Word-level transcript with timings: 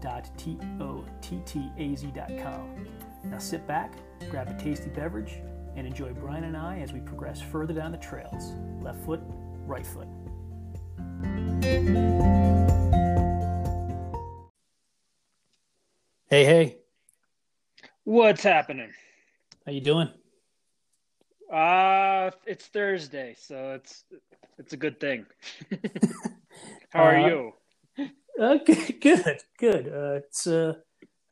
www.tottaz.com. 0.00 2.86
Now 3.24 3.38
sit 3.38 3.66
back, 3.66 3.92
grab 4.30 4.48
a 4.48 4.54
tasty 4.62 4.90
beverage, 4.90 5.38
and 5.76 5.86
enjoy 5.86 6.12
Brian 6.12 6.44
and 6.44 6.56
I 6.56 6.80
as 6.80 6.92
we 6.92 7.00
progress 7.00 7.40
further 7.40 7.74
down 7.74 7.92
the 7.92 7.98
trails. 7.98 8.52
Left 8.82 8.98
foot, 9.04 9.20
right 9.66 9.86
foot. 9.86 10.08
Hey, 16.28 16.44
hey, 16.44 16.76
What's 18.04 18.42
happening? 18.42 18.90
how 19.66 19.72
you 19.72 19.80
doing? 19.80 20.08
Uh 21.52 22.30
it's 22.46 22.66
Thursday, 22.66 23.34
so 23.38 23.72
it's 23.72 24.04
it's 24.58 24.72
a 24.72 24.76
good 24.76 25.00
thing. 25.00 25.26
How 26.90 27.02
are 27.02 27.16
Uh, 27.18 27.26
you? 27.26 27.52
Uh, 28.40 28.56
good, 28.64 29.00
good, 29.00 29.42
good. 29.58 29.88
Uh, 29.88 30.14
it's 30.24 30.46
a, 30.46 30.78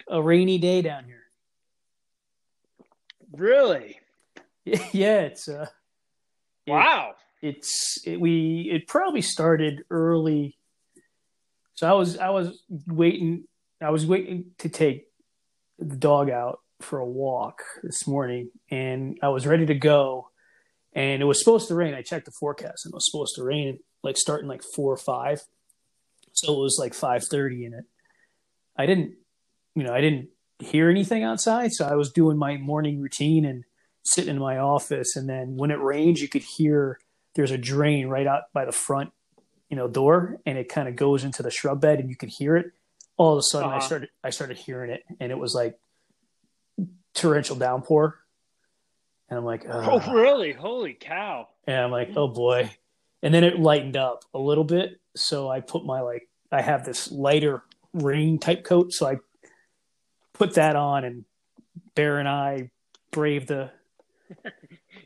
a 0.08 0.20
rainy 0.22 0.58
day 0.58 0.82
down 0.82 1.04
here. 1.04 1.22
Really? 3.32 3.98
yeah, 4.64 5.20
it's 5.22 5.48
uh, 5.48 5.66
it- 6.66 6.70
Wow. 6.72 7.14
it's 7.40 7.96
it, 8.06 8.20
we 8.20 8.68
it 8.70 8.86
probably 8.86 9.22
started 9.22 9.84
early 9.90 10.58
so 11.74 11.88
i 11.88 11.92
was 11.92 12.18
i 12.18 12.28
was 12.28 12.62
waiting 12.86 13.44
i 13.80 13.88
was 13.88 14.04
waiting 14.04 14.50
to 14.58 14.68
take 14.68 15.06
the 15.78 15.96
dog 15.96 16.28
out 16.28 16.58
for 16.82 16.98
a 16.98 17.06
walk 17.06 17.62
this 17.82 18.06
morning 18.06 18.50
and 18.70 19.18
i 19.22 19.28
was 19.28 19.46
ready 19.46 19.64
to 19.64 19.74
go 19.74 20.28
and 20.92 21.22
it 21.22 21.24
was 21.24 21.38
supposed 21.42 21.68
to 21.68 21.74
rain 21.74 21.94
i 21.94 22.02
checked 22.02 22.26
the 22.26 22.32
forecast 22.38 22.84
and 22.84 22.92
it 22.92 22.96
was 22.96 23.08
supposed 23.10 23.34
to 23.36 23.42
rain 23.44 23.78
like 24.02 24.18
starting 24.18 24.46
like 24.48 24.62
four 24.74 24.92
or 24.92 24.98
five 24.98 25.40
so 26.38 26.52
it 26.54 26.58
was 26.62 26.76
like 26.78 26.92
5.30 26.92 27.66
in 27.66 27.74
it 27.74 27.84
i 28.76 28.86
didn't 28.86 29.14
you 29.74 29.82
know 29.82 29.92
i 29.92 30.00
didn't 30.00 30.28
hear 30.60 30.88
anything 30.90 31.22
outside 31.22 31.72
so 31.72 31.84
i 31.86 31.94
was 31.94 32.10
doing 32.12 32.36
my 32.36 32.56
morning 32.56 33.00
routine 33.00 33.44
and 33.44 33.64
sitting 34.04 34.30
in 34.36 34.38
my 34.40 34.58
office 34.58 35.16
and 35.16 35.28
then 35.28 35.56
when 35.56 35.70
it 35.70 35.80
rains 35.80 36.20
you 36.22 36.28
could 36.28 36.42
hear 36.42 36.98
there's 37.34 37.50
a 37.50 37.58
drain 37.58 38.08
right 38.08 38.26
out 38.26 38.44
by 38.52 38.64
the 38.64 38.72
front, 38.72 39.10
you 39.68 39.76
know, 39.76 39.86
door, 39.86 40.40
and 40.44 40.58
it 40.58 40.68
kind 40.68 40.88
of 40.88 40.96
goes 40.96 41.22
into 41.22 41.40
the 41.42 41.50
shrub 41.52 41.80
bed, 41.80 42.00
and 42.00 42.08
you 42.10 42.16
can 42.16 42.28
hear 42.28 42.56
it. 42.56 42.72
All 43.16 43.34
of 43.34 43.38
a 43.38 43.42
sudden, 43.42 43.70
I 43.70 43.76
Uh-huh. 43.76 43.86
started 43.86 44.08
I 44.24 44.30
started 44.30 44.56
hearing 44.56 44.90
it, 44.90 45.04
and 45.20 45.30
it 45.30 45.38
was 45.38 45.54
like 45.54 45.78
torrential 47.14 47.54
downpour, 47.54 48.18
and 49.28 49.38
I'm 49.38 49.44
like, 49.44 49.66
Oh, 49.68 50.00
really? 50.12 50.52
Holy 50.52 50.94
cow. 50.94 51.48
and 51.66 51.76
I'm 51.76 51.90
like, 51.92 52.10
oh 52.16 52.26
boy, 52.28 52.70
and 53.22 53.32
then 53.32 53.44
it 53.44 53.60
lightened 53.60 53.96
up 53.96 54.24
a 54.34 54.38
little 54.38 54.64
bit, 54.64 55.00
so 55.18 55.48
I 55.50 55.60
put 55.60 55.84
my 55.84 56.00
like 56.00 56.28
I 56.50 56.62
have 56.62 56.84
this 56.84 57.10
lighter 57.10 57.62
rain 57.92 58.38
type 58.38 58.64
coat, 58.64 58.92
so 58.92 59.06
I 59.06 59.16
put 60.32 60.54
that 60.54 60.76
on, 60.76 61.04
and 61.04 61.24
Bear 61.94 62.18
and 62.18 62.28
I 62.28 62.70
braved 63.10 63.48
the 63.48 63.70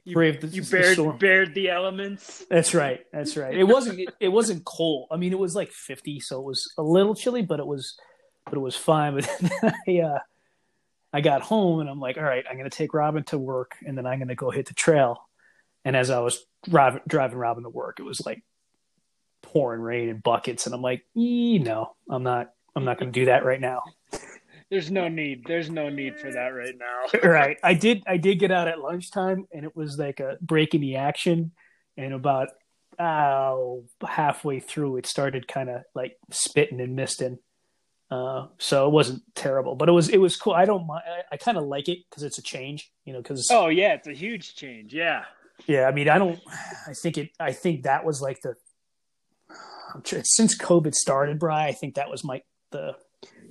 You, 0.05 0.15
braved 0.15 0.41
the, 0.41 0.49
you 0.49 0.63
the 0.63 0.71
bared, 0.71 0.95
storm. 0.95 1.19
bared 1.19 1.55
the 1.55 1.71
elements. 1.71 2.45
That's 2.51 2.75
right. 2.75 3.07
That's 3.13 3.37
right. 3.37 3.57
It 3.57 3.63
wasn't. 3.65 4.01
It, 4.01 4.09
it 4.19 4.29
wasn't 4.29 4.65
cold. 4.65 5.07
I 5.13 5.17
mean, 5.17 5.33
it 5.33 5.39
was 5.39 5.55
like 5.55 5.71
fifty, 5.71 6.19
so 6.19 6.41
it 6.41 6.45
was 6.45 6.73
a 6.77 6.83
little 6.83 7.15
chilly, 7.15 7.43
but 7.43 7.61
it 7.61 7.67
was, 7.67 7.97
but 8.45 8.55
it 8.55 8.61
was 8.61 8.75
fine. 8.75 9.15
But 9.21 9.31
then 9.41 9.75
I, 9.87 10.01
uh, 10.01 10.19
I 11.13 11.21
got 11.21 11.43
home 11.43 11.79
and 11.81 11.89
I'm 11.89 12.01
like, 12.01 12.17
all 12.17 12.25
right, 12.25 12.45
I'm 12.51 12.57
gonna 12.57 12.69
take 12.69 12.95
Robin 12.95 13.23
to 13.25 13.39
work, 13.39 13.77
and 13.87 13.97
then 13.97 14.05
I'm 14.05 14.19
gonna 14.19 14.35
go 14.35 14.51
hit 14.51 14.67
the 14.67 14.75
trail. 14.75 15.29
And 15.85 15.97
as 15.97 16.11
I 16.11 16.19
was 16.19 16.45
driving 16.69 17.03
driving 17.07 17.39
Robin 17.39 17.63
to 17.63 17.71
work, 17.71 18.01
it 18.01 18.05
was 18.05 18.27
like 18.27 18.43
pouring 19.53 19.81
rain 19.81 20.09
in 20.09 20.19
buckets, 20.19 20.67
and 20.67 20.75
I'm 20.75 20.83
like, 20.83 21.05
"Eh, 21.17 21.59
no, 21.59 21.95
I'm 22.09 22.23
not. 22.23 22.53
I'm 22.75 22.85
not 22.85 22.99
gonna 22.99 23.13
do 23.13 23.27
that 23.27 23.45
right 23.45 23.61
now. 23.61 23.83
There's 24.71 24.91
no 24.91 25.09
need. 25.09 25.45
There's 25.47 25.69
no 25.69 25.91
need 25.91 26.19
for 26.19 26.33
that 26.33 26.49
right 26.49 26.75
now. 26.79 27.21
right. 27.29 27.59
I 27.63 27.75
did. 27.75 28.03
I 28.07 28.17
did 28.17 28.39
get 28.39 28.51
out 28.51 28.69
at 28.69 28.81
lunchtime, 28.81 29.47
and 29.53 29.65
it 29.65 29.77
was 29.77 29.99
like 29.99 30.21
a 30.21 30.39
break 30.41 30.75
in 30.75 30.81
the 30.81 30.97
action. 30.97 31.53
And 31.99 32.15
about 32.15 32.49
oh, 32.99 33.85
halfway 34.07 34.61
through, 34.61 34.97
it 34.97 35.07
started 35.07 35.47
kind 35.47 35.69
of 35.69 35.83
like 35.95 36.17
spitting 36.31 36.81
and 36.81 36.97
misting. 36.97 37.39
Uh, 38.11 38.47
so 38.59 38.87
it 38.87 38.93
wasn't 38.93 39.23
terrible, 39.35 39.75
but 39.75 39.89
it 39.89 39.93
was 39.93 40.09
it 40.09 40.19
was 40.19 40.37
cool. 40.37 40.53
I 40.53 40.65
don't 40.65 40.87
mind. 40.87 41.03
I, 41.07 41.35
I 41.35 41.37
kind 41.37 41.57
of 41.57 41.65
like 41.65 41.89
it 41.89 41.99
because 42.09 42.23
it's 42.23 42.39
a 42.39 42.43
change, 42.43 42.91
you 43.05 43.13
know. 43.13 43.21
Because 43.21 43.49
Oh 43.51 43.69
yeah, 43.69 43.95
it's 43.95 44.09
a 44.09 44.13
huge 44.13 44.55
change. 44.55 44.93
Yeah. 44.95 45.25
yeah, 45.67 45.87
I 45.87 45.93
mean, 45.93 46.09
I 46.09 46.19
don't. 46.19 46.39
I 46.87 46.93
think 46.95 47.19
it. 47.19 47.31
I 47.41 47.53
think 47.53 47.83
that 47.83 48.05
was 48.05 48.21
like 48.21 48.41
the 48.43 48.55
since 50.05 50.57
COVID 50.59 50.95
started, 50.95 51.39
Bry. 51.39 51.67
I 51.69 51.73
think 51.73 51.95
that 51.97 52.11
was 52.11 52.25
my 52.25 52.43
the 52.71 52.95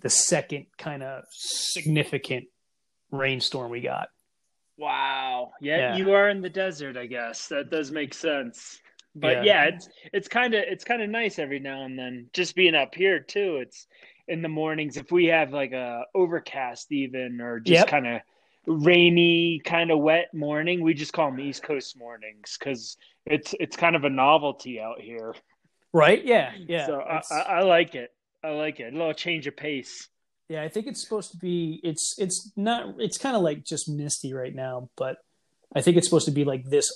the 0.02 0.10
second 0.10 0.66
kind 0.78 1.04
of 1.04 1.24
significant 1.32 2.46
rainstorm 3.12 3.72
we 3.72 3.82
got. 3.82 4.10
Wow. 4.78 5.52
Yeah, 5.62 5.78
Yeah. 5.78 5.98
you 5.98 6.12
are 6.14 6.30
in 6.30 6.42
the 6.42 6.50
desert, 6.50 6.98
I 6.98 7.06
guess. 7.06 7.48
That 7.50 7.70
does 7.70 7.92
make 7.92 8.14
sense. 8.14 8.80
But 9.14 9.38
Yeah. 9.38 9.44
yeah, 9.44 9.64
it's 9.66 9.90
it's 10.14 10.28
kind 10.28 10.54
of 10.54 10.64
it's 10.68 10.84
kind 10.84 11.02
of 11.02 11.10
nice 11.10 11.38
every 11.40 11.60
now 11.60 11.84
and 11.84 11.98
then. 12.00 12.30
Just 12.34 12.56
being 12.56 12.76
up 12.76 12.96
here 12.96 13.20
too. 13.20 13.58
It's 13.58 13.88
in 14.28 14.42
the 14.42 14.50
mornings 14.50 14.98
if 14.98 15.12
we 15.12 15.26
have 15.26 15.52
like 15.52 15.74
a 15.74 16.06
overcast 16.16 16.92
even 16.92 17.42
or 17.42 17.60
just 17.60 17.82
Yep. 17.82 17.88
kind 17.88 18.08
of 18.08 18.22
rainy, 18.66 19.60
kind 19.66 19.92
of 19.92 20.00
wet 20.00 20.34
morning, 20.34 20.82
we 20.82 20.94
just 20.94 21.14
call 21.14 21.30
them 21.32 21.40
East 21.40 21.64
Coast 21.64 21.98
mornings 21.98 22.58
cuz 22.58 22.98
it's 23.26 23.54
it's 23.60 23.76
kind 23.76 23.96
of 23.96 24.04
a 24.06 24.10
novelty 24.10 24.80
out 24.80 25.00
here. 25.02 25.36
Right? 25.94 26.24
Yeah, 26.24 26.52
yeah. 26.58 26.86
so 26.86 27.02
I, 27.02 27.22
I, 27.32 27.40
I 27.40 27.62
like 27.64 27.96
it. 27.96 28.14
I 28.44 28.50
like 28.50 28.80
it. 28.80 28.94
A 28.94 28.98
little 28.98 29.14
change 29.14 29.46
of 29.48 29.56
pace. 29.56 30.08
yeah, 30.50 30.64
I 30.64 30.70
think 30.70 30.88
it's 30.88 31.02
supposed 31.02 31.32
to 31.32 31.38
be. 31.38 31.80
It's 31.84 32.16
it's 32.18 32.52
not. 32.56 32.96
It's 33.00 33.18
kind 33.18 33.36
of 33.36 33.42
like 33.42 33.64
just 33.64 33.90
misty 33.90 34.34
right 34.34 34.54
now, 34.54 34.90
but 34.98 35.18
I 35.76 35.82
think 35.82 35.98
it's 35.98 36.08
supposed 36.08 36.26
to 36.26 36.32
be 36.32 36.44
like 36.46 36.66
this 36.66 36.92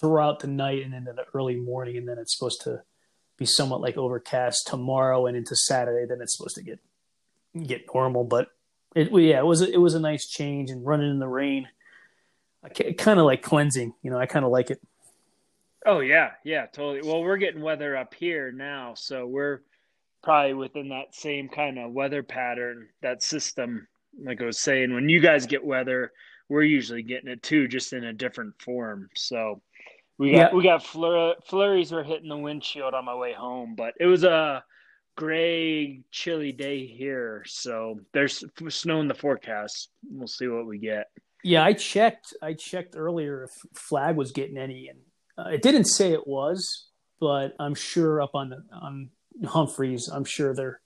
throughout 0.00 0.40
the 0.40 0.48
night 0.48 0.82
and 0.84 0.94
into 0.94 1.12
the 1.12 1.24
early 1.34 1.56
morning, 1.56 1.96
and 1.96 2.08
then 2.08 2.18
it's 2.18 2.36
supposed 2.36 2.62
to 2.62 2.82
be 3.38 3.46
somewhat 3.46 3.80
like 3.80 3.96
overcast 3.96 4.66
tomorrow 4.66 5.26
and 5.26 5.36
into 5.36 5.54
Saturday. 5.56 6.06
Then 6.06 6.20
it's 6.20 6.36
supposed 6.36 6.56
to 6.56 6.62
get 6.62 6.80
get 7.66 7.86
normal, 7.94 8.24
but 8.24 8.48
it 8.94 9.12
yeah, 9.12 9.38
it 9.38 9.46
was 9.46 9.62
a, 9.62 9.70
it 9.70 9.78
was 9.78 9.94
a 9.94 10.00
nice 10.00 10.26
change 10.26 10.70
and 10.70 10.84
running 10.84 11.10
in 11.10 11.18
the 11.18 11.28
rain. 11.28 11.68
Kind 12.96 13.18
of 13.18 13.26
like 13.26 13.42
cleansing, 13.42 13.94
you 14.02 14.10
know. 14.10 14.18
I 14.18 14.26
kind 14.26 14.44
of 14.44 14.52
like 14.52 14.70
it. 14.70 14.80
Oh 15.84 16.00
yeah, 16.00 16.32
yeah, 16.44 16.66
totally. 16.66 17.00
Well, 17.02 17.22
we're 17.22 17.36
getting 17.38 17.60
weather 17.62 17.96
up 17.96 18.14
here 18.14 18.52
now, 18.52 18.94
so 18.94 19.26
we're 19.26 19.60
probably 20.22 20.54
within 20.54 20.90
that 20.90 21.14
same 21.14 21.48
kind 21.48 21.78
of 21.78 21.92
weather 21.92 22.22
pattern, 22.22 22.88
that 23.02 23.22
system. 23.22 23.88
Like 24.22 24.40
I 24.40 24.46
was 24.46 24.58
saying, 24.58 24.92
when 24.94 25.08
you 25.08 25.20
guys 25.20 25.46
get 25.46 25.64
weather, 25.64 26.12
we're 26.48 26.62
usually 26.62 27.02
getting 27.02 27.30
it 27.30 27.42
too, 27.42 27.66
just 27.66 27.92
in 27.92 28.04
a 28.04 28.12
different 28.12 28.60
form. 28.60 29.08
So 29.16 29.62
we 30.18 30.32
got 30.32 30.52
Yeah. 30.52 30.54
we 30.54 30.62
got 30.62 30.84
flur- 30.84 31.42
flurries 31.46 31.90
were 31.90 32.04
hitting 32.04 32.28
the 32.28 32.36
windshield 32.36 32.94
on 32.94 33.04
my 33.04 33.14
way 33.14 33.32
home, 33.32 33.74
but 33.74 33.94
it 33.98 34.06
was 34.06 34.22
a 34.22 34.62
gray, 35.16 36.02
chilly 36.10 36.52
day 36.52 36.86
here. 36.86 37.42
So 37.46 37.98
there's 38.12 38.44
snow 38.68 39.00
in 39.00 39.08
the 39.08 39.14
forecast. 39.14 39.88
We'll 40.08 40.28
see 40.28 40.46
what 40.46 40.66
we 40.66 40.78
get. 40.78 41.06
Yeah, 41.42 41.64
I 41.64 41.72
checked. 41.72 42.34
I 42.40 42.52
checked 42.52 42.94
earlier 42.96 43.44
if 43.44 43.50
Flag 43.74 44.14
was 44.16 44.30
getting 44.30 44.56
any, 44.58 44.88
and 44.88 45.00
uh, 45.38 45.48
it 45.48 45.62
didn't 45.62 45.84
say 45.84 46.12
it 46.12 46.26
was, 46.26 46.86
but 47.20 47.54
I'm 47.58 47.74
sure 47.74 48.20
up 48.20 48.34
on 48.34 48.50
the, 48.50 48.64
on 48.72 49.10
Humphreys, 49.44 50.08
I'm 50.08 50.24
sure 50.24 50.54
they're, 50.54 50.80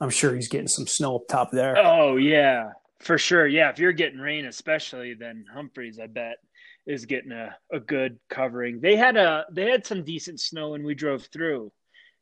I'm 0.00 0.10
sure 0.10 0.34
he's 0.34 0.48
getting 0.48 0.68
some 0.68 0.86
snow 0.86 1.16
up 1.16 1.28
top 1.28 1.50
there. 1.52 1.76
Oh 1.78 2.16
yeah, 2.16 2.70
for 3.00 3.18
sure. 3.18 3.46
Yeah, 3.46 3.70
if 3.70 3.78
you're 3.78 3.92
getting 3.92 4.18
rain, 4.18 4.46
especially, 4.46 5.14
then 5.14 5.44
Humphreys, 5.52 6.00
I 6.00 6.06
bet, 6.06 6.38
is 6.86 7.06
getting 7.06 7.32
a, 7.32 7.56
a 7.72 7.78
good 7.78 8.18
covering. 8.28 8.80
They 8.80 8.96
had 8.96 9.16
a 9.16 9.44
they 9.52 9.70
had 9.70 9.86
some 9.86 10.02
decent 10.02 10.40
snow 10.40 10.70
when 10.70 10.84
we 10.84 10.94
drove 10.94 11.26
through 11.32 11.72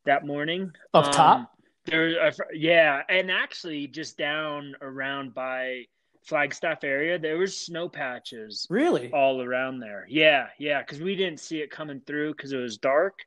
that 0.05 0.27
morning. 0.27 0.73
Up 0.93 1.13
top? 1.13 1.53
there, 1.87 2.33
yeah, 2.53 3.03
and 3.09 3.31
actually 3.31 3.87
just 3.87 4.19
down 4.19 4.75
around 4.81 5.35
by 5.35 5.85
Flagstaff 6.25 6.85
area, 6.85 7.19
there 7.19 7.39
was 7.39 7.57
snow 7.57 7.89
patches 7.89 8.67
Really? 8.71 9.11
all 9.13 9.41
around 9.43 9.81
there. 9.81 10.07
Yeah, 10.09 10.49
yeah, 10.59 10.81
because 10.83 11.01
we 11.01 11.17
didn't 11.17 11.41
see 11.41 11.61
it 11.61 11.71
coming 11.71 12.01
through 12.07 12.33
because 12.35 12.53
it 12.53 12.59
was 12.59 12.77
dark. 12.79 13.21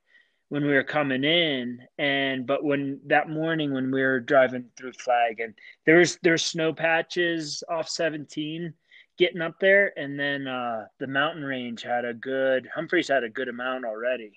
when 0.49 0.63
we 0.65 0.73
were 0.73 0.83
coming 0.83 1.23
in 1.23 1.79
and 1.97 2.45
but 2.45 2.63
when 2.63 2.99
that 3.07 3.27
morning 3.29 3.73
when 3.73 3.89
we 3.91 4.01
were 4.03 4.19
driving 4.19 4.65
through 4.77 4.91
flag 4.93 5.39
and 5.39 5.53
there 5.85 5.97
was 5.97 6.19
there's 6.21 6.45
snow 6.45 6.71
patches 6.71 7.63
off 7.69 7.89
17 7.89 8.71
getting 9.17 9.41
up 9.41 9.55
there 9.59 9.97
and 9.97 10.19
then 10.19 10.45
uh 10.47 10.85
the 10.99 11.07
mountain 11.07 11.43
range 11.43 11.81
had 11.81 12.05
a 12.05 12.13
good 12.13 12.67
humphreys 12.75 13.07
had 13.07 13.23
a 13.23 13.29
good 13.29 13.47
amount 13.47 13.83
already 13.83 14.33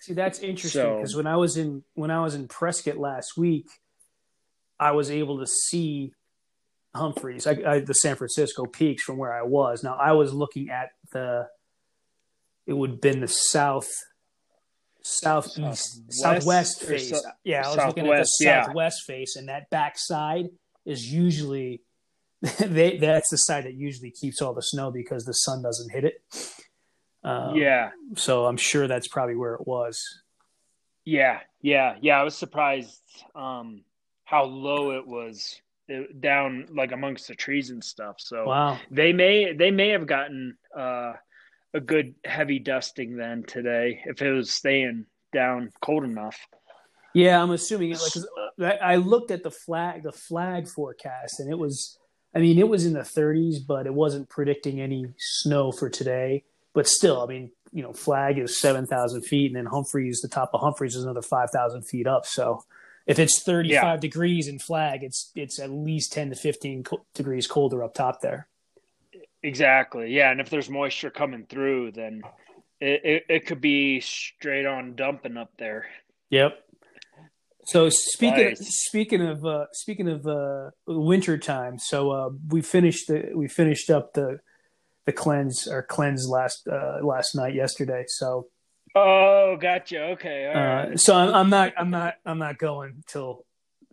see 0.00 0.14
that's 0.14 0.40
interesting 0.40 0.96
because 0.96 1.12
so, 1.12 1.18
when 1.18 1.28
i 1.28 1.36
was 1.36 1.56
in 1.56 1.84
when 1.94 2.10
i 2.10 2.20
was 2.20 2.34
in 2.34 2.48
prescott 2.48 2.96
last 2.96 3.36
week 3.36 3.68
i 4.80 4.90
was 4.90 5.12
able 5.12 5.38
to 5.38 5.46
see 5.46 6.12
humphreys 6.94 7.46
I, 7.46 7.58
I, 7.66 7.80
the 7.80 7.94
san 7.94 8.16
francisco 8.16 8.66
peaks 8.66 9.02
from 9.02 9.16
where 9.16 9.32
i 9.32 9.42
was 9.42 9.82
now 9.82 9.96
i 9.96 10.12
was 10.12 10.34
looking 10.34 10.70
at 10.70 10.90
the 11.12 11.48
it 12.66 12.74
would 12.74 12.90
have 12.90 13.00
been 13.00 13.20
the 13.20 13.28
south 13.28 13.90
southeast 15.02 16.12
southwest 16.12 16.82
face. 16.82 17.10
So, 17.10 17.20
yeah, 17.44 17.66
I 17.66 17.68
was 17.68 17.86
looking 17.86 18.08
at 18.08 18.18
the 18.18 18.24
southwest 18.24 19.04
yeah. 19.06 19.14
face, 19.14 19.36
and 19.36 19.48
that 19.48 19.68
back 19.70 19.98
side 19.98 20.50
is 20.84 21.12
usually 21.12 21.82
they 22.58 22.98
that's 22.98 23.30
the 23.30 23.36
side 23.36 23.64
that 23.64 23.74
usually 23.74 24.10
keeps 24.10 24.40
all 24.40 24.54
the 24.54 24.62
snow 24.62 24.90
because 24.90 25.24
the 25.24 25.32
sun 25.32 25.62
doesn't 25.62 25.90
hit 25.90 26.04
it. 26.04 26.22
Um, 27.24 27.56
yeah. 27.56 27.90
So 28.16 28.46
I'm 28.46 28.56
sure 28.56 28.88
that's 28.88 29.08
probably 29.08 29.36
where 29.36 29.54
it 29.54 29.66
was. 29.66 30.02
Yeah, 31.04 31.40
yeah, 31.60 31.96
yeah. 32.00 32.20
I 32.20 32.24
was 32.24 32.36
surprised 32.36 33.00
um, 33.34 33.82
how 34.24 34.44
low 34.44 34.92
it 34.92 35.06
was 35.06 35.60
down, 36.20 36.66
like 36.74 36.92
amongst 36.92 37.28
the 37.28 37.34
trees 37.34 37.70
and 37.70 37.82
stuff. 37.82 38.16
So 38.18 38.46
wow. 38.46 38.78
they 38.90 39.12
may 39.12 39.52
they 39.52 39.70
may 39.70 39.90
have 39.90 40.06
gotten 40.06 40.56
uh, 40.76 41.14
a 41.74 41.80
good 41.80 42.14
heavy 42.24 42.58
dusting 42.58 43.16
then 43.16 43.44
today 43.44 44.02
if 44.04 44.20
it 44.22 44.32
was 44.32 44.50
staying 44.50 45.06
down 45.32 45.70
cold 45.80 46.04
enough. 46.04 46.38
Yeah, 47.14 47.42
I'm 47.42 47.50
assuming 47.50 47.96
like 48.58 48.80
I 48.80 48.96
looked 48.96 49.30
at 49.30 49.42
the 49.42 49.50
flag 49.50 50.02
the 50.02 50.12
flag 50.12 50.68
forecast 50.68 51.40
and 51.40 51.50
it 51.50 51.58
was 51.58 51.98
I 52.34 52.38
mean 52.38 52.58
it 52.58 52.68
was 52.68 52.86
in 52.86 52.94
the 52.94 53.00
30s 53.00 53.56
but 53.66 53.86
it 53.86 53.94
wasn't 53.94 54.28
predicting 54.28 54.80
any 54.80 55.06
snow 55.18 55.72
for 55.72 55.90
today. 55.90 56.44
But 56.74 56.86
still, 56.86 57.22
I 57.22 57.26
mean, 57.26 57.50
you 57.70 57.82
know, 57.82 57.92
flag 57.92 58.38
is 58.38 58.58
7,000 58.58 59.22
feet 59.22 59.48
and 59.48 59.56
then 59.56 59.66
Humphreys 59.66 60.20
the 60.22 60.28
top 60.28 60.50
of 60.54 60.60
Humphreys 60.60 60.96
is 60.96 61.04
another 61.04 61.20
5,000 61.20 61.82
feet 61.82 62.06
up. 62.06 62.24
So 62.24 62.64
if 63.06 63.18
it's 63.18 63.42
35 63.42 63.70
yeah. 63.70 63.96
degrees 63.96 64.48
in 64.48 64.58
flag, 64.58 65.02
it's 65.02 65.30
it's 65.34 65.58
at 65.58 65.70
least 65.70 66.12
10 66.12 66.30
to 66.30 66.36
15 66.36 66.84
co- 66.84 67.04
degrees 67.14 67.46
colder 67.46 67.82
up 67.82 67.94
top 67.94 68.20
there. 68.20 68.48
Exactly. 69.42 70.12
Yeah, 70.14 70.30
and 70.30 70.40
if 70.40 70.50
there's 70.50 70.70
moisture 70.70 71.10
coming 71.10 71.46
through, 71.48 71.92
then 71.92 72.22
it, 72.80 73.00
it, 73.04 73.24
it 73.28 73.46
could 73.46 73.60
be 73.60 74.00
straight 74.00 74.66
on 74.66 74.94
dumping 74.94 75.36
up 75.36 75.50
there. 75.58 75.86
Yep. 76.30 76.58
So 77.64 77.88
speaking 77.88 78.48
nice. 78.48 78.60
of, 78.60 78.66
speaking 78.66 79.22
of 79.22 79.44
uh, 79.44 79.66
speaking 79.72 80.08
of 80.08 80.26
uh, 80.26 80.70
winter 80.86 81.38
time, 81.38 81.78
so 81.78 82.10
uh, 82.10 82.30
we 82.48 82.60
finished 82.60 83.06
the 83.08 83.30
we 83.34 83.46
finished 83.48 83.88
up 83.90 84.14
the 84.14 84.40
the 85.06 85.12
cleanse 85.12 85.68
or 85.68 85.82
cleanse 85.82 86.28
last 86.28 86.66
uh, 86.66 86.98
last 87.02 87.36
night 87.36 87.54
yesterday. 87.54 88.04
So 88.08 88.48
oh, 88.94 89.56
gotcha. 89.60 90.02
Okay. 90.12 90.52
Uh, 90.52 90.96
so 90.96 91.14
I'm, 91.14 91.34
I'm 91.34 91.50
not 91.50 91.72
I'm 91.76 91.90
not 91.90 92.14
I'm 92.24 92.38
not 92.38 92.58
going 92.58 93.04
till 93.06 93.44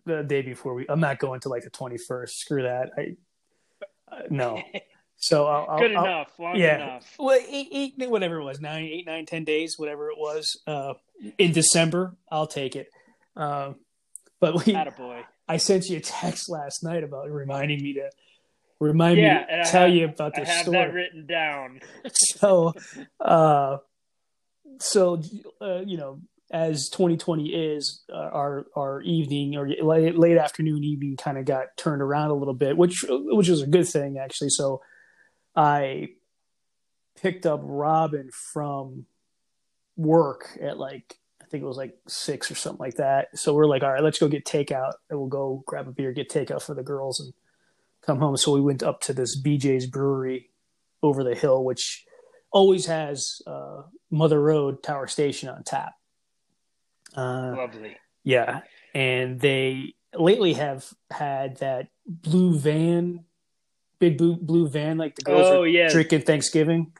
the 0.04 0.22
day 0.22 0.42
before 0.42 0.74
we. 0.74 0.86
I'm 0.88 1.00
not 1.00 1.18
going 1.18 1.40
to 1.40 1.48
like 1.48 1.64
the 1.64 1.70
21st. 1.70 2.30
Screw 2.30 2.62
that. 2.62 2.90
I 2.96 3.16
uh, 4.10 4.22
no. 4.30 4.62
So 5.22 5.46
I'll, 5.46 5.78
good 5.78 5.94
I'll, 5.94 6.04
enough, 6.04 6.32
long 6.38 6.56
yeah. 6.56 6.76
enough. 6.76 7.14
Well, 7.18 7.38
eight, 7.46 7.68
eight, 7.70 8.10
whatever 8.10 8.40
it 8.40 8.42
was, 8.42 8.58
nine, 8.58 8.86
eight, 8.86 9.04
nine, 9.04 9.26
ten 9.26 9.44
days, 9.44 9.74
whatever 9.78 10.08
it 10.08 10.16
was, 10.16 10.58
uh, 10.66 10.94
in 11.36 11.52
December, 11.52 12.16
I'll 12.32 12.46
take 12.46 12.74
it. 12.74 12.88
Um, 13.36 13.76
but 14.40 14.64
we, 14.64 14.72
Boy, 14.72 15.24
I 15.46 15.58
sent 15.58 15.90
you 15.90 15.98
a 15.98 16.00
text 16.00 16.48
last 16.48 16.82
night 16.82 17.04
about 17.04 17.30
reminding 17.30 17.82
me 17.82 17.92
to 17.94 18.10
remind 18.80 19.18
yeah, 19.18 19.40
me 19.40 19.64
to 19.64 19.70
tell 19.70 19.82
have, 19.82 19.94
you 19.94 20.06
about 20.06 20.34
this 20.34 20.48
I 20.48 20.52
have 20.52 20.62
story. 20.62 20.78
that 20.78 20.94
written 20.94 21.26
down. 21.26 21.80
so, 22.14 22.72
uh, 23.20 23.76
so 24.78 25.20
uh, 25.60 25.80
you 25.80 25.96
know, 25.96 26.20
as 26.50 26.88
2020 26.88 27.48
is, 27.48 28.02
uh, 28.12 28.16
our 28.16 28.66
our 28.76 29.02
evening 29.02 29.56
or 29.56 29.68
late, 29.68 30.18
late 30.18 30.36
afternoon 30.36 30.82
evening 30.82 31.16
kind 31.16 31.38
of 31.38 31.44
got 31.44 31.76
turned 31.76 32.02
around 32.02 32.30
a 32.30 32.34
little 32.34 32.54
bit, 32.54 32.76
which 32.76 33.04
which 33.08 33.48
was 33.48 33.62
a 33.62 33.66
good 33.66 33.86
thing 33.86 34.18
actually. 34.18 34.50
So 34.50 34.82
I 35.54 36.08
picked 37.20 37.46
up 37.46 37.60
Robin 37.62 38.30
from 38.52 39.06
work 39.96 40.58
at 40.60 40.78
like 40.78 41.18
I 41.40 41.44
think 41.46 41.62
it 41.62 41.66
was 41.66 41.76
like 41.76 41.96
six 42.08 42.50
or 42.50 42.54
something 42.54 42.80
like 42.80 42.96
that. 42.96 43.36
So 43.38 43.54
we're 43.54 43.66
like, 43.66 43.82
all 43.82 43.92
right, 43.92 44.02
let's 44.02 44.18
go 44.18 44.28
get 44.28 44.44
takeout, 44.44 44.92
and 45.08 45.18
we'll 45.18 45.28
go 45.28 45.62
grab 45.66 45.88
a 45.88 45.92
beer, 45.92 46.12
get 46.12 46.30
takeout 46.30 46.62
for 46.62 46.74
the 46.74 46.82
girls, 46.82 47.20
and 47.20 47.32
come 48.02 48.18
home. 48.18 48.36
So 48.36 48.52
we 48.52 48.60
went 48.60 48.82
up 48.82 49.00
to 49.02 49.12
this 49.12 49.40
BJ's 49.40 49.86
Brewery 49.86 50.50
over 51.02 51.24
the 51.24 51.34
hill, 51.34 51.64
which 51.64 52.04
always 52.52 52.86
has 52.86 53.42
uh, 53.46 53.82
Mother 54.10 54.40
Road 54.40 54.82
Tower 54.82 55.06
Station 55.06 55.48
on 55.48 55.62
tap. 55.64 55.94
Uh, 57.16 57.54
Lovely. 57.56 57.96
Yeah, 58.24 58.60
and 58.94 59.40
they 59.40 59.94
lately 60.14 60.54
have 60.54 60.86
had 61.10 61.58
that 61.58 61.88
blue 62.06 62.58
van 62.58 63.24
big 64.00 64.18
blue, 64.18 64.36
blue 64.36 64.68
van 64.68 64.98
like 64.98 65.14
the 65.14 65.22
girls 65.22 65.46
oh, 65.46 65.62
are 65.62 65.66
yeah. 65.66 65.88
drinking 65.88 66.22
Thanksgiving. 66.22 66.92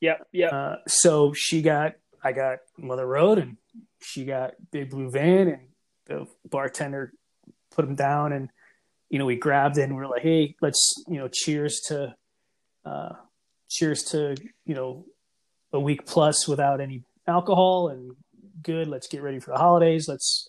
Yep, 0.00 0.26
yep. 0.32 0.52
Uh, 0.52 0.76
so 0.88 1.32
she 1.32 1.62
got, 1.62 1.94
I 2.24 2.32
got 2.32 2.58
Mother 2.76 3.06
Road, 3.06 3.38
and 3.38 3.56
she 4.00 4.24
got 4.24 4.54
big 4.72 4.90
blue 4.90 5.10
van, 5.10 5.48
and 5.48 5.60
the 6.06 6.26
bartender 6.48 7.12
put 7.70 7.86
them 7.86 7.94
down, 7.94 8.32
and 8.32 8.50
you 9.10 9.20
know 9.20 9.26
we 9.26 9.36
grabbed 9.36 9.78
it, 9.78 9.82
and 9.82 9.94
we 9.94 10.02
are 10.02 10.08
like, 10.08 10.22
hey, 10.22 10.56
let's 10.60 11.04
you 11.06 11.18
know, 11.18 11.28
cheers 11.28 11.80
to, 11.86 12.16
uh, 12.84 13.12
cheers 13.72 14.02
to 14.04 14.36
you 14.64 14.74
know, 14.74 15.06
a 15.72 15.80
week 15.80 16.06
plus 16.06 16.46
without 16.46 16.80
any 16.80 17.02
alcohol, 17.26 17.88
and 17.88 18.16
good. 18.62 18.88
Let's 18.88 19.08
get 19.08 19.22
ready 19.22 19.40
for 19.40 19.50
the 19.50 19.58
holidays. 19.58 20.06
Let's 20.08 20.48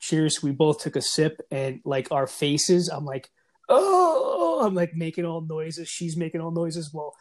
cheers. 0.00 0.42
We 0.42 0.52
both 0.52 0.80
took 0.80 0.96
a 0.96 1.02
sip, 1.02 1.40
and 1.50 1.80
like 1.84 2.10
our 2.10 2.26
faces, 2.26 2.88
I'm 2.88 3.04
like 3.04 3.30
oh, 3.68 4.62
I'm 4.64 4.74
like 4.74 4.94
making 4.94 5.24
all 5.24 5.40
noises. 5.40 5.88
She's 5.88 6.16
making 6.16 6.40
all 6.40 6.50
noises. 6.50 6.90
Well, 6.92 7.14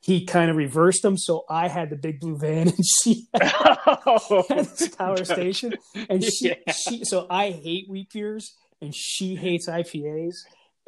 he 0.00 0.24
kind 0.24 0.50
of 0.50 0.56
reversed 0.56 1.02
them. 1.02 1.16
So 1.16 1.44
I 1.48 1.68
had 1.68 1.90
the 1.90 1.96
big 1.96 2.20
blue 2.20 2.38
van 2.38 2.68
and 2.68 2.86
she 3.02 3.26
had, 3.34 3.52
oh, 3.86 4.44
had 4.48 4.66
this 4.66 4.90
Tower 4.90 5.24
Station. 5.24 5.74
And 6.08 6.22
she, 6.24 6.48
yeah. 6.66 6.72
she, 6.72 7.04
so 7.04 7.26
I 7.28 7.50
hate 7.50 7.88
wheat 7.88 8.12
beers 8.12 8.54
and 8.80 8.94
she 8.94 9.34
hates 9.34 9.68
IPAs. 9.68 10.34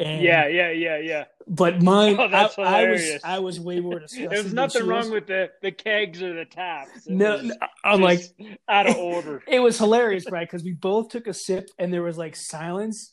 And, 0.01 0.23
yeah, 0.23 0.47
yeah, 0.49 0.71
yeah, 0.71 0.97
yeah. 0.97 1.25
But 1.47 1.83
mine, 1.83 2.17
oh, 2.19 2.25
I, 2.25 2.49
I, 2.59 2.91
was, 2.91 3.19
I 3.23 3.39
was 3.41 3.61
way 3.61 3.81
more 3.81 3.99
disgusted. 4.01 4.31
There's 4.31 4.55
nothing 4.55 4.87
wrong 4.87 5.11
with 5.11 5.27
the, 5.27 5.51
the 5.61 5.73
kegs 5.73 6.23
or 6.23 6.33
the 6.33 6.47
taps. 6.47 7.07
It 7.07 7.13
no, 7.13 7.39
no, 7.41 7.55
I'm 7.85 8.01
like 8.01 8.23
out 8.67 8.89
of 8.89 8.97
order. 8.99 9.43
It 9.47 9.61
was 9.61 9.77
hilarious, 9.77 10.31
right? 10.31 10.49
Because 10.49 10.65
we 10.65 10.73
both 10.73 11.11
took 11.11 11.27
a 11.27 11.35
sip 11.35 11.69
and 11.79 11.93
there 11.93 12.03
was 12.03 12.17
like 12.17 12.35
silence, 12.35 13.13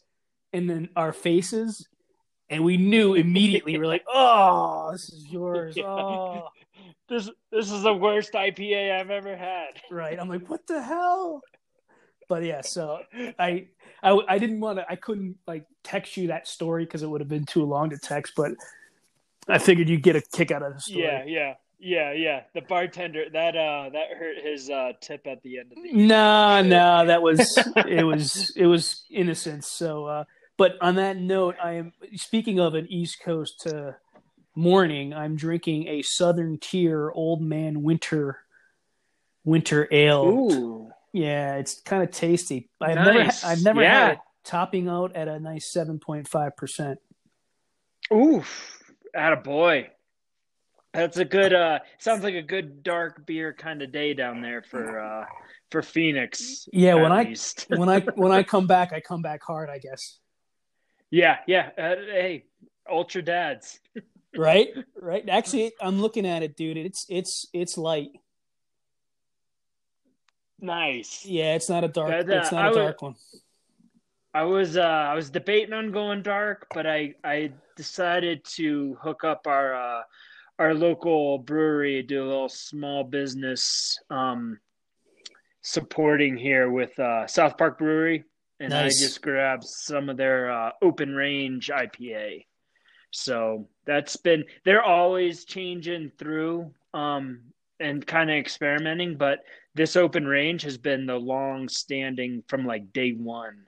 and 0.53 0.70
then 0.70 0.88
our 0.96 1.12
faces, 1.12 1.86
and 2.50 2.63
we 2.63 2.77
knew 2.77 3.15
immediately. 3.15 3.77
we're 3.77 3.86
like, 3.86 4.06
"Oh, 4.08 4.91
this 4.94 5.10
is 5.10 5.27
yours." 5.27 5.77
Oh, 5.86 6.48
this 7.10 7.29
this 7.51 7.72
is 7.72 7.84
the 7.84 7.94
worst 7.94 8.32
IPA 8.34 8.98
I've 8.98 9.12
ever 9.12 9.36
had. 9.36 9.82
Right? 9.91 10.17
I'm 10.17 10.29
like, 10.29 10.50
"What 10.50 10.65
the 10.67 10.82
hell?" 10.82 11.41
But 12.27 12.43
yeah, 12.43 12.62
so 12.62 13.00
I 13.39 13.67
I, 14.03 14.19
I 14.27 14.38
didn't 14.38 14.60
want 14.60 14.79
to. 14.79 14.86
I 14.89 14.96
couldn't 14.96 15.38
like 15.48 15.65
text 15.84 16.17
you 16.17 16.27
that 16.27 16.48
story 16.48 16.86
because 16.86 17.03
it 17.03 17.10
would 17.10 17.22
have 17.22 17.29
been 17.29 17.46
too 17.46 17.63
long 17.63 17.89
to 17.91 17.98
text. 17.98 18.34
But 18.36 18.51
I 19.48 19.57
figured 19.57 19.89
you'd 19.89 20.03
get 20.03 20.15
a 20.15 20.22
kick 20.22 20.51
out 20.51 20.63
of 20.63 20.74
the 20.74 20.81
story. 20.81 21.03
Yeah, 21.03 21.24
yeah. 21.25 21.53
Yeah, 21.79 22.12
yeah. 22.12 22.41
The 22.55 22.62
bartender 22.62 23.25
that 23.31 23.55
uh 23.55 23.89
that 23.93 24.17
hurt 24.17 24.38
his 24.43 24.67
uh 24.67 24.93
tip 25.00 25.27
at 25.27 25.43
the 25.43 25.60
end 25.60 25.72
of 25.72 25.84
the 25.84 25.93
No, 25.93 26.63
no, 26.63 27.05
that 27.05 27.22
was 27.22 27.55
it 27.88 28.03
was 28.03 28.51
it 28.55 28.65
was 28.65 29.03
innocent. 29.12 29.63
So 29.63 30.05
uh 30.05 30.24
but 30.57 30.75
on 30.81 30.96
that 30.96 31.17
note, 31.17 31.55
I 31.63 31.74
am 31.74 31.93
speaking 32.15 32.60
of 32.60 32.74
an 32.74 32.88
East 32.89 33.22
Coast 33.24 33.67
uh, 33.67 33.91
morning. 34.55 35.13
I'm 35.13 35.36
drinking 35.36 35.88
a 35.88 36.01
Southern 36.01 36.57
Tier 36.57 37.12
Old 37.12 37.41
Man 37.41 37.84
Winter 37.84 38.39
Winter 39.46 39.88
Ale. 39.91 40.25
Ooh. 40.25 40.87
Yeah, 41.14 41.56
it's 41.56 41.82
kind 41.82 42.04
of 42.04 42.12
tasty. 42.12 42.70
I've 42.82 42.96
nice. 42.96 43.44
never 43.44 43.52
I've 43.54 43.64
never 43.64 43.82
yeah. 43.82 44.00
had 44.00 44.12
it 44.14 44.20
topping 44.44 44.88
out 44.88 45.16
at 45.16 45.28
a 45.28 45.40
nice 45.40 45.72
seven 45.72 46.00
point 46.00 46.28
five 46.28 46.56
percent. 46.56 47.00
Oof, 48.14 48.82
at 49.16 49.34
a 49.34 49.38
boy. 49.38 49.90
That's 50.94 51.18
a 51.18 51.26
good. 51.26 51.54
uh 51.54 51.80
Sounds 52.00 52.24
like 52.24 52.36
a 52.36 52.42
good 52.42 52.84
dark 52.84 53.26
beer 53.26 53.54
kind 53.54 53.82
of 53.82 53.92
day 53.92 54.14
down 54.14 54.42
there 54.42 54.62
for 54.62 55.00
uh 55.00 55.26
for 55.72 55.82
Phoenix. 55.82 56.68
Yeah, 56.72 56.96
when 56.96 57.12
least. 57.12 57.68
I 57.72 57.76
when 57.78 57.90
I 57.90 58.00
when 58.16 58.32
I 58.32 58.44
come 58.44 58.68
back, 58.68 58.94
I 58.94 59.00
come 59.00 59.22
back 59.22 59.44
hard. 59.44 59.70
I 59.70 59.80
guess. 59.80 60.20
Yeah, 61.10 61.38
yeah. 61.48 61.70
Uh, 61.78 61.96
hey, 61.96 62.46
ultra 62.90 63.22
dads. 63.22 63.80
right, 64.38 64.70
right. 65.00 65.28
Actually, 65.30 65.72
I'm 65.82 66.02
looking 66.02 66.26
at 66.26 66.44
it, 66.44 66.56
dude. 66.56 66.78
It's 66.78 67.06
it's 67.10 67.48
it's 67.54 67.78
light. 67.78 68.10
Nice. 70.60 71.26
Yeah, 71.26 71.56
it's 71.56 71.70
not 71.70 71.84
a 71.84 71.88
dark. 71.88 72.10
That, 72.10 72.30
uh, 72.30 72.40
it's 72.42 72.52
not 72.52 72.66
I 72.66 72.70
a 72.70 72.74
dark 72.74 73.02
one. 73.02 73.16
I 74.34 74.44
was 74.44 74.78
uh, 74.78 74.82
I 74.82 75.16
was 75.16 75.30
debating 75.30 75.74
on 75.74 75.92
going 75.92 76.22
dark, 76.22 76.68
but 76.74 76.86
I 76.86 77.16
I 77.24 77.52
decided 77.76 78.44
to 78.56 78.98
hook 79.02 79.24
up 79.24 79.48
our 79.48 79.76
uh, 79.76 80.02
our 80.60 80.74
local 80.74 81.38
brewery, 81.40 82.02
do 82.04 82.24
a 82.24 82.28
little 82.28 82.50
small 82.50 83.04
business 83.04 83.98
um, 84.10 84.60
supporting 85.62 86.38
here 86.38 86.72
with 86.72 86.98
uh, 87.00 87.28
South 87.28 87.58
Park 87.58 87.78
Brewery, 87.78 88.24
and 88.60 88.72
Nice. 88.72 89.02
I 89.02 89.06
just 89.06 89.22
grabbed 89.22 89.64
some 89.64 90.10
of 90.10 90.18
their 90.18 90.52
uh, 90.52 90.72
open 90.82 91.16
range 91.16 91.70
IPA. 91.74 92.46
So 93.12 93.68
that's 93.86 94.18
been 94.18 94.44
they're 94.66 94.84
always 94.84 95.46
changing 95.46 96.12
through 96.18 96.74
um, 96.94 97.42
and 97.80 98.06
kind 98.06 98.30
of 98.30 98.38
experimenting, 98.38 99.18
but 99.18 99.40
this 99.77 99.96
open 99.96 100.27
range 100.27 100.63
has 100.63 100.77
been 100.77 101.05
the 101.05 101.15
long 101.15 101.69
standing 101.69 102.43
from 102.48 102.65
like 102.65 102.91
day 102.91 103.12
one 103.12 103.63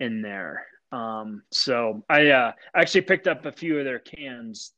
in 0.00 0.22
there. 0.22 0.64
Um, 0.92 1.42
so 1.50 2.02
I 2.08 2.28
uh, 2.28 2.52
actually 2.74 3.02
picked 3.02 3.26
up 3.26 3.44
a 3.44 3.52
few 3.52 3.78
of 3.78 3.84
their 3.84 3.98
cans 3.98 4.72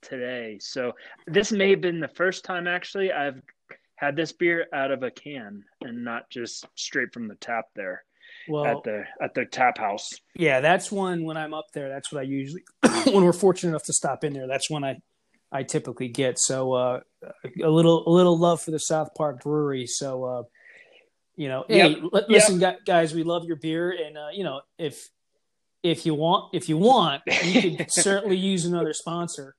today. 0.00 0.58
So 0.60 0.92
this 1.26 1.52
may 1.52 1.70
have 1.70 1.80
been 1.80 2.00
the 2.00 2.08
first 2.08 2.44
time 2.44 2.66
actually 2.66 3.12
I've 3.12 3.40
had 3.96 4.16
this 4.16 4.32
beer 4.32 4.66
out 4.72 4.90
of 4.90 5.04
a 5.04 5.10
can 5.10 5.62
and 5.82 6.04
not 6.04 6.28
just 6.30 6.66
straight 6.74 7.12
from 7.12 7.28
the 7.28 7.36
tap 7.36 7.66
there 7.76 8.02
Well, 8.48 8.66
at 8.66 8.82
the 8.82 9.04
at 9.22 9.34
the 9.34 9.44
tap 9.44 9.78
house. 9.78 10.10
yeah, 10.34 10.60
that's 10.60 10.90
one 10.90 11.24
when 11.24 11.36
I'm 11.36 11.54
up 11.54 11.66
there. 11.72 11.88
That's 11.88 12.10
what 12.10 12.20
I 12.20 12.22
usually 12.22 12.64
when 13.06 13.24
we're 13.24 13.32
fortunate 13.32 13.70
enough 13.70 13.84
to 13.84 13.92
stop 13.92 14.24
in 14.24 14.32
there. 14.32 14.48
That's 14.48 14.68
when 14.68 14.82
I 14.82 14.96
I 15.52 15.62
typically 15.62 16.08
get. 16.08 16.38
So 16.38 16.72
uh, 16.72 17.00
a 17.62 17.68
little 17.68 18.08
a 18.08 18.10
little 18.10 18.38
love 18.38 18.62
for 18.62 18.70
the 18.70 18.78
South 18.78 19.10
Park 19.16 19.42
Brewery. 19.42 19.86
So 19.86 20.24
uh, 20.24 20.42
you 21.36 21.48
know, 21.48 21.64
hey, 21.68 21.96
li- 22.00 22.24
listen, 22.28 22.58
gu- 22.58 22.78
guys, 22.86 23.14
we 23.14 23.22
love 23.22 23.44
your 23.44 23.56
beer, 23.56 23.90
and 23.90 24.16
uh, 24.16 24.28
you 24.32 24.44
know, 24.44 24.60
if 24.78 25.08
if 25.82 26.06
you 26.06 26.14
want, 26.14 26.54
if 26.54 26.68
you 26.68 26.78
want, 26.78 27.22
you 27.44 27.76
could 27.76 27.86
certainly 27.92 28.36
use 28.36 28.64
another 28.64 28.92
sponsor. 28.92 29.54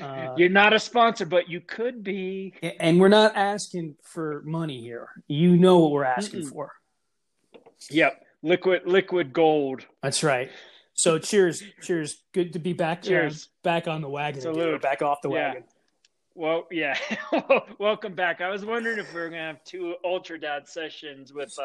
Uh, 0.00 0.34
You're 0.36 0.48
not 0.48 0.72
a 0.72 0.78
sponsor, 0.78 1.26
but 1.26 1.48
you 1.48 1.60
could 1.60 2.04
be. 2.04 2.54
and 2.78 3.00
we're 3.00 3.08
not 3.08 3.34
asking 3.36 3.96
for 4.04 4.42
money 4.44 4.80
here. 4.80 5.08
You 5.26 5.56
know 5.56 5.78
what 5.80 5.90
we're 5.90 6.04
asking 6.04 6.42
Mm-mm. 6.42 6.50
for. 6.50 6.72
Yep, 7.90 8.24
liquid 8.42 8.82
liquid 8.86 9.32
gold. 9.32 9.84
That's 10.02 10.22
right. 10.22 10.50
So 11.02 11.18
cheers, 11.18 11.64
cheers. 11.82 12.22
Good 12.32 12.52
to 12.52 12.60
be 12.60 12.74
back. 12.74 12.98
uh, 13.00 13.08
Cheers. 13.08 13.48
back 13.64 13.88
on 13.88 14.02
the 14.02 14.08
wagon. 14.08 14.40
Salute. 14.40 14.80
back 14.82 15.02
off 15.02 15.20
the 15.20 15.30
Yeah. 15.30 15.48
wagon. 15.48 15.64
Well, 16.36 16.68
yeah. 16.70 16.96
Welcome 17.80 18.14
back. 18.14 18.40
I 18.40 18.48
was 18.50 18.64
wondering 18.64 19.00
if 19.00 19.12
we 19.12 19.20
were 19.20 19.28
gonna 19.28 19.42
have 19.48 19.64
two 19.64 19.96
Ultra 20.04 20.38
Dad 20.38 20.68
sessions 20.68 21.32
with 21.32 21.52
uh, 21.58 21.64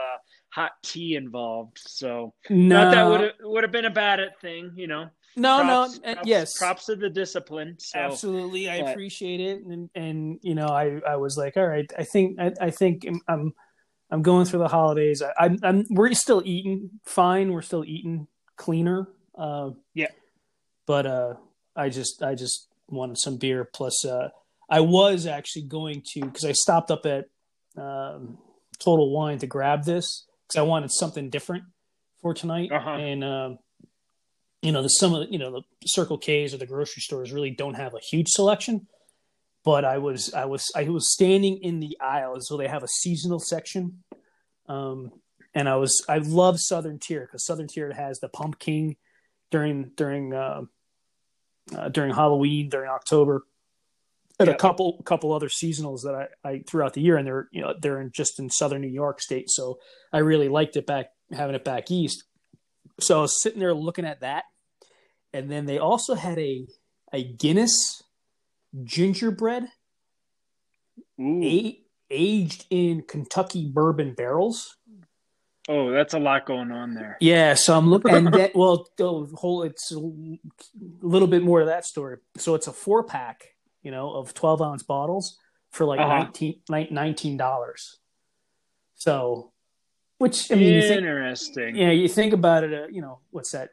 hot 0.50 0.72
tea 0.82 1.18
involved. 1.18 1.78
So 1.78 2.34
No, 2.50 2.86
not 2.86 2.96
that 2.96 3.04
would 3.04 3.34
would 3.48 3.64
have 3.64 3.72
been 3.72 3.86
a 3.86 3.92
bad 3.92 4.22
thing, 4.42 4.72
you 4.76 4.88
know. 4.88 5.06
no, 5.36 5.60
Props- 5.62 6.00
no. 6.04 6.14
props- 6.16 6.28
yes, 6.28 6.58
Props 6.58 6.86
to 6.88 6.96
the 6.96 7.08
discipline. 7.08 7.76
So 7.78 8.00
absolutely. 8.00 8.72
I 8.72 8.82
but- 8.82 8.90
appreciate 8.94 9.40
it, 9.40 9.64
and 9.66 9.88
and 9.94 10.40
you 10.42 10.56
know, 10.56 10.66
I 10.70 11.00
I 11.08 11.16
was 11.18 11.38
like, 11.38 11.58
all 11.58 11.68
right. 11.68 11.86
I 11.96 12.04
think 12.06 12.40
I, 12.40 12.52
I 12.60 12.72
think 12.72 13.06
I'm- 13.06 13.22
I'm 13.28 13.54
I'm 14.10 14.22
going 14.24 14.46
through 14.46 14.60
the 14.62 14.68
holidays. 14.68 15.22
I, 15.22 15.32
I'm 15.46 15.60
I'm 15.62 15.86
we're 15.92 16.12
still 16.14 16.42
eating 16.44 16.90
fine. 17.06 17.54
We're 17.54 17.62
still 17.62 17.86
eating 17.86 18.28
cleaner. 18.56 19.08
Uh, 19.38 19.72
Yeah. 19.94 20.08
but 20.86 21.06
uh, 21.06 21.34
I 21.76 21.90
just 21.90 22.24
I 22.24 22.36
just 22.36 22.68
wanted 22.90 23.18
some 23.18 23.38
beer. 23.38 23.64
Plus, 23.66 24.06
uh, 24.06 24.30
I 24.70 24.80
was 24.82 25.26
actually 25.26 25.64
going 25.64 26.02
to 26.14 26.22
because 26.22 26.46
I 26.46 26.52
stopped 26.54 26.90
up 26.92 27.06
at 27.06 27.30
um, 27.78 28.38
Total 28.80 29.10
Wine 29.12 29.38
to 29.40 29.48
grab 29.48 29.84
this 29.86 30.26
because 30.48 30.60
I 30.60 30.64
wanted 30.64 30.92
something 30.92 31.30
different 31.30 31.64
for 32.22 32.34
tonight, 32.34 32.72
Uh-huh. 32.72 32.90
and 32.92 33.24
um, 33.24 33.60
you 34.64 34.72
know 34.72 34.82
the 34.82 34.88
some 34.90 35.14
of 35.14 35.28
the, 35.28 35.32
you 35.32 35.38
know 35.38 35.52
the 35.52 35.62
Circle 35.86 36.18
K's 36.18 36.54
or 36.54 36.58
the 36.58 36.66
grocery 36.66 37.02
stores 37.02 37.32
really 37.32 37.52
don't 37.52 37.76
have 37.76 37.94
a 37.94 38.00
huge 38.00 38.30
selection. 38.30 38.88
But 39.64 39.84
I 39.86 39.98
was 40.00 40.34
I 40.34 40.46
was 40.46 40.64
I 40.76 40.84
was 40.90 41.14
standing 41.14 41.58
in 41.58 41.80
the 41.80 41.98
aisle, 42.00 42.38
so 42.40 42.58
they 42.58 42.68
have 42.68 42.84
a 42.84 42.88
seasonal 42.88 43.40
section, 43.40 44.02
um, 44.68 45.12
and 45.54 45.68
I 45.70 45.76
was 45.76 46.04
I 46.10 46.18
love 46.20 46.60
Southern 46.60 47.00
Tier 47.00 47.22
because 47.22 47.46
Southern 47.46 47.68
Tier 47.68 47.92
has 47.94 48.20
the 48.20 48.30
pumpkin 48.30 48.96
during 49.52 49.92
during 49.96 50.34
uh, 50.34 50.62
uh, 51.76 51.90
during 51.90 52.14
Halloween 52.14 52.70
during 52.70 52.90
October, 52.90 53.46
and 54.40 54.50
a 54.50 54.56
couple 54.56 55.02
couple 55.04 55.34
other 55.34 55.50
seasonals 55.50 56.02
that 56.04 56.30
I, 56.44 56.50
I 56.50 56.64
throughout 56.68 56.94
the 56.94 57.02
year, 57.02 57.18
and 57.18 57.28
they're 57.28 57.48
you 57.52 57.62
know 57.62 57.74
they're 57.80 58.00
in, 58.00 58.12
just 58.12 58.40
in 58.40 58.50
Southern 58.50 58.82
New 58.82 58.88
York 58.88 59.22
State, 59.22 59.50
so 59.50 59.80
I 60.14 60.20
really 60.20 60.50
liked 60.50 60.78
it 60.78 60.86
back 60.86 61.12
having 61.32 61.56
it 61.56 61.64
back 61.64 61.92
east. 61.92 62.24
So 63.00 63.20
I 63.20 63.22
was 63.22 63.42
sitting 63.42 63.60
there 63.60 63.74
looking 63.74 64.06
at 64.06 64.22
that, 64.22 64.46
and 65.34 65.52
then 65.52 65.66
they 65.66 65.78
also 65.78 66.16
had 66.16 66.38
a 66.40 66.68
a 67.14 67.24
Guinness 67.24 68.04
gingerbread 68.84 69.68
a- 71.20 71.82
aged 72.10 72.66
in 72.70 73.04
Kentucky 73.04 73.70
bourbon 73.70 74.14
barrels. 74.14 74.78
Oh, 75.70 75.92
that's 75.92 76.14
a 76.14 76.20
lot 76.20 76.46
going 76.46 76.72
on 76.72 76.94
there. 76.94 77.18
Yeah, 77.20 77.54
so 77.56 77.78
I'm 77.78 77.90
looking, 77.90 78.14
and 78.16 78.34
that 78.34 78.56
well, 78.56 78.88
the 78.98 79.28
whole 79.36 79.64
it's 79.64 79.92
a 79.92 80.00
little 81.02 81.28
bit 81.28 81.44
more 81.44 81.60
of 81.62 81.68
that 81.68 81.86
story. 81.86 82.18
So 82.38 82.56
it's 82.56 82.68
a 82.68 82.72
four 82.74 83.04
pack, 83.04 83.56
you 83.84 83.92
know, 83.92 84.12
of 84.14 84.34
12 84.34 84.62
ounce 84.62 84.84
bottles 84.84 85.38
for 85.72 85.86
like 85.86 86.00
Uh-huh. 86.00 86.54
19 86.90 87.38
dollars. 87.38 87.98
So, 88.96 89.52
which 90.18 90.52
I 90.52 90.56
mean, 90.56 90.74
you 90.74 90.82
think, 90.82 90.98
Interesting. 91.00 91.76
yeah, 91.76 91.92
you 91.92 92.08
think 92.08 92.34
about 92.34 92.64
it. 92.64 92.74
Uh, 92.74 92.88
you 92.88 93.02
know, 93.02 93.20
what's 93.32 93.52
that? 93.52 93.70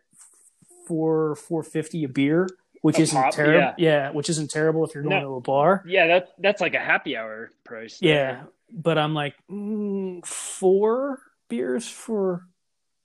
Four 0.86 1.34
four 1.36 1.62
fifty 1.62 2.04
a 2.04 2.08
beer, 2.08 2.46
which 2.82 2.98
A 2.98 3.02
isn't 3.02 3.32
terrible. 3.32 3.58
yeah. 3.58 3.74
Yeah. 3.78 4.10
which 4.10 4.28
isn't 4.28 4.50
terrible 4.50 4.84
if 4.84 4.94
you're 4.94 5.02
going 5.02 5.22
No. 5.22 5.28
to 5.28 5.34
a 5.36 5.40
bar. 5.40 5.82
Yeah, 5.86 6.06
that 6.08 6.28
that's 6.38 6.60
like 6.60 6.74
a 6.74 6.78
happy 6.80 7.16
hour 7.16 7.50
price. 7.64 7.98
there. 8.00 8.10
Yeah, 8.14 8.42
but 8.70 8.98
I'm 8.98 9.14
like 9.14 9.34
mm, 9.50 10.24
four 10.26 11.20
beers 11.56 11.88
for 11.88 12.42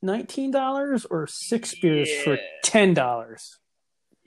nineteen 0.01 0.51
dollars 0.51 1.05
or 1.05 1.27
six 1.27 1.75
beers 1.79 2.09
for 2.23 2.37
ten 2.63 2.93
dollars. 2.93 3.59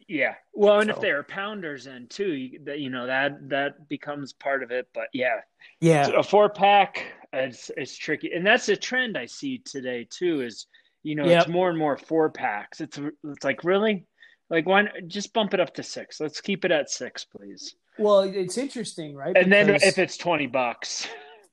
Yeah. 0.09 0.35
Well, 0.53 0.81
and 0.81 0.91
if 0.91 1.01
they 1.01 1.11
are 1.11 1.23
pounders 1.23 1.87
in 1.87 2.07
too, 2.09 2.33
you, 2.35 2.61
that 2.65 2.81
you 2.81 2.91
know 2.91 3.07
that 3.07 3.49
that 3.49 3.89
becomes 3.89 4.33
part 4.33 4.63
of 4.63 4.71
it. 4.71 4.87
But 4.95 5.07
yeah, 5.13 5.41
Yeah, 5.81 6.09
a 6.17 6.23
four 6.23 6.49
pack 6.51 7.05
it's 7.33 7.71
it's 7.77 7.97
tricky, 7.97 8.31
and 8.33 8.47
that's 8.47 8.69
a 8.69 8.77
trend 8.77 9.17
I 9.17 9.27
see 9.27 9.59
today 9.59 10.07
too. 10.11 10.43
Is 10.43 10.67
you 11.03 11.15
know 11.15 11.25
Yep. 11.27 11.43
it's 11.43 11.51
more 11.51 11.71
and 11.71 11.79
more 11.79 11.97
four 11.97 12.31
packs. 12.31 12.81
It's 12.81 12.99
it's 13.25 13.45
like 13.45 13.65
really, 13.65 14.05
like 14.51 14.67
why 14.67 14.83
not- 14.83 15.07
just 15.07 15.33
bump 15.33 15.55
it 15.55 15.61
up 15.61 15.73
to 15.75 15.83
six? 15.83 16.21
Let's 16.21 16.41
keep 16.43 16.65
it 16.67 16.71
at 16.71 16.91
six, 16.91 17.25
please. 17.25 17.75
well, 17.99 18.21
it's 18.21 18.59
interesting, 18.59 19.15
right? 19.15 19.35
And 19.37 19.51
then 19.51 19.71
if 19.71 19.99
it's 19.99 20.17
twenty 20.19 20.47
bucks, 20.47 21.09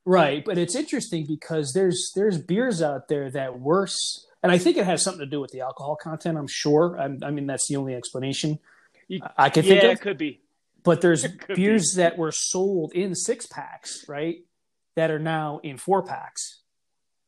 right, 0.09 0.43
but 0.43 0.57
it's 0.57 0.75
interesting 0.75 1.25
because 1.27 1.73
there's 1.73 2.11
there's 2.15 2.37
beers 2.37 2.81
out 2.81 3.07
there 3.07 3.29
that 3.31 3.59
worse, 3.59 4.25
and 4.43 4.51
I 4.51 4.57
think 4.57 4.77
it 4.77 4.85
has 4.85 5.03
something 5.03 5.19
to 5.19 5.25
do 5.29 5.39
with 5.41 5.51
the 5.51 5.61
alcohol 5.61 5.95
content. 5.95 6.37
I'm 6.37 6.47
sure. 6.47 6.97
I'm, 6.99 7.19
I 7.23 7.31
mean, 7.31 7.47
that's 7.47 7.67
the 7.67 7.75
only 7.77 7.93
explanation 7.95 8.59
You- 9.07 9.21
I 9.37 9.49
can 9.49 9.63
yeah, 9.65 9.69
think 9.71 9.83
of. 9.83 9.91
it 9.91 10.01
could 10.01 10.17
be. 10.17 10.41
But 10.83 11.01
there's 11.01 11.27
beers 11.55 11.93
that 11.97 12.17
were 12.17 12.31
sold 12.31 12.93
in 12.93 13.13
six 13.13 13.45
packs, 13.45 14.05
right? 14.07 14.37
That 14.95 15.11
are 15.11 15.19
now 15.19 15.59
in 15.61 15.77
four 15.77 16.03
packs. 16.03 16.61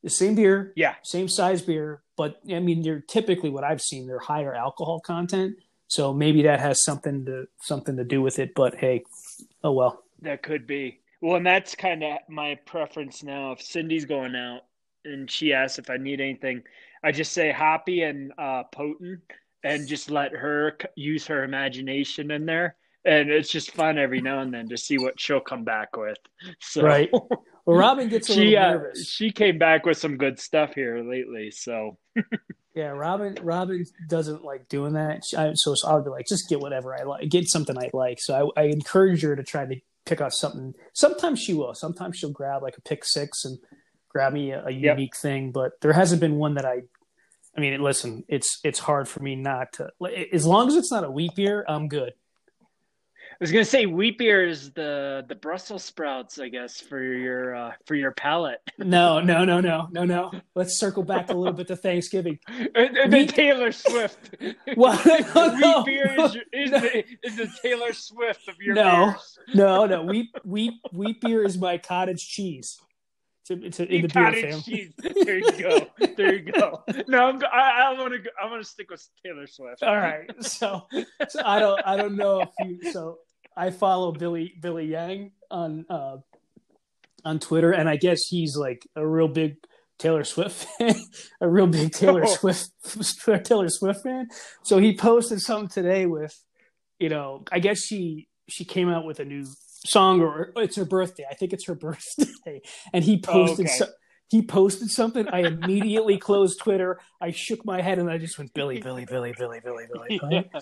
The 0.03 0.09
same 0.09 0.35
beer, 0.35 0.73
Yeah, 0.75 0.95
same 1.03 1.27
size 1.27 1.61
beer, 1.61 2.01
but 2.17 2.39
I 2.51 2.59
mean, 2.59 2.81
they're 2.81 3.01
typically 3.01 3.49
what 3.51 3.63
I've 3.63 3.81
seen. 3.81 4.07
They're 4.07 4.19
higher 4.19 4.55
alcohol 4.55 4.99
content, 4.99 5.57
so 5.87 6.11
maybe 6.13 6.41
that 6.43 6.59
has 6.59 6.83
something 6.83 7.25
to 7.25 7.45
something 7.61 7.97
to 7.97 8.03
do 8.03 8.21
with 8.21 8.39
it. 8.39 8.55
But 8.55 8.75
hey, 8.75 9.03
oh 9.63 9.73
well. 9.73 10.03
that 10.21 10.41
could 10.43 10.65
be. 10.65 11.00
Well, 11.21 11.35
and 11.35 11.45
that's 11.45 11.75
kind 11.75 12.03
of 12.03 12.17
my 12.29 12.55
preference 12.65 13.23
now. 13.23 13.51
If 13.51 13.61
Cindy's 13.61 14.05
going 14.05 14.35
out 14.35 14.61
and 15.05 15.29
she 15.29 15.53
asks 15.53 15.79
if 15.79 15.89
I 15.89 15.97
need 15.97 16.19
anything, 16.19 16.63
I 17.03 17.11
just 17.11 17.31
say 17.31 17.51
hoppy 17.51 18.03
and 18.03 18.33
uh, 18.37 18.63
potent, 18.71 19.21
and 19.63 19.87
just 19.87 20.09
let 20.09 20.31
her 20.33 20.77
use 20.95 21.27
her 21.27 21.43
imagination 21.43 22.31
in 22.31 22.45
there. 22.45 22.75
And 23.05 23.29
it's 23.29 23.49
just 23.49 23.71
fun 23.71 23.97
every 23.97 24.21
now 24.21 24.39
and 24.39 24.53
then 24.53 24.69
to 24.69 24.77
see 24.77 24.97
what 24.97 25.19
she'll 25.19 25.39
come 25.39 25.63
back 25.63 25.95
with. 25.97 26.17
So 26.59 26.83
Right. 26.83 27.09
Well, 27.11 27.77
Robin 27.77 28.09
gets 28.09 28.29
a 28.29 28.33
she 28.33 28.51
little 28.51 28.63
uh, 28.63 28.71
nervous. 28.73 29.07
she 29.07 29.31
came 29.31 29.57
back 29.57 29.85
with 29.85 29.97
some 29.97 30.17
good 30.17 30.39
stuff 30.39 30.73
here 30.73 31.03
lately. 31.03 31.51
So 31.51 31.97
Yeah, 32.73 32.87
Robin. 32.87 33.37
Robin 33.41 33.85
doesn't 34.07 34.45
like 34.45 34.69
doing 34.69 34.93
that. 34.93 35.25
She, 35.25 35.35
I, 35.35 35.51
so, 35.55 35.75
so 35.75 35.89
I'll 35.89 36.01
be 36.01 36.09
like, 36.09 36.25
just 36.25 36.47
get 36.47 36.61
whatever 36.61 36.97
I 36.97 37.03
like. 37.03 37.29
Get 37.29 37.49
something 37.49 37.77
I 37.77 37.89
like. 37.93 38.19
So 38.21 38.51
I, 38.55 38.61
I 38.61 38.65
encourage 38.65 39.23
her 39.23 39.35
to 39.35 39.43
try 39.43 39.65
to 39.65 39.75
pick 40.05 40.21
off 40.21 40.33
something. 40.33 40.73
Sometimes 40.93 41.39
she 41.39 41.53
will. 41.53 41.73
Sometimes 41.73 42.17
she'll 42.17 42.31
grab 42.31 42.61
like 42.63 42.77
a 42.77 42.81
pick 42.81 43.03
six 43.05 43.45
and 43.45 43.59
grab 44.09 44.33
me 44.33 44.51
a, 44.51 44.65
a 44.65 44.71
Yep. 44.71 44.97
unique 44.97 45.15
thing. 45.15 45.51
But 45.51 45.73
there 45.81 45.93
hasn't 45.93 46.21
been 46.21 46.35
one 46.35 46.55
that 46.55 46.65
I. 46.65 46.81
I 47.55 47.59
mean, 47.59 47.81
listen, 47.81 48.23
it's 48.29 48.59
it's 48.63 48.79
hard 48.79 49.07
for 49.09 49.21
me 49.21 49.35
not 49.35 49.73
to. 49.73 49.89
As 50.31 50.45
long 50.45 50.67
as 50.69 50.75
it's 50.75 50.91
not 50.91 51.03
a 51.03 51.11
wheat 51.11 51.35
beer, 51.35 51.65
I'm 51.67 51.87
good. 51.89 52.13
Was 53.41 53.51
gonna 53.51 53.65
say 53.65 53.87
wheat 53.87 54.19
beer 54.19 54.47
is 54.47 54.71
the 54.71 55.25
the 55.27 55.33
Brussels 55.35 55.83
sprouts, 55.83 56.37
I 56.39 56.47
guess, 56.49 56.79
for 56.79 57.01
your 57.01 57.55
uh, 57.55 57.71
for 57.85 57.95
your 57.95 58.11
palate. 58.11 58.59
No, 58.77 59.19
no, 59.19 59.45
no, 59.45 59.61
no, 59.61 59.87
no, 59.91 60.05
no. 60.05 60.31
Let's 60.55 60.77
circle 60.79 61.03
back 61.03 61.29
a 61.29 61.33
little 61.33 61.53
bit 61.53 61.67
to 61.67 61.75
Thanksgiving. 61.75 62.39
and, 62.47 62.97
and 62.97 63.13
then 63.13 63.27
Taylor 63.27 63.71
Swift. 63.71 64.35
Well, 64.77 64.99
no, 65.59 65.83
wheat 65.83 65.85
beer 65.85 66.15
is, 66.19 66.35
your, 66.35 66.43
is, 66.53 66.71
no. 66.71 66.79
the, 66.79 67.05
is 67.23 67.35
the 67.35 67.49
Taylor 67.61 67.93
Swift 67.93 68.47
of 68.47 68.55
your 68.59 68.75
No. 68.75 69.07
beers. 69.07 69.37
no, 69.53 69.85
no. 69.85 70.03
Wheat, 70.03 70.29
wheat, 70.45 70.73
wheat 70.93 71.21
beer 71.21 71.43
is 71.43 71.57
my 71.57 71.77
cottage 71.77 72.27
cheese. 72.27 72.79
To, 73.45 73.69
to, 73.69 73.83
in 73.93 74.03
the 74.03 74.07
beer 74.07 74.23
Cottage 74.23 74.43
family. 74.43 74.61
cheese. 74.61 74.93
There 74.97 75.37
you 75.39 75.51
go. 75.59 75.87
There 76.15 76.35
you 76.35 76.51
go. 76.51 76.83
No, 77.07 77.25
I'm, 77.29 77.41
I, 77.51 77.89
I 77.91 77.99
want 77.99 78.13
to. 78.13 78.29
I 78.41 78.49
want 78.49 78.63
to 78.63 78.69
stick 78.69 78.89
with 78.91 79.05
Taylor 79.25 79.47
Swift. 79.47 79.83
All 79.83 79.97
right. 79.97 80.29
So, 80.43 80.87
so 81.27 81.41
I 81.43 81.59
don't 81.59 81.81
I 81.85 81.97
don't 81.97 82.15
know 82.15 82.41
if 82.41 82.49
you 82.59 82.91
so 82.91 83.17
I 83.55 83.69
follow 83.71 84.11
Billy 84.11 84.53
Billy 84.59 84.85
Yang 84.85 85.31
on 85.49 85.85
uh 85.89 86.17
on 87.23 87.39
Twitter 87.39 87.71
and 87.71 87.87
I 87.87 87.97
guess 87.97 88.21
he's 88.27 88.55
like 88.55 88.87
a 88.95 89.05
real 89.05 89.27
big 89.27 89.57
Taylor 89.99 90.23
Swift 90.23 90.67
fan, 90.79 90.95
a 91.41 91.47
real 91.47 91.67
big 91.67 91.91
Taylor 91.91 92.23
Oh. 92.25 92.35
Swift 92.35 92.71
Taylor 93.45 93.69
Swift 93.69 94.01
fan. 94.03 94.27
So 94.63 94.79
he 94.79 94.95
posted 94.95 95.41
something 95.41 95.69
today 95.69 96.05
with 96.05 96.33
you 96.99 97.09
know, 97.09 97.43
I 97.51 97.59
guess 97.59 97.79
she 97.79 98.27
she 98.47 98.65
came 98.65 98.89
out 98.89 99.05
with 99.05 99.19
a 99.19 99.25
new 99.25 99.45
song 99.85 100.21
or 100.21 100.51
it's 100.57 100.75
her 100.75 100.85
birthday. 100.85 101.25
I 101.29 101.33
think 101.35 101.53
it's 101.53 101.67
her 101.67 101.75
birthday. 101.87 102.61
And 102.93 103.03
he 103.03 103.19
posted 103.19 103.67
okay. 103.67 103.75
so, 103.75 103.87
he 104.31 104.41
posted 104.41 104.89
something. 104.89 105.27
I 105.27 105.39
immediately 105.39 106.17
closed 106.17 106.57
Twitter. 106.59 107.01
I 107.19 107.31
shook 107.31 107.65
my 107.65 107.81
head 107.81 107.99
and 107.99 108.09
I 108.09 108.17
just 108.17 108.37
went 108.37 108.53
Billy, 108.53 108.79
Billy, 108.81 109.03
Billy, 109.05 109.33
Billy, 109.37 109.59
Billy, 109.61 109.87
Billy. 109.91 110.19
Yeah. 110.31 110.59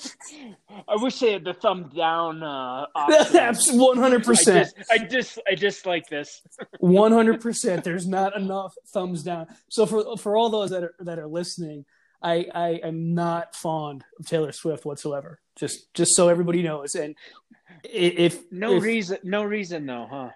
I 0.88 0.96
wish 0.96 1.20
they 1.20 1.34
had 1.34 1.44
the 1.46 1.54
thumb 1.54 1.92
down 1.96 2.42
uh. 2.42 2.88
That's 3.32 3.72
one 3.72 3.98
hundred 3.98 4.24
I 4.24 4.26
percent. 4.26 4.70
just, 4.76 4.92
I 4.92 4.98
just, 4.98 5.40
I 5.48 5.54
just 5.56 5.86
like 5.86 6.10
this. 6.10 6.42
One 6.80 7.12
hundred 7.12 7.42
percent. 7.42 7.84
There's 7.84 8.08
not 8.08 8.36
enough 8.36 8.74
thumbs 8.92 9.22
down. 9.22 9.46
So 9.70 9.86
for 9.86 10.18
for 10.18 10.36
all 10.36 10.50
those 10.50 10.72
that 10.72 10.84
are 10.84 10.96
that 11.02 11.20
are 11.20 11.28
listening, 11.28 11.86
I 12.24 12.48
I 12.56 12.70
am 12.84 13.14
not 13.14 13.56
fond 13.56 14.04
of 14.20 14.26
Taylor 14.26 14.52
Swift 14.52 14.84
whatsoever. 14.84 15.40
Just 15.56 15.94
just 15.94 16.16
so 16.16 16.28
everybody 16.28 16.64
knows. 16.64 16.96
And 16.96 17.16
if 17.84 18.52
No 18.52 18.78
if- 18.78 18.84
reason, 18.84 19.20
no 19.24 19.44
reason 19.44 19.86
though, 19.86 20.08
huh? 20.10 20.30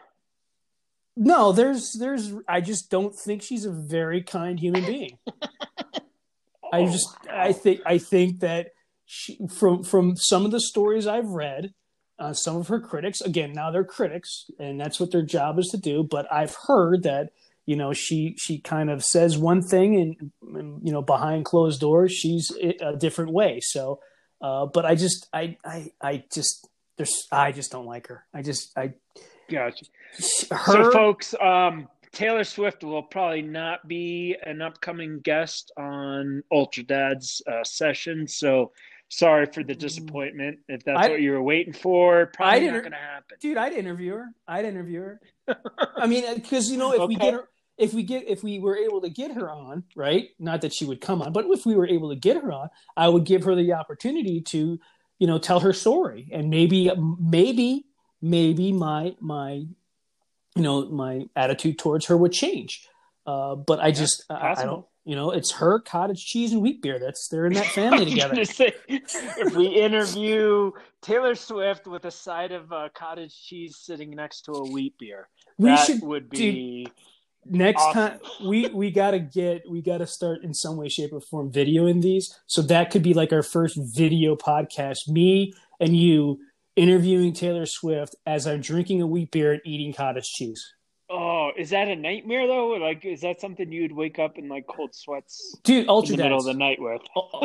No, 1.15 1.51
there's 1.51 1.93
there's 1.99 2.33
I 2.47 2.61
just 2.61 2.89
don't 2.89 3.15
think 3.15 3.41
she's 3.43 3.65
a 3.65 3.71
very 3.71 4.21
kind 4.23 4.59
human 4.59 4.85
being. 4.85 5.17
I 6.71 6.85
Oh, 6.85 6.87
just 6.87 7.15
I 7.31 7.53
think 7.53 7.81
I 7.85 7.97
think 7.97 8.39
that 8.39 8.71
she, 9.05 9.39
from 9.47 9.83
from 9.83 10.15
some 10.17 10.45
of 10.45 10.51
the 10.51 10.59
stories 10.59 11.05
I've 11.07 11.29
read, 11.29 11.73
uh, 12.19 12.33
some 12.33 12.57
of 12.57 12.67
her 12.69 12.79
critics 12.79 13.21
again 13.21 13.53
now 13.53 13.71
they're 13.71 13.83
critics 13.83 14.49
and 14.59 14.79
that's 14.79 14.99
what 14.99 15.11
their 15.11 15.21
job 15.21 15.59
is 15.59 15.67
to 15.69 15.77
do. 15.77 16.03
But 16.03 16.31
I've 16.31 16.55
heard 16.67 17.03
that 17.03 17.31
you 17.65 17.75
know 17.75 17.93
she 17.93 18.35
she 18.39 18.59
kind 18.59 18.89
of 18.89 19.03
says 19.03 19.37
one 19.37 19.61
thing 19.61 19.95
and, 19.95 20.31
and 20.57 20.81
you 20.87 20.91
know 20.91 21.01
behind 21.01 21.45
closed 21.45 21.79
doors 21.79 22.11
she's 22.13 22.51
a 22.81 22.95
different 22.95 23.31
way. 23.33 23.59
So, 23.61 23.99
uh, 24.41 24.65
but 24.65 24.85
I 24.85 24.95
just 24.95 25.27
I 25.33 25.57
I 25.63 25.91
I 26.01 26.23
just 26.33 26.67
there's 26.97 27.27
I 27.31 27.51
just 27.51 27.71
don't 27.71 27.85
like 27.85 28.07
her. 28.07 28.25
I 28.33 28.41
just 28.41 28.75
I 28.77 28.93
Gotcha. 29.49 29.85
Her 30.51 30.83
So, 30.85 30.91
folks, 30.91 31.35
um, 31.41 31.87
Taylor 32.11 32.43
Swift 32.43 32.83
will 32.83 33.03
probably 33.03 33.41
not 33.41 33.87
be 33.87 34.35
an 34.45 34.61
upcoming 34.61 35.19
guest 35.21 35.71
on 35.77 36.43
Ultra 36.51 36.83
Dad's 36.83 37.41
uh, 37.51 37.63
session. 37.63 38.27
So, 38.27 38.71
sorry 39.09 39.45
for 39.47 39.63
the 39.63 39.75
disappointment. 39.75 40.59
If 40.67 40.83
that's 40.83 40.99
I- 41.07 41.09
what 41.09 41.21
you 41.21 41.31
were 41.31 41.41
waiting 41.43 41.73
for, 41.73 42.27
probably 42.33 42.59
didn't- 42.61 42.81
going 42.81 42.91
to 42.91 42.97
happen. 42.97 43.37
dude 43.41 43.57
i'd 43.57 43.73
interview 43.73 44.13
her 44.13 44.27
i'd 44.47 44.65
interview 44.65 45.01
her 45.01 45.21
i 45.97 46.07
mean 46.07 46.23
because 46.35 46.71
you 46.71 46.77
know 46.77 46.93
if 46.93 47.07
we 47.07 47.15
get 47.15 47.33
her 47.33 47.47
if 47.77 47.93
we 47.93 48.03
get 48.03 48.27
if 48.27 48.43
we 48.43 48.59
were 48.59 48.77
able 48.77 49.01
to 49.01 49.09
get 49.09 49.31
her 49.33 49.49
on 49.51 49.83
right 49.95 50.29
not 50.39 50.61
that 50.61 50.73
she 50.73 50.85
would 50.85 51.01
come 51.01 51.21
on 51.21 51.31
but 51.33 51.45
if 51.49 51.65
we 51.65 51.75
were 51.75 51.87
able 51.87 52.09
to 52.09 52.15
get 52.15 52.37
her 52.41 52.51
on 52.51 52.69
i 52.97 53.07
would 53.07 53.23
give 53.25 53.43
her 53.43 53.55
the 53.55 53.73
opportunity 53.73 54.41
to 54.41 54.79
you 55.19 55.27
know 55.27 55.37
tell 55.37 55.59
her 55.59 55.73
story 55.73 56.29
and 56.31 56.49
maybe 56.49 56.91
maybe 57.19 57.85
maybe 58.21 58.71
my 58.71 59.15
my 59.19 59.63
you 60.55 60.61
know 60.61 60.89
my 60.89 61.25
attitude 61.35 61.77
towards 61.77 62.05
her 62.07 62.17
would 62.17 62.31
change. 62.31 62.87
Uh 63.25 63.55
but 63.55 63.79
i 63.79 63.89
just 63.89 64.25
I, 64.29 64.53
I 64.57 64.65
don't 64.65 64.85
you 65.05 65.15
know 65.15 65.31
it's 65.31 65.51
her 65.51 65.79
cottage 65.79 66.25
cheese 66.25 66.51
and 66.51 66.61
wheat 66.61 66.81
beer 66.81 66.99
that's 66.99 67.27
they're 67.29 67.45
in 67.45 67.53
that 67.53 67.65
family 67.79 68.05
together. 68.05 68.43
say, 68.43 68.73
if 68.87 69.55
we 69.55 69.67
interview 69.67 70.71
Taylor 71.01 71.35
Swift 71.35 71.87
with 71.87 72.05
a 72.05 72.11
side 72.11 72.51
of 72.51 72.71
uh, 72.71 72.89
cottage 72.93 73.33
cheese 73.47 73.77
sitting 73.81 74.11
next 74.11 74.41
to 74.43 74.51
a 74.53 74.71
wheat 74.71 74.97
beer, 74.97 75.29
we 75.57 75.69
that 75.69 75.85
should 75.85 76.01
would 76.01 76.29
be 76.29 76.87
next 77.45 77.81
Awesome. 77.81 78.19
time 78.19 78.19
we 78.45 78.67
we 78.69 78.91
gotta 78.91 79.19
get 79.19 79.63
we 79.69 79.81
gotta 79.81 80.07
start 80.07 80.43
in 80.43 80.53
some 80.53 80.77
way 80.77 80.89
shape 80.89 81.13
or 81.13 81.21
form 81.21 81.51
videoing 81.51 82.01
these. 82.01 82.37
So 82.47 82.61
that 82.63 82.91
could 82.91 83.03
be 83.03 83.13
like 83.13 83.33
our 83.33 83.43
first 83.43 83.77
video 83.77 84.35
podcast 84.35 85.07
me 85.07 85.53
and 85.79 85.95
you 85.95 86.39
interviewing 86.75 87.33
taylor 87.33 87.65
swift 87.65 88.15
as 88.25 88.47
i'm 88.47 88.61
drinking 88.61 89.01
a 89.01 89.07
wheat 89.07 89.31
beer 89.31 89.53
and 89.53 89.61
eating 89.65 89.93
cottage 89.93 90.29
cheese 90.29 90.73
Oh, 91.15 91.51
is 91.55 91.69
that 91.69 91.89
a 91.89 91.95
nightmare 91.95 92.47
though? 92.47 92.69
Like, 92.69 93.05
is 93.05 93.21
that 93.21 93.39
something 93.39 93.71
you'd 93.71 93.91
wake 93.91 94.17
up 94.17 94.39
in 94.39 94.49
like 94.49 94.65
cold 94.65 94.95
sweats 94.95 95.55
dude 95.63 95.81
in 95.81 95.85
the 95.85 95.91
ultra 95.91 96.17
middle 96.17 96.39
of 96.39 96.45
the 96.45 96.55
night 96.55 96.79
with? 96.81 97.01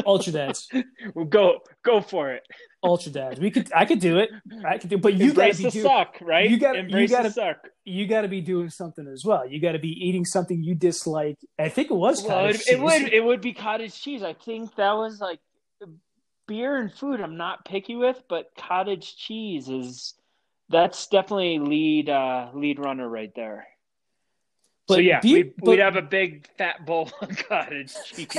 Ultra 0.07 0.33
dads 0.33 0.69
Well, 1.15 1.27
go, 1.27 1.59
go 1.85 2.01
for 2.01 2.33
it. 2.33 2.45
ultra 2.83 3.13
dads 3.13 3.39
we 3.41 3.51
could 3.51 3.71
i 3.75 3.85
could 3.85 3.99
do 4.01 4.19
it 4.19 4.31
i 4.65 4.79
could 4.79 4.89
do 4.89 4.97
but 4.97 5.13
you 5.15 5.35
gotta 5.35 5.55
be 5.55 5.65
the 5.65 5.71
doing 5.71 5.85
suck, 5.85 6.17
right? 6.23 6.49
you 6.49 6.57
gotta- 6.59 6.85
you 6.89 7.09
gotta- 7.09 7.29
the 7.29 7.35
suck. 7.35 7.59
you 7.85 8.07
gotta 8.07 8.29
be 8.29 8.41
doing 8.41 8.71
something 8.71 9.07
as 9.13 9.23
well 9.25 9.47
you 9.47 9.61
gotta 9.61 9.81
be 9.81 9.91
eating 9.91 10.25
something 10.25 10.63
you 10.63 10.75
dislike 10.77 11.37
i 11.59 11.69
think 11.69 11.91
it 11.91 11.95
was 11.95 12.23
Well, 12.23 12.31
cottage 12.31 12.55
it, 12.55 12.59
cheese 12.61 12.75
it 12.75 12.81
would, 12.81 13.13
it 13.13 13.23
would 13.25 13.41
be 13.43 13.53
cottage 13.53 14.01
cheese. 14.01 14.23
I 14.23 14.33
think 14.33 14.77
that 14.77 14.93
was 14.93 15.21
like 15.21 15.41
beer 16.49 16.77
and 16.81 16.93
food. 16.93 17.21
I'm 17.21 17.37
not 17.37 17.65
picky 17.65 17.95
with, 17.95 18.21
but 18.29 18.51
cottage 18.59 19.17
cheese 19.17 19.69
is 19.69 20.15
that's 20.69 21.07
definitely 21.07 21.61
lead, 21.61 22.09
uh, 22.11 22.49
lead 22.55 22.79
runner 22.81 23.09
right 23.09 23.33
there. 23.37 23.67
so 24.89 24.97
But 24.97 25.05
yeah, 25.05 25.21
beer- 25.21 25.35
we'd, 25.37 25.57
but- 25.57 25.71
we'd 25.71 25.79
have 25.79 25.95
a 25.97 26.03
big 26.03 26.49
fat 26.59 26.85
bowl 26.85 27.11
of 27.23 27.37
cottage 27.49 27.95
cheese. 28.07 28.27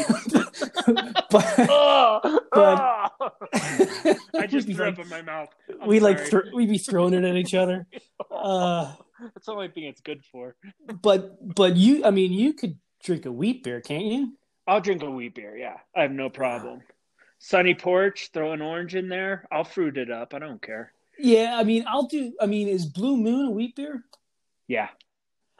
but 1.31 1.55
oh, 1.69 2.39
But- 2.51 3.11
oh. 3.21 3.29
I 4.39 4.45
just 4.47 4.67
threw 4.67 4.85
like- 4.85 4.93
up 4.93 4.99
in 4.99 5.09
my 5.09 5.21
mouth. 5.21 5.49
I'm 5.81 5.87
we 5.87 5.99
like 6.01 6.29
th- 6.29 6.51
we'd 6.53 6.69
be 6.69 6.77
throwing 6.77 7.13
it 7.13 7.23
at 7.23 7.35
each 7.35 7.53
other. 7.53 7.87
Uh, 8.29 8.93
That's 9.33 9.45
the 9.45 9.51
only 9.53 9.69
thing 9.69 9.85
it's 9.85 10.01
good 10.01 10.23
for. 10.31 10.55
but 11.01 11.55
but 11.55 11.75
you, 11.77 12.03
I 12.05 12.11
mean, 12.11 12.31
you 12.33 12.53
could 12.53 12.77
drink 13.03 13.25
a 13.25 13.31
wheat 13.31 13.63
beer, 13.63 13.81
can't 13.81 14.05
you? 14.05 14.33
I'll 14.67 14.81
drink 14.81 15.01
a 15.01 15.09
wheat 15.09 15.33
beer. 15.35 15.57
Yeah, 15.57 15.77
I 15.95 16.03
have 16.03 16.11
no 16.11 16.29
problem. 16.29 16.81
Sunny 17.39 17.73
porch, 17.73 18.29
throw 18.33 18.51
an 18.51 18.61
orange 18.61 18.95
in 18.95 19.07
there. 19.09 19.47
I'll 19.51 19.63
fruit 19.63 19.97
it 19.97 20.11
up. 20.11 20.33
I 20.33 20.39
don't 20.39 20.61
care. 20.61 20.91
Yeah, 21.17 21.57
I 21.57 21.63
mean, 21.63 21.85
I'll 21.87 22.07
do. 22.07 22.33
I 22.39 22.45
mean, 22.45 22.67
is 22.67 22.85
Blue 22.85 23.17
Moon 23.17 23.47
a 23.47 23.51
wheat 23.51 23.75
beer? 23.75 24.03
Yeah. 24.67 24.89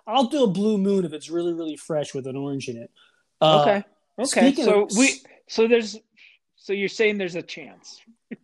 I'll 0.06 0.26
do 0.26 0.44
a 0.44 0.48
Blue 0.48 0.78
Moon 0.78 1.06
if 1.06 1.14
it's 1.14 1.30
really 1.30 1.54
really 1.54 1.76
fresh 1.78 2.14
with 2.14 2.28
an 2.28 2.36
orange 2.36 2.68
in 2.68 2.78
it. 2.78 2.92
Uh, 3.42 3.62
Okay. 3.62 3.84
Okay. 4.52 4.54
So 4.64 4.84
of- 4.84 4.92
we. 4.98 5.22
So 5.48 5.68
there's. 5.68 5.98
So 6.58 6.74
you're 6.74 6.90
saying 6.90 7.18
there's 7.18 7.36
a 7.36 7.42
chance. 7.42 8.02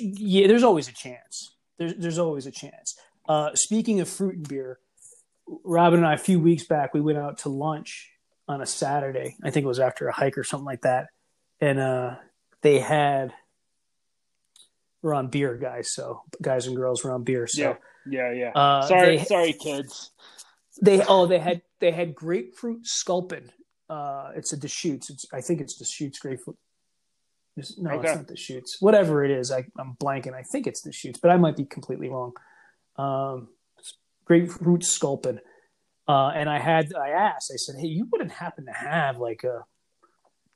Yeah, 0.00 0.48
there's 0.48 0.64
always 0.64 0.88
a 0.88 0.92
chance. 0.92 1.54
There's 1.78 1.94
there's 1.96 2.18
always 2.18 2.46
a 2.46 2.50
chance. 2.50 2.98
Uh, 3.28 3.50
speaking 3.54 4.00
of 4.00 4.08
fruit 4.08 4.34
and 4.34 4.48
beer, 4.48 4.78
Robin 5.64 6.00
and 6.00 6.06
I 6.06 6.14
a 6.14 6.18
few 6.18 6.40
weeks 6.40 6.66
back 6.66 6.92
we 6.92 7.00
went 7.00 7.18
out 7.18 7.38
to 7.38 7.48
lunch 7.48 8.10
on 8.48 8.60
a 8.62 8.66
Saturday. 8.66 9.36
I 9.44 9.50
think 9.50 9.64
it 9.64 9.68
was 9.68 9.80
after 9.80 10.08
a 10.08 10.12
hike 10.12 10.38
or 10.38 10.44
something 10.44 10.64
like 10.66 10.82
that, 10.82 11.08
and 11.60 11.78
uh, 11.78 12.16
they 12.62 12.78
had 12.78 13.32
we're 15.02 15.14
on 15.14 15.28
beer, 15.28 15.56
guys. 15.56 15.92
So 15.92 16.22
guys 16.42 16.66
and 16.66 16.74
girls 16.76 17.04
were 17.04 17.12
on 17.12 17.24
beer. 17.24 17.46
So 17.46 17.76
Yeah. 18.10 18.32
Yeah. 18.32 18.32
Yeah. 18.32 18.50
uh, 18.54 18.82
sorry. 18.86 19.16
they, 19.18 19.24
sorry, 19.24 19.52
kids. 19.52 20.10
they 20.82 21.02
oh 21.06 21.26
they 21.26 21.38
had 21.38 21.62
they 21.80 21.90
had 21.92 22.14
grapefruit 22.14 22.86
sculpin. 22.86 23.50
Uh, 23.88 24.32
it's 24.34 24.52
a 24.52 24.56
Deschutes. 24.56 25.10
It's 25.10 25.26
I 25.32 25.40
think 25.40 25.60
it's 25.60 25.76
Deschutes 25.76 26.18
grapefruit. 26.18 26.56
No, 27.76 27.90
Okay. 27.90 28.08
it's 28.08 28.16
not 28.16 28.26
Deschutes. 28.28 28.76
Whatever 28.80 29.24
it 29.24 29.30
is, 29.32 29.50
I, 29.50 29.64
I'm 29.78 29.96
blanking. 30.02 30.32
I 30.32 30.42
think 30.42 30.66
it's 30.66 30.80
Deschutes, 30.80 31.18
but 31.20 31.30
I 31.30 31.36
might 31.36 31.56
be 31.56 31.64
completely 31.64 32.08
wrong. 32.08 32.32
Um, 32.96 33.48
grapefruit 34.24 34.84
sculpin. 34.84 35.40
Uh, 36.08 36.28
and 36.34 36.48
I 36.48 36.58
had 36.58 36.92
I 36.94 37.10
asked. 37.10 37.52
I 37.52 37.56
said, 37.56 37.76
"Hey, 37.78 37.88
you 37.88 38.08
wouldn't 38.10 38.32
happen 38.32 38.64
to 38.64 38.72
have 38.72 39.18
like 39.18 39.44
a 39.44 39.64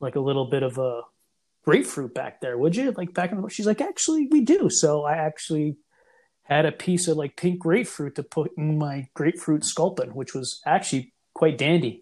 like 0.01 0.17
a 0.17 0.21
little 0.21 0.47
bit 0.47 0.63
of 0.63 0.79
a 0.79 1.03
grapefruit 1.65 2.15
back 2.15 2.41
there, 2.41 2.57
would 2.57 2.75
you? 2.75 2.91
Like 2.93 3.13
back 3.13 3.31
in 3.31 3.41
the 3.41 3.49
She's 3.51 3.67
like, 3.67 3.83
"Actually, 3.83 4.29
we 4.31 4.41
do." 4.41 4.71
So 4.71 5.05
I 5.05 5.17
actually 5.17 5.77
had 6.45 6.65
a 6.65 6.73
piece 6.73 7.07
of 7.07 7.19
like 7.19 7.37
pink 7.37 7.59
grapefruit 7.59 8.15
to 8.17 8.23
put 8.23 8.53
in 8.57 8.79
my 8.79 9.09
grapefruit 9.15 9.65
sculpin, 9.65 10.15
which 10.15 10.35
was 10.35 10.61
actually 10.65 11.13
quite 11.35 11.59
dandy. 11.59 12.01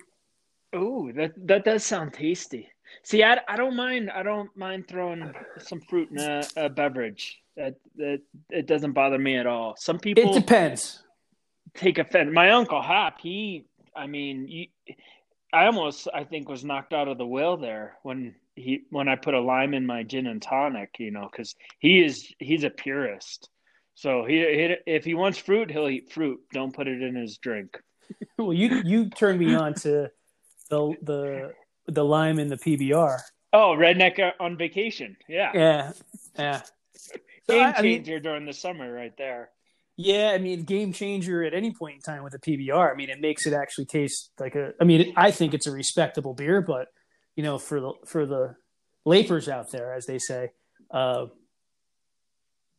Oh, 0.72 1.10
that 1.12 1.32
that 1.48 1.64
does 1.64 1.84
sound 1.84 2.12
tasty. 2.12 2.68
See, 3.02 3.22
I, 3.22 3.38
I 3.48 3.56
don't 3.56 3.76
mind. 3.76 4.10
I 4.10 4.22
don't 4.22 4.54
mind 4.56 4.86
throwing 4.86 5.32
some 5.58 5.80
fruit 5.80 6.10
in 6.10 6.18
a, 6.18 6.46
a 6.56 6.68
beverage. 6.68 7.42
That 7.56 7.74
that 7.96 8.20
it 8.48 8.66
doesn't 8.66 8.92
bother 8.92 9.18
me 9.18 9.36
at 9.36 9.46
all. 9.46 9.74
Some 9.76 9.98
people 9.98 10.30
It 10.30 10.40
depends. 10.40 11.02
Take 11.74 11.98
offense. 11.98 12.30
My 12.32 12.50
uncle 12.50 12.82
Hap, 12.82 13.20
he, 13.20 13.66
I 13.96 14.06
mean, 14.06 14.48
you, 14.48 14.66
I 15.52 15.66
almost, 15.66 16.08
I 16.12 16.24
think, 16.24 16.48
was 16.48 16.64
knocked 16.64 16.92
out 16.92 17.08
of 17.08 17.18
the 17.18 17.26
will 17.26 17.56
there 17.56 17.96
when 18.02 18.34
he 18.56 18.82
when 18.90 19.08
I 19.08 19.16
put 19.16 19.34
a 19.34 19.40
lime 19.40 19.74
in 19.74 19.86
my 19.86 20.02
gin 20.02 20.26
and 20.26 20.40
tonic. 20.40 20.96
You 20.98 21.10
know, 21.10 21.28
because 21.30 21.54
he 21.78 22.00
is 22.04 22.32
he's 22.38 22.64
a 22.64 22.70
purist. 22.70 23.48
So 23.94 24.24
he, 24.24 24.36
he 24.38 24.76
if 24.86 25.04
he 25.04 25.14
wants 25.14 25.38
fruit, 25.38 25.70
he'll 25.70 25.88
eat 25.88 26.12
fruit. 26.12 26.40
Don't 26.52 26.74
put 26.74 26.88
it 26.88 27.02
in 27.02 27.14
his 27.16 27.38
drink. 27.38 27.78
Well, 28.36 28.52
you 28.52 28.82
you 28.84 29.08
turned 29.10 29.38
me 29.38 29.54
on 29.54 29.74
to 29.74 30.10
the 30.68 30.94
the 31.02 31.52
the 31.86 32.04
lime 32.04 32.38
in 32.40 32.48
the 32.48 32.56
PBR. 32.56 33.20
Oh, 33.52 33.76
redneck 33.78 34.32
on 34.40 34.56
vacation. 34.56 35.16
Yeah, 35.28 35.50
Yeah, 35.54 35.92
yeah. 36.38 36.62
So, 36.96 37.16
game 37.48 37.62
I- 37.66 37.74
I 37.78 37.82
mean- 37.82 37.98
changer 38.04 38.18
during 38.20 38.46
the 38.46 38.52
summer, 38.52 38.92
right 38.92 39.16
there. 39.16 39.50
Yeah, 40.02 40.30
I 40.32 40.38
mean, 40.38 40.62
game 40.62 40.94
changer 40.94 41.44
at 41.44 41.52
any 41.52 41.72
point 41.72 41.96
in 41.96 42.00
time 42.00 42.22
with 42.22 42.32
a 42.32 42.38
PBR. 42.38 42.90
I 42.90 42.94
mean, 42.94 43.10
it 43.10 43.20
makes 43.20 43.46
it 43.46 43.52
actually 43.52 43.84
taste 43.84 44.30
like 44.40 44.54
a. 44.54 44.72
I 44.80 44.84
mean, 44.84 45.12
I 45.14 45.30
think 45.30 45.52
it's 45.52 45.66
a 45.66 45.70
respectable 45.70 46.32
beer, 46.32 46.62
but 46.62 46.88
you 47.36 47.42
know, 47.42 47.58
for 47.58 47.80
the 47.80 47.92
for 48.06 48.24
the 48.24 48.56
lapers 49.06 49.46
out 49.46 49.70
there, 49.72 49.92
as 49.92 50.06
they 50.06 50.18
say, 50.18 50.52
uh, 50.90 51.26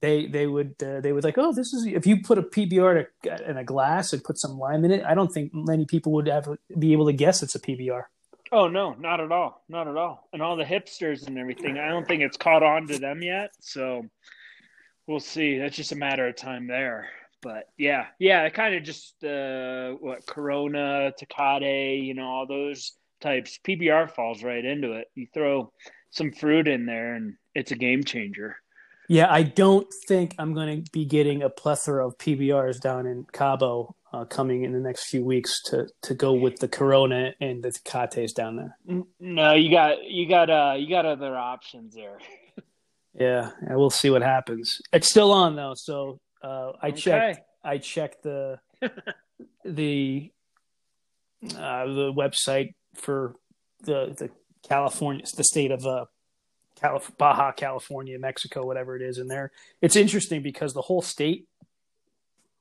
they 0.02 0.26
they 0.26 0.48
would 0.48 0.74
uh, 0.84 1.02
they 1.02 1.14
would 1.14 1.24
like, 1.24 1.38
oh, 1.38 1.54
this 1.54 1.74
is 1.74 1.86
if 1.86 2.08
you 2.08 2.24
put 2.24 2.40
a 2.40 2.42
PBR 2.42 3.06
to, 3.24 3.50
in 3.50 3.56
a 3.56 3.64
glass 3.64 4.14
and 4.14 4.24
put 4.24 4.40
some 4.40 4.58
lime 4.58 4.84
in 4.84 4.90
it. 4.90 5.06
I 5.06 5.14
don't 5.14 5.32
think 5.32 5.54
many 5.54 5.86
people 5.86 6.14
would 6.14 6.28
have 6.28 6.50
be 6.80 6.92
able 6.92 7.06
to 7.06 7.14
guess 7.14 7.44
it's 7.44 7.54
a 7.54 7.60
PBR. 7.60 8.06
Oh 8.52 8.68
no, 8.68 8.96
not 9.00 9.20
at 9.20 9.32
all, 9.32 9.64
not 9.70 9.88
at 9.88 9.96
all. 9.96 10.28
And 10.34 10.42
all 10.42 10.56
the 10.56 10.64
hipsters 10.64 11.28
and 11.28 11.38
everything, 11.38 11.78
I 11.78 11.90
don't 11.90 12.08
think 12.08 12.24
it's 12.24 12.36
caught 12.36 12.64
on 12.64 12.88
to 12.88 12.98
them 12.98 13.22
yet. 13.22 13.52
So 13.60 14.08
we'll 15.12 15.20
see. 15.20 15.60
That's 15.60 15.76
just 15.76 15.92
a 15.92 15.98
matter 15.98 16.28
of 16.28 16.36
time 16.36 16.68
there. 16.68 17.10
But 17.42 17.66
yeah, 17.78 18.06
yeah, 18.20 18.44
it 18.44 18.54
kind 18.54 18.76
of 18.76 18.84
just 18.84 19.24
uh, 19.24 19.92
what 20.00 20.26
Corona, 20.26 21.12
Tecate, 21.20 22.06
you 22.06 22.14
know, 22.14 22.26
all 22.26 22.48
those 22.48 22.94
types. 23.20 23.60
PBR 23.68 24.10
falls 24.10 24.44
right 24.44 24.64
into 24.64 24.94
it. 24.94 25.08
You 25.16 25.28
throw 25.34 25.72
some 26.12 26.32
fruit 26.32 26.68
in 26.68 26.86
there, 26.86 27.16
and 27.16 27.36
it's 27.54 27.72
a 27.72 27.76
game 27.76 28.04
changer. 28.04 28.56
Yeah, 29.08 29.28
I 29.30 29.44
don't 29.44 29.88
think 30.08 30.36
I'm 30.40 30.54
going 30.54 30.84
to 30.84 30.92
be 30.92 31.04
getting 31.04 31.44
a 31.44 31.50
plethora 31.50 32.08
of 32.08 32.18
PBRs 32.18 32.80
down 32.80 33.06
in 33.06 33.26
Cabo 33.34 33.96
uh, 34.14 34.26
coming 34.26 34.64
in 34.64 34.72
the 34.72 34.80
next 34.80 35.10
few 35.10 35.26
weeks 35.26 35.62
to 35.64 35.88
to 36.04 36.14
go 36.14 36.34
with 36.34 36.60
the 36.60 36.68
Corona 36.68 37.34
and 37.42 37.64
the 37.64 37.72
Tecates 37.84 38.34
down 38.34 38.56
there. 38.56 38.78
No, 39.20 39.54
you 39.54 39.72
got 39.72 40.04
you 40.04 40.30
got 40.30 40.50
uh 40.50 40.76
you 40.78 40.90
got 40.90 41.06
other 41.06 41.36
options 41.36 41.96
there. 41.96 42.20
Yeah, 43.14 43.52
and 43.60 43.78
we'll 43.78 43.90
see 43.90 44.10
what 44.10 44.22
happens. 44.22 44.82
It's 44.94 45.10
still 45.10 45.32
on 45.32 45.56
though, 45.56 45.74
so 45.76 46.20
uh, 46.42 46.72
I 46.82 46.92
checked. 46.92 47.42
I 47.64 47.78
checked 47.78 48.24
the 48.24 48.60
the 49.66 50.32
uh, 51.44 51.86
the 51.86 52.14
website 52.16 52.74
for 52.96 53.36
the 53.82 54.16
the 54.18 54.30
California, 54.68 55.26
the 55.36 55.44
state 55.44 55.72
of 55.72 55.86
uh, 55.86 56.06
Calif- 56.80 57.12
Baja 57.18 57.52
California, 57.52 58.18
Mexico, 58.18 58.66
whatever 58.66 58.96
it 58.96 59.02
is, 59.02 59.18
in 59.18 59.28
there. 59.28 59.52
It's 59.82 59.96
interesting 59.96 60.42
because 60.42 60.74
the 60.74 60.82
whole 60.82 61.02
state, 61.02 61.48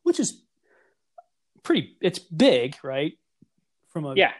which 0.03 0.19
is 0.19 0.43
pretty, 1.63 1.97
it's 2.01 2.19
big, 2.19 2.77
right? 2.83 3.19
From 3.89 4.05
a 4.05 4.15
Yeah, 4.15 4.33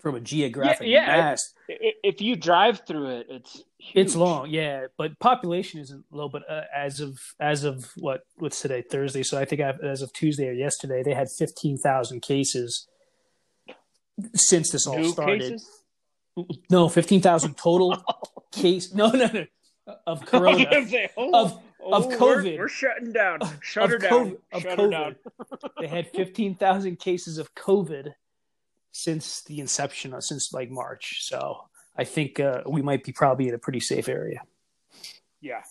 from 0.00 0.14
a 0.14 0.20
geographic 0.20 0.86
Yeah, 0.86 1.06
yeah. 1.06 1.16
mass, 1.16 1.54
if 1.68 2.20
you 2.20 2.36
drive 2.36 2.82
through 2.86 3.18
it, 3.18 3.26
it's 3.30 3.62
It's 3.94 4.14
long, 4.16 4.48
yeah, 4.50 4.86
but 4.96 5.18
population 5.18 5.80
isn't 5.80 6.04
low. 6.10 6.28
But 6.28 6.48
uh, 6.48 6.62
as 6.74 7.00
of 7.00 7.18
as 7.40 7.64
of 7.64 7.90
what 7.96 8.22
what's 8.36 8.60
today 8.60 8.82
Thursday, 8.82 9.22
so 9.22 9.38
I 9.38 9.44
think 9.44 9.60
I've, 9.60 9.80
as 9.80 10.02
of 10.02 10.12
Tuesday 10.12 10.48
or 10.48 10.52
yesterday, 10.52 11.02
they 11.02 11.14
had 11.14 11.28
fifteen 11.30 11.76
thousand 11.78 12.22
cases 12.22 12.86
since 14.34 14.70
this 14.70 14.86
all 14.86 14.98
New 14.98 15.10
started. 15.10 15.40
cases. 15.40 15.68
No, 16.70 16.88
fifteen 16.88 17.20
thousand 17.20 17.56
total 17.56 17.96
case. 18.52 18.92
No, 18.94 19.10
no, 19.10 19.28
no, 19.32 19.46
of 20.06 20.24
corona 20.30 20.86
say, 20.86 21.08
oh, 21.16 21.44
of 21.44 21.60
oh, 21.82 21.92
of 21.92 22.06
we're- 22.06 22.16
COVID. 22.18 22.58
We're, 22.58 22.68
shutting 22.68 23.12
down. 23.12 23.38
Shut 23.60 23.84
of 23.84 23.90
her 23.90 23.98
down. 23.98 24.36
COVID, 24.52 24.62
Shut 24.62 24.78
her 24.80 24.88
down. 24.90 25.16
they 25.80 25.86
had 25.88 26.06
fifteen 26.14 26.54
thousand 26.54 26.98
cases 27.00 27.38
of 27.38 27.54
COVID 27.54 28.12
since 28.98 29.42
the 29.42 29.60
inception, 29.60 30.20
since 30.20 30.52
like 30.52 30.70
March. 30.70 31.24
So 31.24 31.64
I 31.96 32.02
think 32.02 32.40
uh, 32.40 32.62
we 32.66 32.82
might 32.82 33.04
be 33.04 33.12
probably 33.12 33.46
in 33.48 33.54
a 33.54 33.58
pretty 33.58 33.78
safe 33.80 34.08
area. 34.08 34.42
Yeah, 35.40 35.62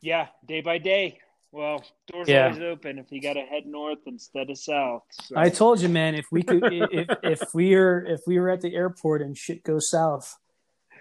yeah. 0.00 0.28
Day 0.46 0.60
by 0.60 0.78
day. 0.78 1.18
Well, 1.52 1.84
doors 2.06 2.28
Yeah. 2.28 2.44
always 2.46 2.60
open 2.62 3.00
if 3.00 3.10
you 3.10 3.20
got 3.20 3.32
to 3.32 3.40
head 3.40 3.66
north 3.66 3.98
instead 4.06 4.48
of 4.50 4.58
south. 4.58 5.02
So. 5.22 5.34
I 5.36 5.48
told 5.48 5.80
you, 5.80 5.88
man. 5.88 6.14
If 6.14 6.26
we 6.30 6.44
could, 6.44 6.62
if 6.72 7.08
if 7.24 7.42
we 7.54 7.74
are 7.74 8.00
if 8.06 8.20
we 8.28 8.38
were 8.38 8.48
at 8.48 8.60
the 8.60 8.72
airport 8.76 9.22
and 9.22 9.36
shit 9.36 9.64
goes 9.64 9.90
south, 9.90 10.38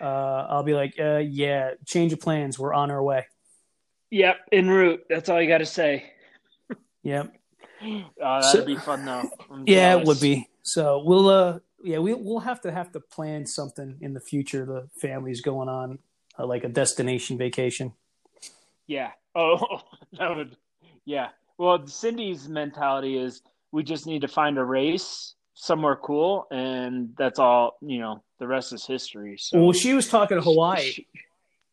uh, 0.02 0.48
I'll 0.50 0.64
be 0.64 0.74
like, 0.74 0.96
uh, 1.00 1.18
yeah, 1.18 1.74
change 1.86 2.12
of 2.12 2.20
plans. 2.20 2.58
We're 2.58 2.74
on 2.74 2.90
our 2.90 3.04
way. 3.04 3.28
Yep, 4.10 4.38
en 4.52 4.68
route. 4.72 5.04
That's 5.08 5.30
all 5.30 5.40
you 5.40 5.48
got 5.48 5.60
to 5.60 5.68
say. 5.68 6.12
Yep. 7.04 7.36
Oh, 7.84 8.04
that'd 8.42 8.46
So- 8.52 8.66
be 8.66 8.76
fun 8.78 9.06
though. 9.06 9.30
I'm 9.52 9.64
Yeah, 9.68 9.98
it 10.00 10.08
would 10.08 10.20
be. 10.20 10.48
So 10.74 11.02
we'll, 11.04 11.30
uh, 11.30 11.60
yeah, 11.84 11.98
we 11.98 12.14
we'll 12.14 12.42
have 12.42 12.62
to 12.62 12.72
have 12.72 12.92
to 12.92 13.00
plan 13.00 13.48
something 13.48 13.98
in 14.02 14.14
the 14.14 14.20
future. 14.20 14.66
The 14.66 14.88
family's 15.02 15.42
going 15.42 15.68
on 15.68 15.98
uh, 16.38 16.46
like 16.46 16.64
a 16.64 16.70
destination 16.70 17.40
vacation. 17.40 17.94
Yeah. 18.86 19.12
Oh, 19.34 19.82
that 20.20 20.36
would. 20.36 20.56
Yeah. 21.06 21.30
Well, 21.58 21.88
Cindy's 21.88 22.48
mentality 22.48 23.18
is 23.18 23.42
we 23.72 23.84
just 23.84 24.06
need 24.06 24.22
to 24.22 24.28
find 24.28 24.60
a 24.60 24.64
race 24.64 25.34
somewhere 25.56 25.96
cool, 25.96 26.46
and 26.52 27.16
that's 27.18 27.40
all. 27.40 27.78
You 27.82 28.00
know, 28.00 28.24
the 28.38 28.46
rest 28.46 28.72
is 28.72 28.86
history. 28.86 29.38
So 29.40 29.60
Well, 29.60 29.74
she 29.74 29.94
was 29.94 30.08
talking 30.08 30.38
to 30.38 30.44
Hawaii. 30.44 30.92
She, 30.92 31.08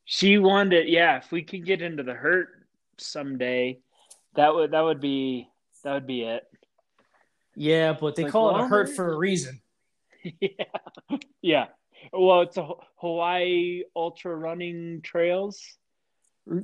she 0.07 0.39
wanted, 0.39 0.89
yeah. 0.89 1.19
If 1.19 1.31
we 1.31 1.43
could 1.43 1.67
get 1.67 1.83
into 1.83 2.03
the 2.03 2.15
HURT 2.15 2.49
someday, 2.97 3.79
that 4.37 4.55
would 4.55 4.71
that 4.71 4.81
would 4.81 5.03
be 5.03 5.49
that 5.85 5.93
would 5.93 6.07
be 6.07 6.23
it. 6.23 6.47
Yeah, 7.57 7.95
but 7.99 8.15
they 8.17 8.25
Like, 8.25 8.33
call 8.33 8.55
it 8.57 8.61
a 8.63 8.69
HURT 8.69 8.91
for 8.91 9.13
a 9.13 9.17
reason. 9.17 9.61
yeah, 10.41 10.65
yeah. 11.41 11.67
Well, 12.13 12.43
it's 12.43 12.57
a 12.59 12.69
Hawaii 12.97 13.83
ultra 13.97 14.37
running 14.37 15.01
trails. 15.03 15.61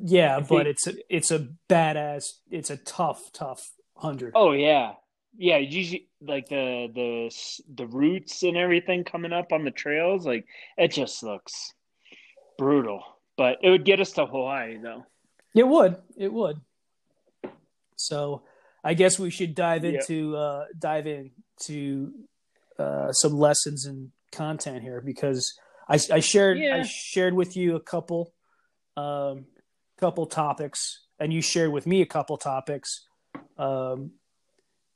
Yeah, 0.05 0.37
I 0.37 0.41
but 0.41 0.49
think- 0.49 0.67
it's 0.67 0.87
a, 0.87 0.95
it's 1.09 1.31
a 1.31 1.49
badass. 1.69 2.33
It's 2.51 2.71
a 2.71 2.77
tough, 2.77 3.33
tough 3.33 3.69
hundred. 3.97 4.33
Oh 4.35 4.53
yeah, 4.53 4.93
yeah. 5.37 5.57
Usually, 5.57 6.09
like 6.21 6.49
the 6.49 6.89
the 6.95 7.35
the 7.75 7.87
roots 7.87 8.43
and 8.43 8.57
everything 8.57 9.03
coming 9.05 9.33
up 9.33 9.53
on 9.53 9.65
the 9.65 9.71
trails, 9.71 10.27
like 10.27 10.47
it 10.77 10.89
just 10.93 11.23
looks 11.23 11.73
brutal. 12.59 13.03
But 13.39 13.59
it 13.63 13.71
would 13.71 13.85
get 13.87 13.99
us 13.99 14.13
to 14.13 14.27
Hawaii, 14.27 14.77
though. 14.77 15.07
It 15.55 15.67
would. 15.67 15.97
It 16.19 16.33
would. 16.33 16.61
So, 17.97 18.43
I 18.85 18.95
guess 18.95 19.19
we 19.19 19.31
should 19.31 19.55
dive 19.55 19.85
Yeah. 19.85 20.01
into 20.01 20.37
uh, 20.37 20.65
dive 20.79 21.07
into 21.07 22.13
uh, 22.79 23.13
some 23.13 23.33
lessons 23.39 23.87
and 23.87 24.11
content 24.33 24.83
here 24.83 25.01
because 25.01 25.55
I, 25.89 25.99
I 26.11 26.21
shared 26.21 26.59
I 26.59 26.83
shared 26.83 27.35
with 27.35 27.57
you 27.57 27.77
a 27.77 27.81
couple 27.81 28.33
um, 28.97 29.47
couple 29.99 30.27
topics 30.27 31.07
and 31.19 31.33
you 31.33 31.41
shared 31.43 31.73
with 31.73 31.87
me 31.87 32.03
a 32.03 32.07
couple 32.07 32.37
topics. 32.37 33.07
Um, 33.59 34.13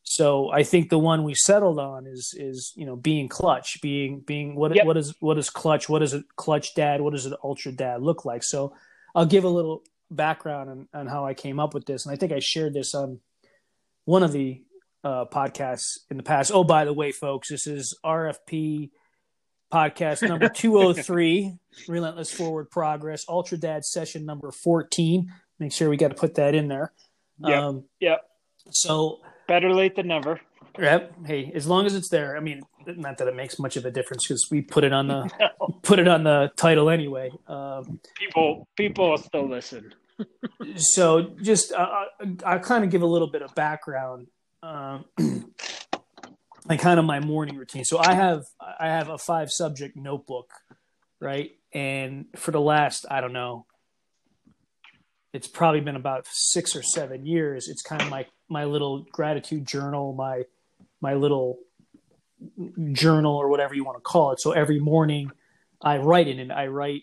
so 0.03 0.51
I 0.53 0.62
think 0.62 0.88
the 0.88 0.99
one 0.99 1.25
we 1.25 1.35
settled 1.35 1.79
on 1.79 2.07
is 2.07 2.35
is 2.37 2.72
you 2.77 2.87
know 2.87 2.96
being 2.96 3.29
clutch, 3.29 3.81
being 3.83 4.20
being 4.20 4.55
what 4.57 4.75
Yep. 4.75 4.87
what 4.87 4.96
is 4.96 5.14
what 5.20 5.38
is 5.38 5.51
clutch, 5.51 5.88
what 5.88 6.03
is 6.03 6.14
a 6.14 6.22
clutch 6.37 6.75
dad, 6.75 7.01
what 7.01 7.12
does 7.12 7.27
an 7.27 7.35
ultra 7.42 7.72
dad 7.72 8.03
look 8.03 8.25
like? 8.25 8.42
So 8.42 8.75
I'll 9.14 9.27
give 9.27 9.44
a 9.44 9.49
little 9.49 9.83
background 10.11 10.70
on, 10.70 10.88
on 10.94 11.07
how 11.09 11.27
I 11.27 11.35
came 11.35 11.59
up 11.59 11.75
with 11.75 11.87
this, 11.87 12.07
and 12.07 12.12
I 12.12 12.16
think 12.16 12.33
I 12.33 12.38
shared 12.38 12.75
this 12.75 12.94
on 12.94 13.20
one 14.07 14.23
of 14.23 14.33
the 14.33 14.62
uh, 15.05 15.27
podcasts 15.27 15.99
in 16.11 16.16
the 16.16 16.23
past. 16.23 16.51
Oh, 16.55 16.64
by 16.64 16.87
the 16.87 16.92
way, 16.95 17.12
folks, 17.12 17.51
this 17.51 17.66
is 17.66 17.97
RFP 18.05 18.90
podcast 19.73 20.27
number 20.27 20.49
two 20.55 20.79
hundred 20.81 21.05
three, 21.05 21.53
Relentless 21.87 22.33
Forward 22.33 22.71
Progress, 22.71 23.27
Ultra 23.29 23.59
Dad 23.59 23.85
session 23.85 24.25
number 24.25 24.51
fourteen. 24.51 25.31
Make 25.59 25.73
sure 25.73 25.90
we 25.90 25.97
got 25.97 26.09
to 26.09 26.14
put 26.14 26.37
that 26.37 26.55
in 26.55 26.69
there. 26.69 26.92
Yep. 27.40 27.62
Um, 27.62 27.85
Yep. 28.01 28.21
so 28.71 29.21
Better 29.47 29.73
late 29.73 29.95
than 29.97 30.09
never. 30.09 30.40
Yep. 30.79 31.14
Hey, 31.27 31.53
as 31.55 31.66
long 31.66 31.87
as 31.87 31.95
it's 31.95 32.09
there. 32.11 32.37
I 32.37 32.40
mean, 32.40 32.62
not 32.87 33.16
that 33.19 33.29
it 33.29 33.35
makes 33.37 33.59
much 33.59 33.77
of 33.77 33.87
a 33.87 33.90
difference 33.90 34.27
because 34.27 34.49
we 34.51 34.61
put 34.61 34.85
it 34.85 34.92
on 34.92 35.07
the 35.09 35.31
put 35.83 35.99
it 35.99 36.09
on 36.09 36.25
the 36.25 36.51
title 36.57 36.90
anyway. 36.90 37.31
Um, 37.47 38.01
People 38.19 38.69
people 38.77 39.16
still 39.19 39.49
listen. 39.49 39.95
So 40.76 41.35
just 41.42 41.72
uh, 41.72 42.05
I 42.44 42.59
kind 42.59 42.85
of 42.85 42.90
give 42.90 43.02
a 43.02 43.07
little 43.07 43.29
bit 43.29 43.42
of 43.42 43.55
background, 43.55 44.29
um, 44.62 45.05
like 46.68 46.81
kind 46.81 46.98
of 46.98 47.05
my 47.05 47.20
morning 47.20 47.57
routine. 47.57 47.85
So 47.85 47.98
I 47.98 48.14
have 48.14 48.44
I 48.61 48.88
have 48.88 49.09
a 49.09 49.18
five 49.18 49.50
subject 49.50 49.96
notebook, 49.96 50.50
right? 51.20 51.52
And 51.72 52.26
for 52.37 52.50
the 52.50 52.61
last 52.61 53.07
I 53.11 53.20
don't 53.20 53.33
know, 53.33 53.66
it's 55.33 55.48
probably 55.48 55.81
been 55.81 55.96
about 55.96 56.26
six 56.29 56.74
or 56.74 56.83
seven 56.83 57.26
years. 57.26 57.68
It's 57.68 57.83
kind 57.83 58.02
of 58.02 58.09
my 58.09 58.26
my 58.48 58.64
little 58.64 59.07
gratitude 59.12 59.66
journal, 59.66 60.12
my 60.12 60.44
my 61.00 61.14
little 61.14 61.59
journal 62.92 63.35
or 63.35 63.48
whatever 63.48 63.74
you 63.74 63.85
want 63.85 63.96
to 63.96 64.02
call 64.02 64.33
it. 64.33 64.40
So 64.40 64.52
every 64.52 64.79
morning 64.79 65.31
I 65.81 65.98
write 65.98 66.29
in 66.29 66.38
it. 66.38 66.50
I 66.50 66.66
write 66.66 67.02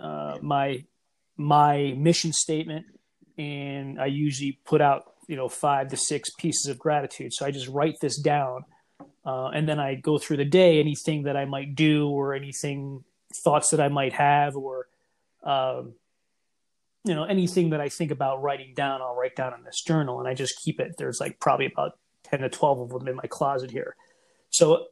uh, 0.00 0.38
my 0.40 0.84
my 1.36 1.94
mission 1.96 2.32
statement, 2.32 2.86
and 3.38 4.00
I 4.00 4.06
usually 4.06 4.58
put 4.64 4.80
out 4.80 5.12
you 5.26 5.36
know 5.36 5.48
five 5.48 5.88
to 5.88 5.96
six 5.96 6.30
pieces 6.30 6.66
of 6.66 6.78
gratitude. 6.78 7.32
So 7.32 7.46
I 7.46 7.50
just 7.50 7.68
write 7.68 7.96
this 8.00 8.18
down, 8.18 8.64
uh, 9.24 9.48
and 9.48 9.68
then 9.68 9.78
I 9.78 9.94
go 9.94 10.18
through 10.18 10.38
the 10.38 10.44
day, 10.44 10.80
anything 10.80 11.24
that 11.24 11.36
I 11.36 11.44
might 11.44 11.74
do 11.74 12.08
or 12.08 12.34
anything 12.34 13.04
thoughts 13.34 13.70
that 13.70 13.80
I 13.80 13.88
might 13.88 14.12
have 14.12 14.56
or 14.56 14.88
um, 15.42 15.94
you 17.04 17.14
know 17.14 17.24
anything 17.24 17.70
that 17.70 17.80
I 17.80 17.88
think 17.88 18.10
about 18.10 18.42
writing 18.42 18.74
down, 18.74 19.00
I'll 19.02 19.16
write 19.16 19.36
down 19.36 19.54
in 19.54 19.64
this 19.64 19.82
journal, 19.82 20.20
and 20.20 20.28
I 20.28 20.34
just 20.34 20.54
keep 20.64 20.80
it. 20.80 20.96
There's 20.98 21.20
like 21.20 21.40
probably 21.40 21.66
about 21.66 21.98
ten 22.22 22.40
to 22.40 22.48
twelve 22.48 22.80
of 22.80 22.90
them 22.90 23.08
in 23.08 23.16
my 23.16 23.26
closet 23.28 23.70
here. 23.70 23.96
So 24.50 24.86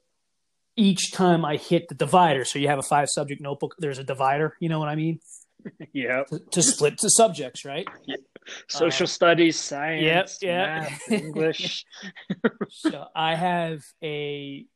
each 0.76 1.12
time 1.12 1.44
I 1.44 1.56
hit 1.56 1.88
the 1.88 1.94
divider, 1.94 2.44
so 2.44 2.58
you 2.58 2.68
have 2.68 2.78
a 2.78 2.82
five 2.82 3.08
subject 3.10 3.40
notebook, 3.40 3.74
there's 3.78 3.98
a 3.98 4.04
divider. 4.04 4.56
You 4.60 4.68
know 4.68 4.78
what 4.78 4.88
I 4.88 4.94
mean? 4.94 5.20
Yeah. 5.92 6.22
To, 6.24 6.38
to 6.38 6.62
split 6.62 6.98
the 6.98 7.08
subjects, 7.08 7.64
right? 7.64 7.86
Yeah. 8.06 8.16
Social 8.68 9.04
uh, 9.04 9.08
studies, 9.08 9.58
science, 9.58 10.02
yep, 10.02 10.28
yep. 10.40 10.82
math, 10.82 11.12
English. 11.12 11.84
so 12.70 13.06
I 13.14 13.34
have 13.34 13.82
a 14.02 14.66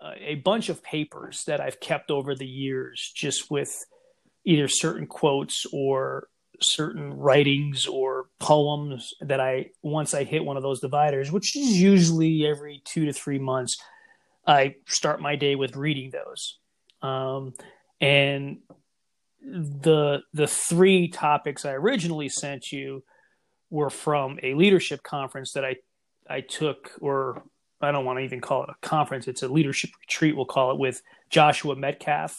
a 0.00 0.36
bunch 0.36 0.68
of 0.68 0.82
papers 0.82 1.44
that 1.46 1.60
I've 1.60 1.80
kept 1.80 2.10
over 2.10 2.34
the 2.34 2.46
years, 2.46 3.12
just 3.14 3.50
with 3.50 3.84
either 4.44 4.68
certain 4.68 5.06
quotes 5.06 5.66
or 5.72 6.28
certain 6.60 7.12
writings 7.14 7.86
or 7.86 8.26
poems 8.38 9.12
that 9.20 9.40
I 9.40 9.70
once 9.82 10.14
I 10.14 10.24
hit 10.24 10.44
one 10.44 10.56
of 10.56 10.62
those 10.62 10.80
dividers, 10.80 11.32
which 11.32 11.56
is 11.56 11.80
usually 11.80 12.46
every 12.46 12.82
two 12.84 13.06
to 13.06 13.12
three 13.12 13.38
months, 13.38 13.76
I 14.46 14.76
start 14.86 15.20
my 15.20 15.36
day 15.36 15.56
with 15.56 15.76
reading 15.76 16.10
those. 16.10 16.58
Um, 17.02 17.54
and 18.00 18.58
the 19.44 20.20
the 20.32 20.46
three 20.46 21.08
topics 21.08 21.64
I 21.64 21.72
originally 21.72 22.28
sent 22.28 22.72
you 22.72 23.04
were 23.70 23.90
from 23.90 24.38
a 24.42 24.54
leadership 24.54 25.02
conference 25.02 25.52
that 25.52 25.64
I 25.64 25.76
I 26.28 26.40
took, 26.40 26.92
or 27.00 27.42
I 27.80 27.92
don't 27.92 28.04
want 28.04 28.18
to 28.18 28.24
even 28.24 28.40
call 28.40 28.62
it 28.64 28.70
a 28.70 28.86
conference. 28.86 29.28
It's 29.28 29.42
a 29.42 29.48
leadership 29.48 29.90
retreat. 30.00 30.36
We'll 30.36 30.46
call 30.46 30.70
it 30.70 30.78
with 30.78 31.02
Joshua 31.28 31.76
Medcalf 31.76 32.34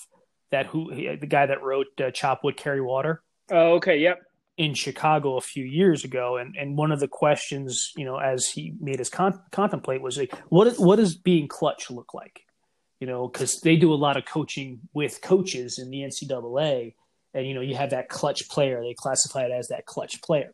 that 0.51 0.67
who 0.67 0.93
the 0.93 1.27
guy 1.27 1.45
that 1.45 1.61
wrote 1.61 1.87
uh, 2.03 2.11
Chop 2.11 2.43
Wood 2.43 2.57
Carry 2.57 2.81
Water. 2.81 3.21
Oh, 3.51 3.75
okay. 3.75 3.97
Yep. 3.99 4.21
In 4.57 4.73
Chicago 4.73 5.37
a 5.37 5.41
few 5.41 5.65
years 5.65 6.05
ago, 6.05 6.37
and 6.37 6.55
and 6.55 6.77
one 6.77 6.91
of 6.91 6.99
the 6.99 7.09
questions, 7.09 7.91
you 7.97 8.05
know, 8.05 8.17
as 8.17 8.47
he 8.47 8.73
made 8.79 9.01
us 9.01 9.09
con- 9.09 9.41
contemplate 9.51 10.01
was 10.01 10.17
like, 10.17 10.33
what 10.49 10.67
is, 10.67 10.79
what 10.79 10.95
does 10.95 11.15
being 11.15 11.47
clutch 11.47 11.91
look 11.91 12.13
like? 12.13 12.41
You 12.99 13.07
know, 13.07 13.27
because 13.27 13.59
they 13.61 13.75
do 13.75 13.93
a 13.93 13.95
lot 13.95 14.17
of 14.17 14.25
coaching 14.25 14.79
with 14.93 15.21
coaches 15.21 15.79
in 15.79 15.89
the 15.89 15.99
NCAA, 15.99 16.93
and 17.33 17.47
you 17.47 17.53
know, 17.53 17.61
you 17.61 17.75
have 17.75 17.89
that 17.89 18.09
clutch 18.09 18.47
player. 18.49 18.81
They 18.81 18.93
classify 18.93 19.43
it 19.43 19.51
as 19.51 19.67
that 19.67 19.85
clutch 19.85 20.21
player. 20.21 20.53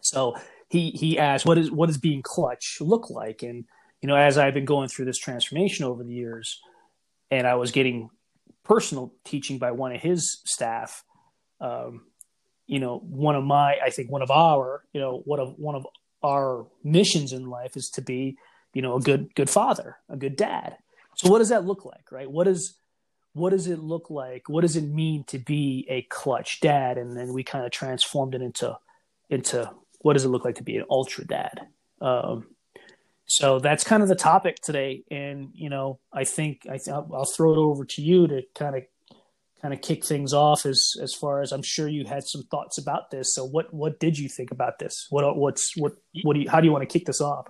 So 0.00 0.36
he 0.68 0.90
he 0.90 1.18
asked, 1.18 1.44
what 1.46 1.58
is 1.58 1.70
what 1.70 1.86
does 1.86 1.98
being 1.98 2.22
clutch 2.22 2.78
look 2.80 3.10
like? 3.10 3.42
And 3.42 3.64
you 4.00 4.06
know, 4.06 4.16
as 4.16 4.38
I've 4.38 4.54
been 4.54 4.64
going 4.64 4.88
through 4.88 5.04
this 5.04 5.18
transformation 5.18 5.84
over 5.84 6.02
the 6.02 6.12
years, 6.12 6.60
and 7.30 7.46
I 7.46 7.54
was 7.54 7.72
getting 7.72 8.10
personal 8.62 9.12
teaching 9.24 9.58
by 9.58 9.72
one 9.72 9.94
of 9.94 10.00
his 10.00 10.40
staff 10.46 11.04
um, 11.60 12.02
you 12.66 12.78
know, 12.78 12.98
one 12.98 13.36
of 13.36 13.44
my, 13.44 13.76
I 13.82 13.90
think 13.90 14.10
one 14.10 14.22
of 14.22 14.30
our, 14.30 14.82
you 14.92 15.00
know, 15.00 15.22
one 15.24 15.40
of 15.40 15.58
one 15.58 15.74
of 15.74 15.86
our 16.22 16.66
missions 16.82 17.32
in 17.32 17.48
life 17.48 17.76
is 17.76 17.90
to 17.94 18.02
be, 18.02 18.36
you 18.72 18.82
know, 18.82 18.96
a 18.96 19.00
good 19.00 19.34
good 19.34 19.50
father, 19.50 19.98
a 20.08 20.16
good 20.16 20.36
dad. 20.36 20.76
So 21.16 21.30
what 21.30 21.38
does 21.38 21.48
that 21.50 21.64
look 21.64 21.84
like, 21.84 22.10
right? 22.10 22.30
What 22.30 22.48
is 22.48 22.76
what 23.32 23.50
does 23.50 23.66
it 23.66 23.80
look 23.80 24.10
like? 24.10 24.48
What 24.48 24.60
does 24.60 24.76
it 24.76 24.84
mean 24.84 25.24
to 25.24 25.38
be 25.38 25.86
a 25.90 26.02
clutch 26.02 26.60
dad? 26.60 26.98
And 26.98 27.16
then 27.16 27.32
we 27.32 27.42
kind 27.42 27.64
of 27.64 27.72
transformed 27.72 28.34
it 28.34 28.42
into 28.42 28.76
into 29.28 29.70
what 30.00 30.12
does 30.12 30.24
it 30.24 30.28
look 30.28 30.44
like 30.44 30.56
to 30.56 30.62
be 30.62 30.76
an 30.76 30.84
ultra 30.88 31.26
dad? 31.26 31.66
Um, 32.00 32.46
so 33.26 33.58
that's 33.58 33.84
kind 33.84 34.02
of 34.02 34.08
the 34.08 34.14
topic 34.14 34.56
today, 34.56 35.02
and 35.10 35.48
you 35.54 35.70
know, 35.70 35.98
I 36.12 36.24
think 36.24 36.66
I 36.66 36.76
th- 36.76 36.88
I'll 36.88 37.24
throw 37.24 37.52
it 37.52 37.58
over 37.58 37.84
to 37.84 38.02
you 38.02 38.26
to 38.26 38.42
kind 38.54 38.76
of 38.76 38.82
kind 39.62 39.72
of 39.72 39.80
kick 39.80 40.04
things 40.04 40.34
off 40.34 40.66
as 40.66 40.92
as 41.00 41.14
far 41.14 41.40
as 41.40 41.50
I'm 41.50 41.62
sure 41.62 41.88
you 41.88 42.04
had 42.04 42.24
some 42.24 42.42
thoughts 42.50 42.76
about 42.76 43.10
this. 43.10 43.34
So 43.34 43.44
what 43.44 43.72
what 43.72 43.98
did 43.98 44.18
you 44.18 44.28
think 44.28 44.50
about 44.50 44.78
this? 44.78 45.06
What 45.08 45.36
what's 45.38 45.74
what 45.76 45.94
what 46.22 46.34
do 46.34 46.40
you 46.40 46.50
how 46.50 46.60
do 46.60 46.66
you 46.66 46.72
want 46.72 46.88
to 46.88 46.98
kick 46.98 47.06
this 47.06 47.22
off? 47.22 47.46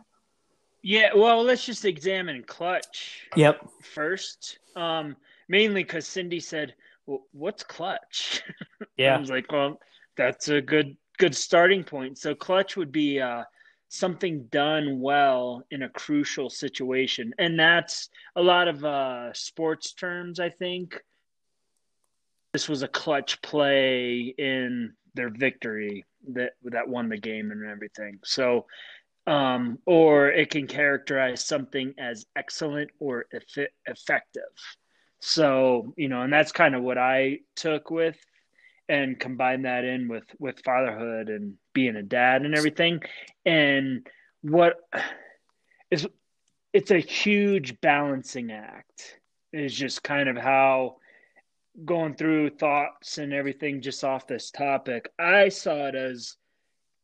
Yeah, 0.86 1.14
well, 1.14 1.42
let's 1.42 1.64
just 1.64 1.86
examine 1.86 2.44
clutch. 2.44 3.26
Yep. 3.36 3.66
First, 3.82 4.58
um, 4.76 5.16
mainly 5.48 5.82
because 5.82 6.06
Cindy 6.06 6.40
said, 6.40 6.74
well, 7.06 7.22
"What's 7.32 7.62
clutch?" 7.62 8.42
Yeah, 8.98 9.16
I 9.16 9.18
was 9.18 9.30
like, 9.30 9.50
"Well, 9.50 9.80
that's 10.16 10.48
a 10.48 10.60
good 10.60 10.96
good 11.16 11.34
starting 11.34 11.84
point." 11.84 12.18
So 12.18 12.34
clutch 12.34 12.76
would 12.76 12.92
be 12.92 13.18
uh, 13.18 13.44
something 13.88 14.44
done 14.52 15.00
well 15.00 15.64
in 15.70 15.84
a 15.84 15.88
crucial 15.88 16.50
situation, 16.50 17.32
and 17.38 17.58
that's 17.58 18.10
a 18.36 18.42
lot 18.42 18.68
of 18.68 18.84
uh, 18.84 19.32
sports 19.32 19.94
terms, 19.94 20.38
I 20.38 20.50
think 20.50 21.00
this 22.52 22.68
was 22.68 22.82
a 22.82 22.88
clutch 22.88 23.42
play 23.42 24.34
in 24.38 24.92
their 25.14 25.28
victory 25.30 26.04
that 26.28 26.52
that 26.62 26.88
won 26.88 27.08
the 27.08 27.18
game 27.18 27.50
and 27.50 27.64
everything. 27.64 28.20
So, 28.22 28.66
um, 29.26 29.78
or 29.86 30.28
it 30.28 30.50
can 30.50 30.66
characterize 30.66 31.44
something 31.44 31.94
as 31.98 32.26
excellent 32.36 32.90
or 32.98 33.26
eff- 33.32 33.70
effective. 33.86 34.42
So, 35.20 35.94
you 35.96 36.08
know, 36.08 36.22
and 36.22 36.32
that's 36.32 36.52
kind 36.52 36.74
of 36.74 36.82
what 36.82 36.98
I 36.98 37.40
took 37.56 37.90
with 37.90 38.18
and 38.88 39.18
combine 39.18 39.62
that 39.62 39.84
in 39.84 40.08
with 40.08 40.24
with 40.38 40.60
fatherhood 40.62 41.30
and 41.30 41.54
being 41.72 41.96
a 41.96 42.02
dad 42.02 42.42
and 42.42 42.54
everything. 42.54 43.00
And 43.46 44.06
what 44.42 44.76
is 45.90 46.06
it's 46.74 46.90
a 46.90 46.98
huge 46.98 47.80
balancing 47.80 48.52
act 48.52 49.20
is 49.52 49.74
just 49.74 50.02
kind 50.02 50.28
of 50.28 50.36
how 50.36 50.96
going 51.84 52.14
through 52.14 52.50
thoughts 52.50 53.18
and 53.18 53.32
everything 53.32 53.80
just 53.80 54.04
off 54.04 54.26
this 54.26 54.50
topic, 54.50 55.10
I 55.18 55.48
saw 55.48 55.86
it 55.86 55.94
as 55.94 56.36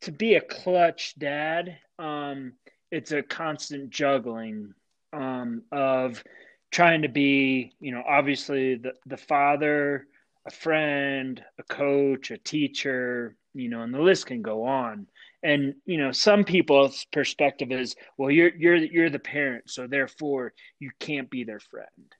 to 0.03 0.13
be 0.13 0.35
a 0.35 0.41
clutch 0.41 1.15
dad. 1.19 1.79
Um, 2.01 2.55
it's 2.91 3.13
a 3.13 3.23
constant 3.23 3.91
juggling 3.91 4.75
um, 5.13 5.63
of 5.71 6.25
trying 6.71 7.03
to 7.03 7.09
be, 7.09 7.73
you 7.81 7.93
know, 7.93 8.03
obviously 8.09 8.77
the 8.77 8.93
the 9.07 9.17
father, 9.17 10.07
a 10.47 10.51
friend, 10.51 11.43
a 11.59 11.63
coach, 11.65 12.31
a 12.31 12.39
teacher, 12.39 13.37
you 13.55 13.69
know, 13.69 13.83
and 13.83 13.93
the 13.93 14.01
list 14.01 14.27
can 14.27 14.43
go 14.43 14.65
on. 14.65 15.07
And 15.43 15.75
you 15.85 15.99
know, 15.99 16.13
some 16.13 16.45
people's 16.45 17.07
perspective 17.13 17.71
is, 17.71 17.95
well, 18.17 18.31
you're 18.31 18.55
you're 18.57 18.77
you're 18.77 19.11
the 19.11 19.19
parent, 19.19 19.71
so 19.71 19.87
therefore 19.87 20.55
you 20.79 20.91
can't 21.01 21.31
be 21.31 21.45
their 21.45 21.61
friend. 21.61 22.15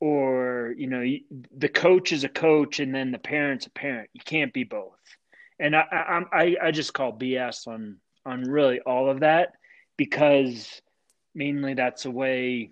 Or 0.00 0.74
you 0.76 0.86
know 0.86 1.04
the 1.56 1.68
coach 1.68 2.12
is 2.12 2.24
a 2.24 2.28
coach 2.28 2.80
and 2.80 2.94
then 2.94 3.12
the 3.12 3.18
parent's 3.18 3.66
a 3.66 3.70
parent. 3.70 4.10
You 4.12 4.20
can't 4.24 4.52
be 4.52 4.64
both. 4.64 4.98
And 5.58 5.74
i 5.74 5.84
i 6.32 6.56
i 6.62 6.70
just 6.70 6.92
call 6.92 7.18
bs 7.18 7.66
on 7.66 7.96
on 8.26 8.42
really 8.42 8.80
all 8.80 9.08
of 9.08 9.20
that 9.20 9.54
because 9.96 10.82
mainly 11.34 11.74
that's 11.74 12.02
the 12.02 12.10
way 12.10 12.70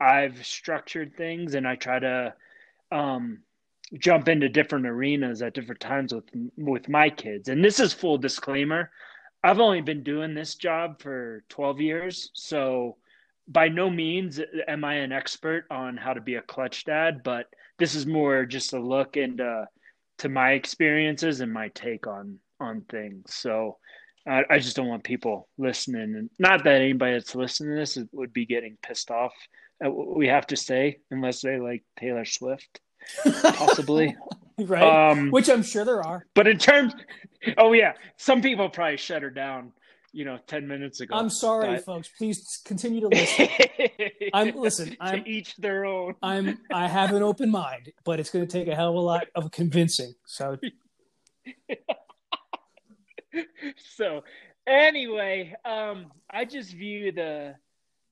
i've 0.00 0.44
structured 0.46 1.16
things 1.16 1.54
and 1.54 1.66
i 1.66 1.74
try 1.74 1.98
to 1.98 2.32
um, 2.92 3.38
jump 3.98 4.28
into 4.28 4.48
different 4.48 4.86
arenas 4.86 5.42
at 5.42 5.54
different 5.54 5.80
times 5.80 6.14
with 6.14 6.24
with 6.56 6.88
my 6.88 7.10
kids. 7.10 7.48
And 7.48 7.64
this 7.64 7.80
is 7.80 7.92
full 7.92 8.18
disclaimer. 8.18 8.90
I've 9.44 9.60
only 9.60 9.80
been 9.80 10.02
doing 10.02 10.34
this 10.34 10.54
job 10.54 11.00
for 11.02 11.44
12 11.48 11.80
years. 11.80 12.30
So 12.32 12.96
by 13.48 13.68
no 13.68 13.90
means 13.90 14.40
am 14.68 14.84
I 14.84 14.94
an 14.94 15.12
expert 15.12 15.64
on 15.70 15.96
how 15.96 16.12
to 16.12 16.20
be 16.20 16.36
a 16.36 16.42
clutch 16.42 16.84
dad, 16.84 17.22
but 17.24 17.46
this 17.78 17.94
is 17.94 18.06
more 18.06 18.46
just 18.46 18.72
a 18.72 18.78
look 18.78 19.16
into 19.16 19.66
to 20.18 20.28
my 20.28 20.52
experiences 20.52 21.40
and 21.40 21.52
my 21.52 21.68
take 21.68 22.06
on 22.06 22.38
on 22.60 22.82
things. 22.82 23.34
So 23.34 23.78
I, 24.26 24.44
I 24.48 24.58
just 24.58 24.76
don't 24.76 24.88
want 24.88 25.04
people 25.04 25.48
listening, 25.58 26.14
and 26.16 26.30
not 26.38 26.64
that 26.64 26.80
anybody 26.80 27.14
that's 27.14 27.34
listening 27.34 27.74
to 27.74 27.80
this 27.80 27.98
would 28.12 28.32
be 28.32 28.46
getting 28.46 28.76
pissed 28.82 29.10
off 29.10 29.32
at 29.82 29.92
what 29.92 30.16
we 30.16 30.28
have 30.28 30.46
to 30.48 30.56
say, 30.56 30.98
unless 31.10 31.40
they 31.40 31.58
like 31.58 31.82
Taylor 31.98 32.24
Swift, 32.24 32.80
possibly. 33.24 34.16
right? 34.58 35.10
Um, 35.10 35.30
Which 35.30 35.48
I'm 35.48 35.62
sure 35.62 35.84
there 35.84 36.06
are. 36.06 36.26
But 36.34 36.46
in 36.46 36.58
terms, 36.58 36.94
oh 37.58 37.72
yeah, 37.72 37.94
some 38.16 38.42
people 38.42 38.68
probably 38.68 38.96
shut 38.96 39.22
her 39.22 39.30
down 39.30 39.72
you 40.12 40.26
know 40.26 40.38
10 40.46 40.68
minutes 40.68 41.00
ago 41.00 41.14
i'm 41.14 41.30
sorry 41.30 41.76
but... 41.76 41.84
folks 41.84 42.10
please 42.18 42.60
continue 42.64 43.00
to 43.00 43.08
listen 43.08 43.48
i'm 44.34 44.54
listen 44.54 44.96
i'm 45.00 45.24
each 45.26 45.56
their 45.56 45.84
own 45.84 46.14
i'm 46.22 46.58
i 46.72 46.86
have 46.86 47.12
an 47.12 47.22
open 47.22 47.50
mind 47.50 47.90
but 48.04 48.20
it's 48.20 48.30
going 48.30 48.46
to 48.46 48.58
take 48.58 48.68
a 48.68 48.74
hell 48.74 48.90
of 48.90 48.96
a 48.96 49.00
lot 49.00 49.26
of 49.34 49.50
convincing 49.50 50.12
so 50.26 50.58
so 53.96 54.22
anyway, 54.66 55.54
um, 55.64 56.06
I 56.30 56.44
just 56.44 56.72
view 56.72 57.12
the 57.12 57.54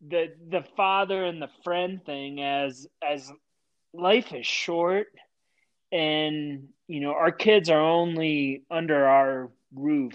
the 0.07 0.33
the 0.49 0.65
father 0.77 1.25
and 1.25 1.43
the 1.43 1.51
friend 1.63 2.05
thing 2.05 2.43
as 2.43 2.87
as 3.07 3.31
life 3.93 4.33
is 4.33 4.47
short 4.47 5.09
and 5.93 6.69
you 6.87 7.01
know 7.01 7.13
our 7.13 7.33
kids 7.33 7.69
are 7.69 7.81
only 7.81 8.63
under 8.71 9.07
our 9.07 9.51
roof 9.75 10.15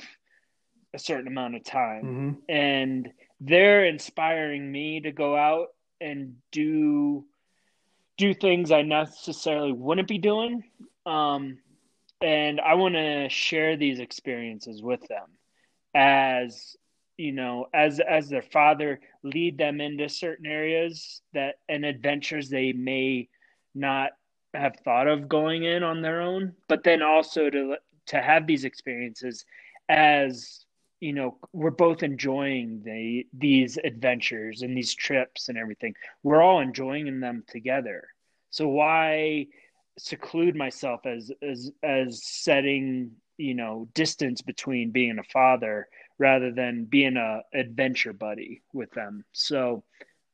a 0.94 1.00
certain 1.00 1.28
amount 1.28 1.56
of 1.56 1.64
time 1.64 2.04
mm-hmm. 2.04 2.32
and 2.50 3.10
they're 3.42 3.86
inspiring 3.86 4.72
me 4.72 5.02
to 5.02 5.12
go 5.12 5.36
out 5.36 5.68
and 6.02 6.36
do 6.52 7.26
do 8.18 8.34
things 8.34 8.72
I 8.72 8.82
necessarily 8.82 9.74
wouldn't 9.74 10.08
be 10.08 10.18
doing 10.18 10.64
um, 11.06 11.60
and 12.22 12.60
I 12.60 12.76
want 12.76 12.96
to 12.96 13.30
share 13.30 13.78
these 13.78 14.00
experiences 14.00 14.82
with 14.82 15.02
them 15.08 15.28
as 15.94 16.76
you 17.18 17.32
know 17.32 17.68
as 17.74 18.00
as 18.00 18.30
their 18.30 18.42
father 18.42 19.00
lead 19.24 19.58
them 19.58 19.80
into 19.80 20.10
certain 20.10 20.46
areas 20.46 21.22
that 21.34 21.56
and 21.70 21.86
adventures 21.86 22.50
they 22.50 22.74
may 22.74 23.30
not 23.74 24.12
have 24.54 24.76
thought 24.84 25.08
of 25.08 25.30
going 25.30 25.64
in 25.64 25.84
on 25.84 26.02
their 26.02 26.22
own 26.22 26.54
but 26.68 26.84
then 26.84 27.02
also 27.02 27.50
to 27.50 27.76
to 28.08 28.22
have 28.22 28.48
these 28.48 28.66
experiences 28.66 29.46
as 29.90 30.66
you 31.00 31.14
know 31.14 31.38
we're 31.54 31.72
both 31.72 32.04
enjoying 32.04 32.82
the 32.84 33.28
these 33.34 33.78
adventures 33.84 34.62
and 34.62 34.76
these 34.76 34.94
trips 34.94 35.50
and 35.50 35.58
everything. 35.58 35.94
We're 36.24 36.42
all 36.42 36.62
enjoying 36.62 37.20
them 37.20 37.44
together. 37.48 38.08
So 38.50 38.68
why 38.68 39.48
seclude 39.98 40.56
myself 40.56 41.06
as 41.06 41.32
as 41.42 41.72
as 41.84 42.24
setting 42.24 43.12
you 43.38 43.54
know 43.54 43.88
distance 43.94 44.42
between 44.42 44.92
being 44.92 45.20
a 45.20 45.24
father 45.24 45.88
rather 46.18 46.52
than 46.52 46.86
being 46.86 47.18
a 47.18 47.42
adventure 47.54 48.14
buddy 48.14 48.62
with 48.74 48.92
them. 48.92 49.24
So 49.32 49.84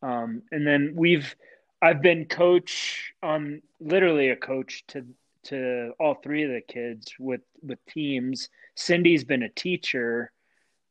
um 0.01 0.43
and 0.51 0.65
then 0.65 0.93
we've 0.95 1.35
i've 1.81 2.01
been 2.01 2.25
coach 2.25 3.13
on 3.21 3.61
literally 3.79 4.29
a 4.29 4.35
coach 4.35 4.83
to 4.87 5.05
to 5.43 5.91
all 5.99 6.15
three 6.15 6.43
of 6.43 6.51
the 6.51 6.61
kids 6.61 7.13
with 7.19 7.41
with 7.61 7.79
teams. 7.87 8.49
Cindy's 8.75 9.23
been 9.23 9.43
a 9.43 9.49
teacher 9.49 10.31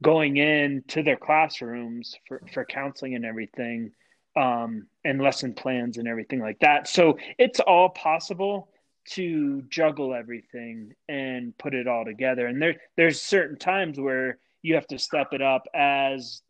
going 0.02 0.36
in 0.38 0.82
to 0.88 1.02
their 1.02 1.16
classrooms 1.16 2.16
for 2.26 2.42
for 2.52 2.64
counseling 2.64 3.14
and 3.14 3.24
everything 3.24 3.92
um, 4.40 4.86
and 5.04 5.20
lesson 5.20 5.52
plans 5.52 5.98
and 5.98 6.08
everything 6.08 6.40
like 6.40 6.58
that. 6.60 6.88
So 6.88 7.18
it's 7.38 7.60
all 7.60 7.90
possible 7.90 8.70
to 9.10 9.62
juggle 9.68 10.14
everything 10.14 10.94
and 11.08 11.56
put 11.58 11.74
it 11.74 11.86
all 11.86 12.04
together. 12.06 12.46
And 12.46 12.60
there 12.60 12.76
there's 12.96 13.20
certain 13.20 13.58
times 13.58 14.00
where 14.00 14.38
you 14.62 14.74
have 14.76 14.86
to 14.88 14.98
step 14.98 15.28
it 15.32 15.42
up 15.42 15.66
as 15.74 16.42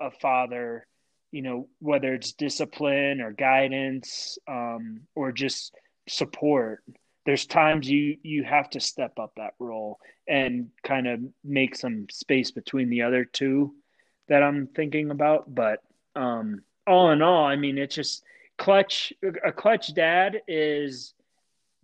a 0.00 0.10
father, 0.10 0.86
you 1.30 1.42
know, 1.42 1.68
whether 1.78 2.14
it's 2.14 2.32
discipline 2.32 3.20
or 3.20 3.32
guidance 3.32 4.38
um, 4.48 5.02
or 5.14 5.30
just 5.30 5.72
support. 6.08 6.82
There's 7.26 7.46
times 7.46 7.88
you 7.88 8.16
you 8.22 8.42
have 8.42 8.70
to 8.70 8.80
step 8.80 9.20
up 9.20 9.34
that 9.36 9.54
role 9.60 9.98
and 10.26 10.70
kind 10.82 11.06
of 11.06 11.20
make 11.44 11.76
some 11.76 12.06
space 12.10 12.50
between 12.50 12.88
the 12.90 13.02
other 13.02 13.24
two 13.24 13.74
that 14.28 14.42
I'm 14.42 14.66
thinking 14.66 15.10
about. 15.10 15.54
But 15.54 15.80
um, 16.16 16.62
all 16.90 17.10
in 17.12 17.22
all, 17.22 17.44
I 17.44 17.56
mean, 17.56 17.78
it's 17.78 17.94
just 17.94 18.24
clutch. 18.58 19.12
A 19.44 19.52
clutch 19.52 19.94
dad 19.94 20.42
is 20.48 21.14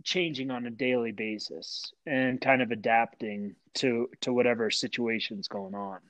changing 0.03 0.51
on 0.51 0.67
a 0.67 0.71
daily 0.71 1.13
basis 1.13 1.93
and 2.07 2.41
kind 2.41 2.63
of 2.63 2.71
adapting 2.71 3.55
to 3.75 4.11
to 4.21 4.33
whatever 4.33 4.71
situation's 4.71 5.49
going 5.49 5.75
on. 5.75 6.01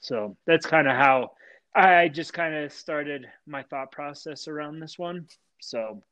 So 0.00 0.36
that's 0.46 0.66
kind 0.66 0.86
of 0.86 0.96
how 0.96 1.32
I 1.74 2.08
just 2.08 2.32
kind 2.32 2.54
of 2.54 2.72
started 2.72 3.26
my 3.46 3.62
thought 3.62 3.90
process 3.90 4.46
around 4.46 4.80
this 4.80 4.98
one. 4.98 5.26
So 5.60 6.02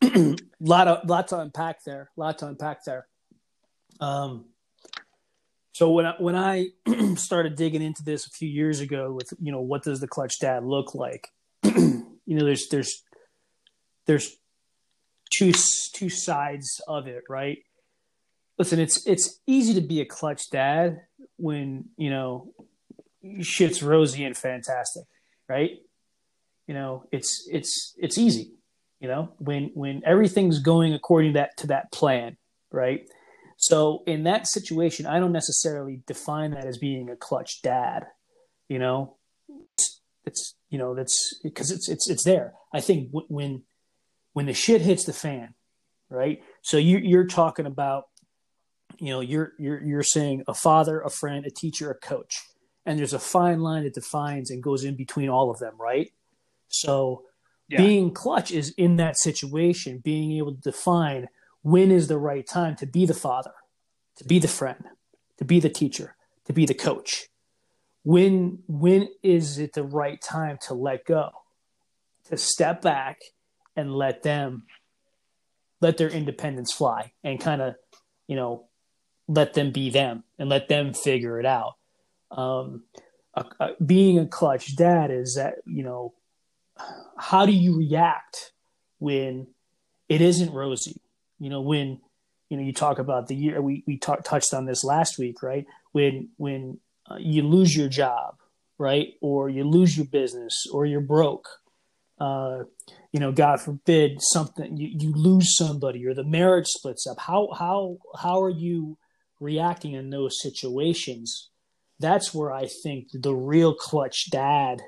lot 0.60 0.88
of 0.88 1.08
lot 1.08 1.28
to 1.28 1.40
unpack 1.40 1.84
there. 1.84 2.10
A 2.16 2.20
lot 2.20 2.38
to 2.38 2.46
unpack 2.46 2.84
there. 2.84 3.06
Um, 4.00 4.46
so 5.78 5.92
when 5.92 6.06
I, 6.06 6.14
when 6.18 6.34
I 6.34 6.70
started 7.14 7.54
digging 7.54 7.82
into 7.82 8.02
this 8.02 8.26
a 8.26 8.30
few 8.30 8.48
years 8.48 8.80
ago 8.80 9.12
with 9.12 9.32
you 9.40 9.52
know 9.52 9.60
what 9.60 9.84
does 9.84 10.00
the 10.00 10.08
clutch 10.08 10.40
dad 10.40 10.64
look 10.64 10.92
like, 10.92 11.28
you 11.62 12.04
know 12.26 12.44
there's 12.44 12.66
there's 12.68 13.04
there's 14.04 14.36
two 15.30 15.52
two 15.92 16.08
sides 16.08 16.80
of 16.88 17.06
it, 17.06 17.22
right? 17.28 17.58
Listen, 18.58 18.80
it's 18.80 19.06
it's 19.06 19.38
easy 19.46 19.72
to 19.74 19.80
be 19.80 20.00
a 20.00 20.04
clutch 20.04 20.50
dad 20.50 21.02
when 21.36 21.84
you 21.96 22.10
know 22.10 22.52
shit's 23.40 23.80
rosy 23.80 24.24
and 24.24 24.36
fantastic, 24.36 25.04
right? 25.48 25.78
You 26.66 26.74
know, 26.74 27.04
it's 27.12 27.48
it's 27.52 27.94
it's 27.98 28.18
easy, 28.18 28.50
you 28.98 29.06
know, 29.06 29.32
when 29.38 29.70
when 29.74 30.02
everything's 30.04 30.58
going 30.58 30.92
according 30.92 31.34
to 31.34 31.38
that 31.38 31.56
to 31.58 31.68
that 31.68 31.92
plan, 31.92 32.36
right? 32.72 33.08
So 33.58 34.04
in 34.06 34.22
that 34.22 34.46
situation, 34.46 35.04
I 35.04 35.18
don't 35.18 35.32
necessarily 35.32 36.00
define 36.06 36.52
that 36.52 36.64
as 36.64 36.78
being 36.78 37.10
a 37.10 37.16
clutch 37.16 37.60
dad. 37.60 38.06
You 38.68 38.78
know, 38.78 39.16
it's, 39.74 40.00
it's 40.24 40.54
you 40.70 40.78
know 40.78 40.94
that's 40.94 41.38
because 41.42 41.72
it's 41.72 41.88
it's 41.88 42.08
it's 42.08 42.24
there. 42.24 42.54
I 42.72 42.80
think 42.80 43.08
w- 43.10 43.26
when 43.28 43.62
when 44.32 44.46
the 44.46 44.54
shit 44.54 44.80
hits 44.80 45.04
the 45.04 45.12
fan, 45.12 45.54
right? 46.08 46.40
So 46.62 46.76
you 46.76 46.98
you're 46.98 47.26
talking 47.26 47.66
about, 47.66 48.04
you 48.98 49.08
know, 49.08 49.20
you're 49.20 49.54
you're 49.58 49.82
you're 49.82 50.02
saying 50.04 50.44
a 50.46 50.54
father, 50.54 51.00
a 51.00 51.10
friend, 51.10 51.44
a 51.44 51.50
teacher, 51.50 51.90
a 51.90 51.96
coach, 51.96 52.40
and 52.86 52.96
there's 52.96 53.12
a 53.12 53.18
fine 53.18 53.60
line 53.60 53.82
that 53.82 53.94
defines 53.94 54.52
and 54.52 54.62
goes 54.62 54.84
in 54.84 54.94
between 54.94 55.28
all 55.28 55.50
of 55.50 55.58
them, 55.58 55.74
right? 55.80 56.12
So 56.68 57.24
yeah. 57.68 57.78
being 57.78 58.14
clutch 58.14 58.52
is 58.52 58.72
in 58.78 58.98
that 58.98 59.18
situation, 59.18 59.98
being 59.98 60.38
able 60.38 60.54
to 60.54 60.60
define 60.60 61.28
when 61.62 61.90
is 61.90 62.08
the 62.08 62.18
right 62.18 62.46
time 62.46 62.76
to 62.76 62.86
be 62.86 63.06
the 63.06 63.14
father, 63.14 63.54
to 64.16 64.24
be 64.24 64.38
the 64.38 64.48
friend, 64.48 64.84
to 65.38 65.44
be 65.44 65.60
the 65.60 65.68
teacher, 65.68 66.16
to 66.44 66.52
be 66.52 66.66
the 66.66 66.74
coach? 66.74 67.28
When 68.04 68.60
when 68.66 69.08
is 69.22 69.58
it 69.58 69.74
the 69.74 69.82
right 69.82 70.20
time 70.20 70.58
to 70.68 70.74
let 70.74 71.04
go? 71.04 71.30
To 72.30 72.36
step 72.36 72.82
back 72.82 73.20
and 73.76 73.94
let 73.94 74.22
them 74.22 74.64
let 75.80 75.96
their 75.96 76.08
independence 76.08 76.72
fly 76.72 77.12
and 77.22 77.40
kind 77.40 77.62
of, 77.62 77.74
you 78.26 78.36
know, 78.36 78.66
let 79.28 79.54
them 79.54 79.70
be 79.70 79.90
them 79.90 80.24
and 80.38 80.48
let 80.48 80.68
them 80.68 80.92
figure 80.92 81.38
it 81.38 81.46
out. 81.46 81.74
Um, 82.30 82.84
being 83.84 84.18
a 84.18 84.26
clutch 84.26 84.74
dad 84.76 85.10
is 85.10 85.36
that, 85.36 85.56
you 85.66 85.82
know, 85.82 86.14
how 87.16 87.46
do 87.46 87.52
you 87.52 87.76
react 87.76 88.52
when 88.98 89.48
it 90.08 90.20
isn't 90.20 90.52
rosy? 90.52 91.00
You 91.38 91.50
know, 91.50 91.60
when 91.60 92.00
you 92.48 92.56
know 92.56 92.62
you 92.62 92.72
talk 92.72 92.98
about 92.98 93.28
the 93.28 93.36
year 93.36 93.60
we 93.60 93.84
we 93.86 93.98
talk, 93.98 94.24
touched 94.24 94.54
on 94.54 94.66
this 94.66 94.84
last 94.84 95.18
week, 95.18 95.42
right? 95.42 95.66
When 95.92 96.30
when 96.36 96.78
uh, 97.10 97.16
you 97.18 97.42
lose 97.42 97.76
your 97.76 97.88
job, 97.88 98.36
right, 98.78 99.14
or 99.20 99.48
you 99.48 99.64
lose 99.64 99.96
your 99.96 100.06
business, 100.06 100.66
or 100.72 100.86
you're 100.86 101.00
broke, 101.00 101.48
uh, 102.20 102.64
you 103.12 103.20
know, 103.20 103.32
God 103.32 103.60
forbid 103.60 104.20
something 104.20 104.76
you, 104.76 104.88
you 104.92 105.12
lose 105.14 105.56
somebody 105.56 106.06
or 106.06 106.14
the 106.14 106.24
marriage 106.24 106.66
splits 106.66 107.06
up. 107.06 107.18
How 107.20 107.48
how 107.56 107.98
how 108.20 108.42
are 108.42 108.50
you 108.50 108.98
reacting 109.40 109.92
in 109.92 110.10
those 110.10 110.40
situations? 110.40 111.50
That's 112.00 112.34
where 112.34 112.52
I 112.52 112.66
think 112.66 113.08
the 113.12 113.34
real 113.34 113.74
clutch 113.74 114.30
dad 114.30 114.80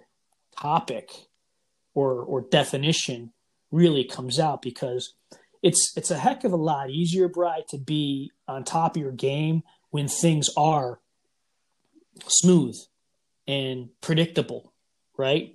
topic 0.58 1.10
or 1.94 2.14
or 2.14 2.40
definition 2.40 3.32
really 3.70 4.04
comes 4.04 4.40
out 4.40 4.62
because 4.62 5.14
it's 5.62 5.92
it's 5.96 6.10
a 6.10 6.18
heck 6.18 6.44
of 6.44 6.52
a 6.52 6.56
lot 6.56 6.90
easier, 6.90 7.28
Bry, 7.28 7.62
to 7.68 7.78
be 7.78 8.32
on 8.48 8.64
top 8.64 8.96
of 8.96 9.02
your 9.02 9.12
game 9.12 9.62
when 9.90 10.08
things 10.08 10.48
are 10.56 11.00
smooth 12.26 12.76
and 13.46 13.90
predictable, 14.00 14.72
right? 15.16 15.54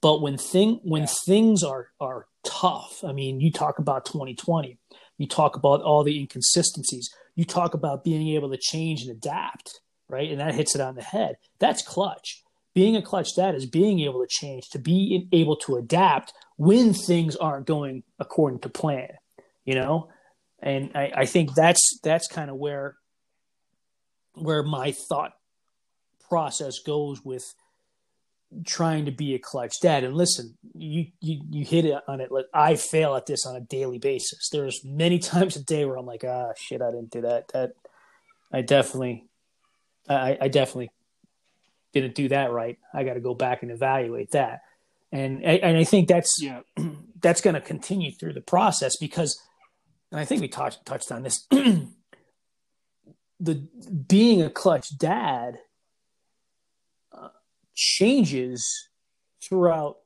But 0.00 0.20
when 0.20 0.36
thing 0.36 0.80
when 0.82 1.02
yeah. 1.02 1.14
things 1.26 1.62
are 1.62 1.88
are 2.00 2.26
tough, 2.44 3.04
I 3.04 3.12
mean, 3.12 3.40
you 3.40 3.52
talk 3.52 3.78
about 3.78 4.04
2020, 4.04 4.78
you 5.18 5.28
talk 5.28 5.56
about 5.56 5.82
all 5.82 6.02
the 6.02 6.18
inconsistencies, 6.18 7.08
you 7.36 7.44
talk 7.44 7.74
about 7.74 8.04
being 8.04 8.28
able 8.34 8.50
to 8.50 8.58
change 8.58 9.02
and 9.02 9.10
adapt, 9.10 9.80
right? 10.08 10.30
And 10.30 10.40
that 10.40 10.54
hits 10.54 10.74
it 10.74 10.80
on 10.80 10.96
the 10.96 11.02
head. 11.02 11.36
That's 11.60 11.82
clutch. 11.82 12.41
Being 12.74 12.96
a 12.96 13.02
clutch 13.02 13.36
dad 13.36 13.54
is 13.54 13.66
being 13.66 14.00
able 14.00 14.20
to 14.20 14.28
change, 14.28 14.70
to 14.70 14.78
be 14.78 15.28
able 15.32 15.56
to 15.56 15.76
adapt 15.76 16.32
when 16.56 16.94
things 16.94 17.36
aren't 17.36 17.66
going 17.66 18.02
according 18.18 18.60
to 18.60 18.68
plan, 18.68 19.10
you 19.64 19.74
know? 19.74 20.08
And 20.60 20.90
I, 20.94 21.12
I 21.16 21.26
think 21.26 21.54
that's 21.54 21.98
that's 22.02 22.28
kind 22.28 22.50
of 22.50 22.56
where 22.56 22.96
where 24.34 24.62
my 24.62 24.92
thought 24.92 25.32
process 26.28 26.78
goes 26.78 27.22
with 27.22 27.52
trying 28.66 29.06
to 29.06 29.10
be 29.10 29.34
a 29.34 29.38
clutch 29.38 29.80
dad. 29.80 30.04
And 30.04 30.16
listen, 30.16 30.56
you 30.74 31.06
you 31.20 31.42
you 31.50 31.64
hit 31.64 31.84
it 31.84 32.02
on 32.06 32.20
it. 32.20 32.30
Like 32.30 32.46
I 32.52 32.76
fail 32.76 33.14
at 33.16 33.26
this 33.26 33.46
on 33.46 33.56
a 33.56 33.60
daily 33.60 33.98
basis. 33.98 34.48
There's 34.50 34.84
many 34.84 35.18
times 35.30 35.56
a 35.56 35.64
day 35.64 35.84
where 35.84 35.96
I'm 35.96 36.06
like, 36.06 36.24
ah, 36.24 36.52
shit, 36.56 36.82
I 36.82 36.90
didn't 36.90 37.10
do 37.10 37.22
that. 37.22 37.48
That 37.48 37.72
I 38.52 38.62
definitely 38.62 39.24
I, 40.08 40.38
I 40.40 40.48
definitely 40.48 40.90
didn't 41.92 42.14
do 42.14 42.28
that 42.28 42.52
right. 42.52 42.78
I 42.92 43.04
got 43.04 43.14
to 43.14 43.20
go 43.20 43.34
back 43.34 43.62
and 43.62 43.70
evaluate 43.70 44.30
that. 44.32 44.62
And 45.10 45.42
and 45.44 45.76
I 45.76 45.84
think 45.84 46.08
that's 46.08 46.38
Yeah. 46.40 46.60
that's 47.20 47.40
going 47.40 47.54
to 47.54 47.60
continue 47.60 48.12
through 48.12 48.32
the 48.32 48.40
process 48.40 48.96
because, 48.96 49.40
and 50.10 50.18
I 50.18 50.24
think 50.24 50.40
we 50.40 50.48
touched 50.48 50.84
touched 50.84 51.12
on 51.12 51.22
this. 51.22 51.46
the 53.40 53.54
being 54.08 54.42
a 54.42 54.50
clutch 54.50 54.96
dad 54.96 55.58
uh, 57.12 57.28
changes 57.74 58.88
throughout 59.42 59.96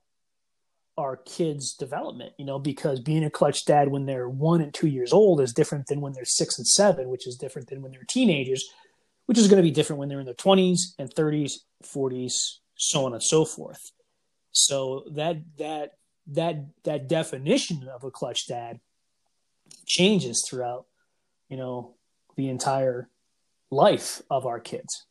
our 0.99 1.17
kids' 1.17 1.75
development, 1.75 2.33
you 2.39 2.45
know, 2.45 2.59
because 2.59 3.01
being 3.01 3.23
a 3.23 3.31
clutch 3.31 3.67
dad 3.67 3.89
when 3.89 4.07
they're 4.07 4.29
one 4.29 4.63
and 4.63 4.73
two 4.73 4.87
years 4.87 5.13
old 5.13 5.41
is 5.41 5.53
different 5.53 5.87
than 5.89 6.01
when 6.01 6.15
they're 6.15 6.25
six 6.25 6.59
and 6.59 6.67
seven, 6.67 7.11
which 7.11 7.27
is 7.27 7.37
different 7.37 7.69
than 7.69 7.83
when 7.83 7.93
they're 7.93 8.07
teenagers, 8.09 8.65
which 9.27 9.39
is 9.39 9.49
going 9.49 9.59
to 9.59 9.63
be 9.63 9.71
different 9.71 9.99
when 10.01 10.09
they're 10.09 10.21
in 10.21 10.27
their 10.27 10.35
20s 10.35 10.95
and 10.99 11.13
30s, 11.15 11.59
40s, 11.85 12.59
so 12.77 13.05
on 13.05 13.13
and 13.13 13.23
so 13.23 13.45
forth. 13.45 13.93
So 14.53 15.05
that 15.13 15.37
that 15.59 15.93
that 16.29 16.65
that 16.85 17.09
definition 17.09 17.89
of 17.89 18.03
a 18.05 18.11
clutch 18.11 18.47
dad 18.49 18.81
changes 19.85 20.45
throughout, 20.49 20.87
you 21.49 21.57
know, 21.57 21.95
the 22.37 22.49
entire 22.49 23.09
life 23.71 24.23
of 24.31 24.47
our 24.47 24.61
kids. 24.61 25.05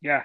Yeah. 0.00 0.22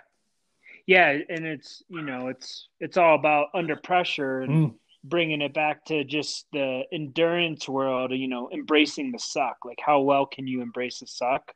Yeah, 0.86 1.18
and 1.30 1.45
it's 1.45 1.84
you 1.89 2.01
know 2.01 2.30
it's 2.30 2.70
it's 2.80 2.97
all 2.97 3.15
about 3.15 3.47
under 3.53 3.76
pressure 3.76 4.41
and 4.41 4.51
Mm. 4.72 4.76
bringing 5.03 5.41
it 5.41 5.53
back 5.53 5.84
to 5.86 6.03
just 6.03 6.47
the 6.53 6.84
endurance 6.91 7.68
world. 7.68 8.11
You 8.11 8.28
know, 8.28 8.49
embracing 8.51 9.11
the 9.11 9.20
suck. 9.20 9.57
Like 9.65 9.80
how 9.86 10.01
well 10.01 10.26
can 10.26 10.47
you 10.47 10.61
embrace 10.61 10.99
the 10.99 11.07
suck 11.07 11.53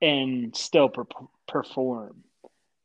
and 0.00 0.56
still 0.56 0.88
per- 0.88 1.04
perform? 1.48 2.24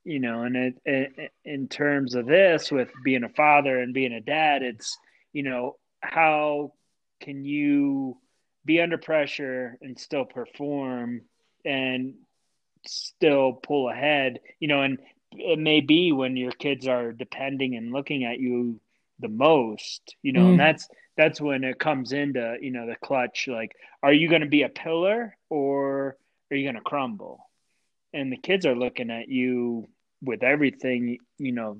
You 0.03 0.19
know, 0.19 0.43
and 0.43 0.55
it, 0.55 0.75
it 0.85 1.31
in 1.45 1.67
terms 1.67 2.15
of 2.15 2.25
this 2.25 2.71
with 2.71 2.89
being 3.03 3.23
a 3.23 3.29
father 3.29 3.79
and 3.79 3.93
being 3.93 4.13
a 4.13 4.21
dad, 4.21 4.63
it's 4.63 4.97
you 5.33 5.43
know 5.43 5.77
how 6.01 6.73
can 7.21 7.45
you 7.45 8.17
be 8.65 8.81
under 8.81 8.97
pressure 8.97 9.77
and 9.81 9.97
still 9.99 10.25
perform 10.25 11.21
and 11.65 12.15
still 12.85 13.53
pull 13.53 13.89
ahead 13.89 14.39
you 14.59 14.67
know 14.67 14.81
and 14.81 14.97
it 15.33 15.59
may 15.59 15.81
be 15.81 16.11
when 16.11 16.35
your 16.35 16.51
kids 16.51 16.87
are 16.87 17.11
depending 17.11 17.75
and 17.75 17.91
looking 17.91 18.23
at 18.23 18.39
you 18.39 18.79
the 19.19 19.27
most 19.27 20.15
you 20.23 20.33
know 20.33 20.45
Mm. 20.45 20.49
and 20.51 20.59
that's 20.59 20.89
that's 21.15 21.39
when 21.39 21.63
it 21.63 21.77
comes 21.79 22.11
into 22.11 22.57
you 22.59 22.71
know 22.71 22.87
the 22.87 22.95
clutch 22.95 23.47
like 23.47 23.75
are 24.01 24.13
you 24.13 24.27
going 24.29 24.41
to 24.41 24.47
be 24.47 24.63
a 24.63 24.69
pillar 24.69 25.37
or 25.49 26.17
are 26.51 26.55
you 26.55 26.65
going 26.65 26.75
to 26.75 26.81
crumble? 26.81 27.49
And 28.13 28.31
the 28.31 28.37
kids 28.37 28.65
are 28.65 28.75
looking 28.75 29.09
at 29.09 29.29
you 29.29 29.87
with 30.21 30.43
everything 30.43 31.17
you 31.37 31.51
know 31.51 31.79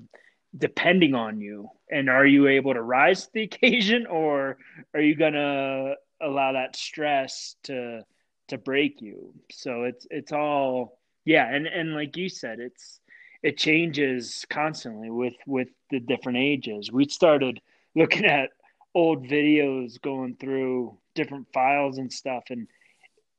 depending 0.56 1.14
on 1.14 1.40
you. 1.40 1.70
And 1.90 2.08
are 2.08 2.26
you 2.26 2.46
able 2.48 2.74
to 2.74 2.82
rise 2.82 3.24
to 3.24 3.30
the 3.32 3.42
occasion 3.44 4.06
or 4.06 4.58
are 4.94 5.00
you 5.00 5.14
going 5.14 5.34
to 5.34 5.94
allow 6.20 6.52
that 6.52 6.76
stress 6.76 7.56
to 7.64 8.02
to 8.48 8.58
break 8.58 9.00
you? 9.00 9.34
So 9.50 9.84
it's 9.84 10.06
it's 10.10 10.32
all 10.32 10.98
yeah 11.24 11.52
and 11.52 11.66
and 11.66 11.94
like 11.94 12.16
you 12.16 12.28
said 12.28 12.58
it's 12.58 13.00
it 13.42 13.56
changes 13.56 14.44
constantly 14.50 15.10
with 15.10 15.34
with 15.46 15.68
the 15.90 16.00
different 16.00 16.38
ages. 16.38 16.92
We 16.92 17.08
started 17.08 17.60
looking 17.94 18.24
at 18.24 18.50
old 18.94 19.26
videos 19.26 20.00
going 20.00 20.36
through 20.36 20.98
different 21.14 21.46
files 21.52 21.98
and 21.98 22.12
stuff 22.12 22.44
and 22.50 22.68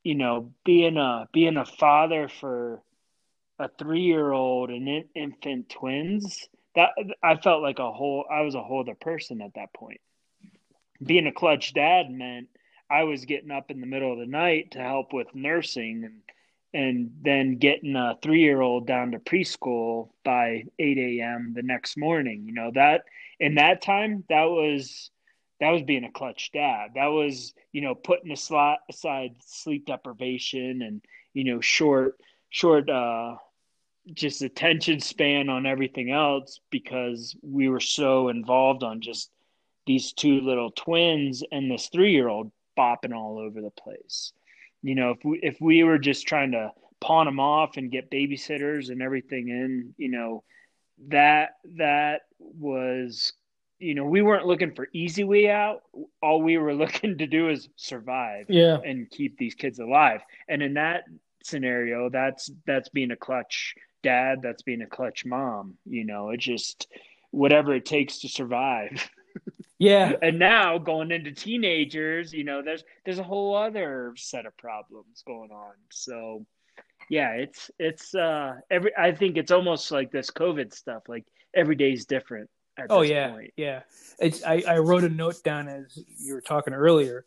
you 0.04 0.16
know 0.16 0.51
being 0.66 0.97
a 0.97 1.28
being 1.34 1.58
a 1.58 1.66
father 1.66 2.28
for 2.28 2.82
a 3.60 3.70
three 3.80 4.01
year 4.01 4.32
old 4.32 4.70
and 4.70 4.88
in, 4.88 5.06
infant 5.16 5.70
twins 5.70 6.47
that 6.76 6.89
i 7.22 7.36
felt 7.36 7.62
like 7.62 7.80
a 7.80 7.91
whole 7.91 8.26
i 8.32 8.41
was 8.41 8.56
a 8.56 8.64
whole 8.64 8.82
other 8.82 8.95
person 8.95 9.41
at 9.41 9.54
that 9.56 9.74
point 9.74 10.01
being 11.04 11.28
a 11.28 11.32
clutch 11.32 11.74
dad 11.74 12.10
meant 12.10 12.47
i 12.89 13.04
was 13.04 13.26
getting 13.26 13.51
up 13.51 13.72
in 13.72 13.80
the 13.80 13.88
middle 13.88 14.12
of 14.12 14.20
the 14.20 14.26
night 14.26 14.72
to 14.72 14.80
help 14.80 15.14
with 15.14 15.28
nursing 15.34 16.04
and 16.04 16.22
and 16.74 17.12
then 17.22 17.58
getting 17.58 17.95
a 17.95 18.18
three 18.22 18.41
year 18.41 18.60
old 18.60 18.88
down 18.88 19.12
to 19.12 19.20
preschool 19.20 20.10
by 20.26 20.64
8 20.80 20.97
a.m. 20.97 21.54
the 21.56 21.62
next 21.62 21.97
morning. 21.97 22.45
You 22.47 22.54
know, 22.54 22.72
that 22.74 23.04
in 23.39 23.56
that 23.56 23.82
time, 23.82 24.24
that 24.30 24.45
was 24.45 25.12
that 25.60 25.70
was 25.72 25.84
being 25.84 26.04
a 26.04 26.12
clutch 26.12 26.51
dad. 26.51 26.91
That 26.95 27.08
was, 27.08 27.54
you 27.72 27.82
know, 27.82 27.95
putting 27.95 28.32
aside, 28.32 28.78
sleep 29.45 29.86
deprivation 29.86 30.82
and, 30.82 31.01
you 31.34 31.43
know, 31.43 31.62
short, 31.62 32.18
short, 32.49 32.89
uh, 32.89 33.36
just 34.14 34.41
attention 34.41 34.99
span 34.99 35.49
on 35.49 35.66
everything 35.66 36.12
else 36.12 36.60
because 36.70 37.36
we 37.41 37.70
were 37.70 37.80
so 37.80 38.28
involved 38.28 38.84
on 38.84 38.99
just 38.99 39.32
these 39.86 40.12
two 40.14 40.41
little 40.41 40.72
twins 40.72 41.43
and 41.51 41.72
this 41.72 41.88
three 41.88 42.12
year 42.12 42.28
old 42.28 42.51
bopping 42.78 43.14
all 43.14 43.38
over 43.38 43.62
the 43.62 43.70
place 43.70 44.34
you 44.84 44.95
know, 44.95 45.12
if 45.12 45.24
we 45.24 45.39
if 45.41 45.62
we 45.62 45.84
were 45.84 45.97
just 45.97 46.28
trying 46.28 46.51
to 46.51 46.72
pawn 46.99 47.26
them 47.26 47.39
off 47.39 47.78
and 47.78 47.91
get 47.91 48.12
babysitters 48.12 48.89
and 48.89 49.01
everything 49.01 49.47
in, 49.47 49.95
you 49.97 50.10
know, 50.10 50.43
that 51.08 51.51
that 51.78 52.24
was, 52.39 53.34
you 53.84 53.94
know, 53.96 54.06
we 54.06 54.22
weren't 54.22 54.46
looking 54.46 54.74
for 54.74 54.88
easy 54.94 55.24
way 55.24 55.50
out. 55.50 55.82
All 56.22 56.42
we 56.42 56.58
were 56.58 56.74
looking 56.84 57.18
to 57.18 57.28
do 57.28 57.50
is 57.50 57.70
survive 57.76 58.46
Yeah. 58.50 58.78
and 58.84 59.10
keep 59.10 59.38
these 59.38 59.56
kids 59.56 59.80
alive. 59.80 60.22
And 60.48 60.62
in 60.64 60.74
that 60.76 61.04
scenario, 61.44 62.10
that's 62.10 62.50
that's 62.66 62.90
being 62.90 63.12
a 63.12 63.16
clutch 63.18 63.76
dad, 64.02 64.40
that's 64.42 64.64
being 64.64 64.82
a 64.82 64.88
clutch 64.88 65.26
mom. 65.26 65.76
You 65.86 66.06
know, 66.06 66.30
it 66.30 66.40
just 66.40 66.88
whatever 67.32 67.74
it 67.76 67.86
takes 67.86 68.20
to 68.20 68.30
survive. 68.30 69.10
Yeah. 69.80 70.14
and 70.22 70.40
now 70.40 70.78
going 70.78 71.12
into 71.12 71.32
teenagers 71.32 72.32
you 72.32 72.44
know 72.46 72.62
there's 72.62 72.84
there's 73.04 73.20
a 73.20 73.24
whole 73.24 73.54
other 73.56 74.14
set 74.16 74.46
of 74.46 74.56
problems 74.56 75.24
going 75.26 75.50
on 75.52 75.74
so 75.92 76.46
yeah 77.10 77.32
it's 77.32 77.70
it's 77.80 78.14
uh 78.16 78.54
every 78.72 78.92
i 78.96 79.12
think 79.12 79.36
it's 79.36 79.52
almost 79.52 79.92
like 79.92 80.10
this 80.12 80.30
covid 80.32 80.74
stuff 80.74 81.04
like 81.10 81.26
every 81.54 81.76
day's 81.76 82.06
different 82.06 82.50
Oh 82.89 83.01
yeah, 83.01 83.32
point 83.32 83.53
yeah. 83.55 83.82
It's 84.19 84.43
I, 84.43 84.63
I 84.67 84.78
wrote 84.80 85.03
a 85.03 85.09
note 85.09 85.43
down 85.43 85.67
as 85.67 85.99
you 86.17 86.34
were 86.34 86.41
talking 86.41 86.74
earlier, 86.74 87.26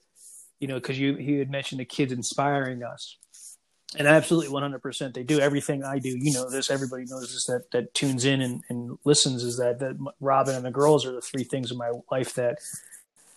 you 0.59 0.69
know, 0.69 0.75
because 0.75 0.99
you 0.99 1.15
he 1.15 1.39
had 1.39 1.51
mentioned 1.51 1.81
the 1.81 1.85
kids 1.85 2.13
inspiring 2.13 2.83
us, 2.83 3.17
and 3.97 4.09
absolutely 4.09 4.51
one 4.51 4.63
hundred 4.63 4.83
percent 4.83 5.15
they 5.15 5.23
do 5.23 5.39
everything 5.39 5.85
I 5.85 5.99
do. 5.99 6.09
You 6.09 6.33
know 6.33 6.51
this. 6.51 6.71
Everybody 6.71 7.05
knows 7.09 7.33
this. 7.33 7.47
That 7.47 7.71
that 7.73 7.95
tunes 7.95 8.25
in 8.25 8.41
and, 8.41 8.63
and 8.69 8.99
listens 9.05 9.45
is 9.45 9.57
that 9.59 9.79
that 9.79 9.97
Robin 10.21 10.55
and 10.55 10.65
the 10.65 10.71
girls 10.71 11.07
are 11.07 11.13
the 11.13 11.21
three 11.21 11.45
things 11.45 11.71
in 11.71 11.79
my 11.79 11.93
life 12.11 12.35
that 12.35 12.59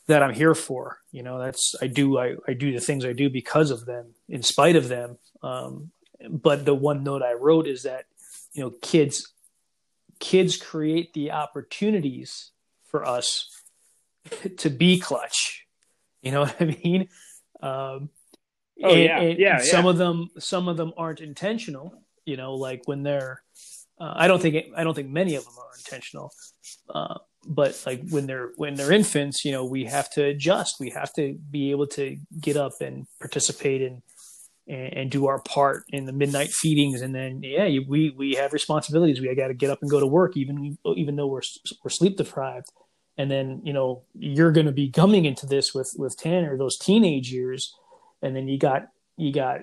that 0.08 0.24
I'm 0.24 0.34
here 0.34 0.56
for. 0.56 1.00
You 1.12 1.22
know, 1.22 1.38
that's 1.40 1.76
I 1.82 1.88
do 1.88 2.18
I, 2.18 2.36
I 2.48 2.54
do 2.54 2.72
the 2.74 2.82
things 2.82 3.06
I 3.06 3.14
do 3.14 3.30
because 3.30 3.70
of 3.70 3.86
them, 3.86 4.16
in 4.28 4.42
spite 4.42 4.76
of 4.76 4.88
them. 4.88 5.20
Um, 5.44 5.92
but 6.28 6.66
the 6.66 6.76
one 6.76 7.04
note 7.04 7.22
I 7.22 7.34
wrote 7.34 7.68
is 7.68 7.84
that 7.84 8.06
you 8.54 8.64
know 8.64 8.72
kids 8.82 9.32
kids 10.20 10.58
create 10.58 11.14
the 11.14 11.32
opportunities 11.32 12.52
for 12.86 13.06
us 13.06 13.50
to 14.58 14.70
be 14.70 15.00
clutch. 15.00 15.66
You 16.22 16.32
know 16.32 16.42
what 16.46 16.56
I 16.60 16.66
mean? 16.84 17.10
Um, 17.62 18.10
Oh, 18.82 18.92
and- 18.94 19.04
yeah. 19.04 19.20
and 19.20 19.40
Yeah, 19.40 19.58
Some 19.60 19.84
yeah. 19.86 19.92
of 19.92 19.98
them, 19.98 20.30
some 20.40 20.70
of 20.70 20.78
them 20.78 20.94
aren't 20.96 21.20
intentional. 21.20 22.02
You 22.26 22.38
know, 22.38 22.54
like 22.56 22.84
when 22.86 23.04
they're. 23.04 23.42
Uh, 24.00 24.14
I 24.16 24.30
don't 24.30 24.42
think 24.42 24.68
I 24.78 24.86
don't 24.86 24.94
think 24.94 25.10
many 25.10 25.36
of 25.36 25.44
them 25.44 25.54
are 25.60 25.72
intentional. 25.78 26.32
Uh, 26.90 27.16
but 27.46 27.82
like 27.86 28.08
when 28.10 28.26
they're 28.28 28.52
when 28.56 28.76
they're 28.76 28.94
infants, 28.94 29.44
you 29.44 29.52
know, 29.52 29.66
we 29.66 29.84
have 29.86 30.10
to 30.12 30.24
adjust. 30.24 30.76
We 30.80 30.92
have 30.92 31.12
to 31.16 31.38
be 31.52 31.72
able 31.72 31.88
to 31.88 32.18
get 32.40 32.56
up 32.56 32.74
and 32.80 33.08
participate 33.20 33.82
in 33.82 34.02
and, 34.70 34.94
and 34.94 35.12
do 35.12 35.28
our 35.28 35.40
part 35.40 35.84
in 35.90 36.06
the 36.06 36.14
midnight 36.14 36.52
feedings. 36.52 37.02
And 37.02 37.14
then, 37.14 37.42
yeah, 37.44 37.66
you, 37.66 37.84
we 37.88 38.12
we 38.12 38.36
have 38.36 38.54
responsibilities. 38.54 39.20
We 39.20 39.34
got 39.36 39.48
to 39.48 39.54
get 39.54 39.72
up 39.72 39.82
and 39.82 39.92
go 39.92 40.00
to 40.00 40.08
work, 40.08 40.38
even 40.38 40.78
even 40.96 41.16
though 41.16 41.28
we're 41.28 41.42
we're 41.84 41.90
sleep 41.90 42.16
deprived. 42.16 42.68
And 43.18 43.30
then, 43.30 43.62
you 43.66 43.74
know, 43.74 44.04
you're 44.14 44.54
going 44.54 44.68
to 44.68 44.72
be 44.72 44.90
coming 44.90 45.26
into 45.26 45.46
this 45.46 45.74
with 45.74 45.92
with 45.98 46.16
Tanner 46.18 46.58
those 46.58 46.78
teenage 46.78 47.32
years, 47.32 47.76
and 48.22 48.36
then 48.36 48.48
you 48.48 48.58
got 48.58 48.88
you 49.18 49.34
got 49.34 49.62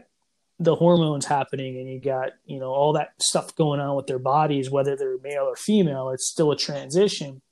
the 0.59 0.75
hormones 0.75 1.27
happening 1.27 1.77
and 1.77 1.89
you 1.89 2.01
got 2.01 2.31
you 2.47 2.59
know 2.59 2.71
all 2.71 2.93
that 2.95 3.11
stuff 3.21 3.55
going 3.57 3.79
on 3.79 3.95
with 3.95 4.07
their 4.07 4.19
bodies 4.19 4.71
whether 4.71 4.97
they're 4.97 5.19
male 5.19 5.45
or 5.45 5.55
female 5.55 6.09
it's 6.09 6.31
still 6.31 6.51
a 6.51 6.57
transition 6.57 7.43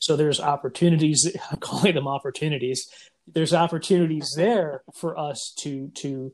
so 0.00 0.16
there's 0.16 0.40
opportunities 0.40 1.36
i'm 1.52 1.58
calling 1.58 1.94
them 1.94 2.08
opportunities 2.08 2.88
there's 3.32 3.54
opportunities 3.54 4.34
there 4.36 4.82
for 4.92 5.16
us 5.16 5.54
to 5.56 5.88
to 5.94 6.32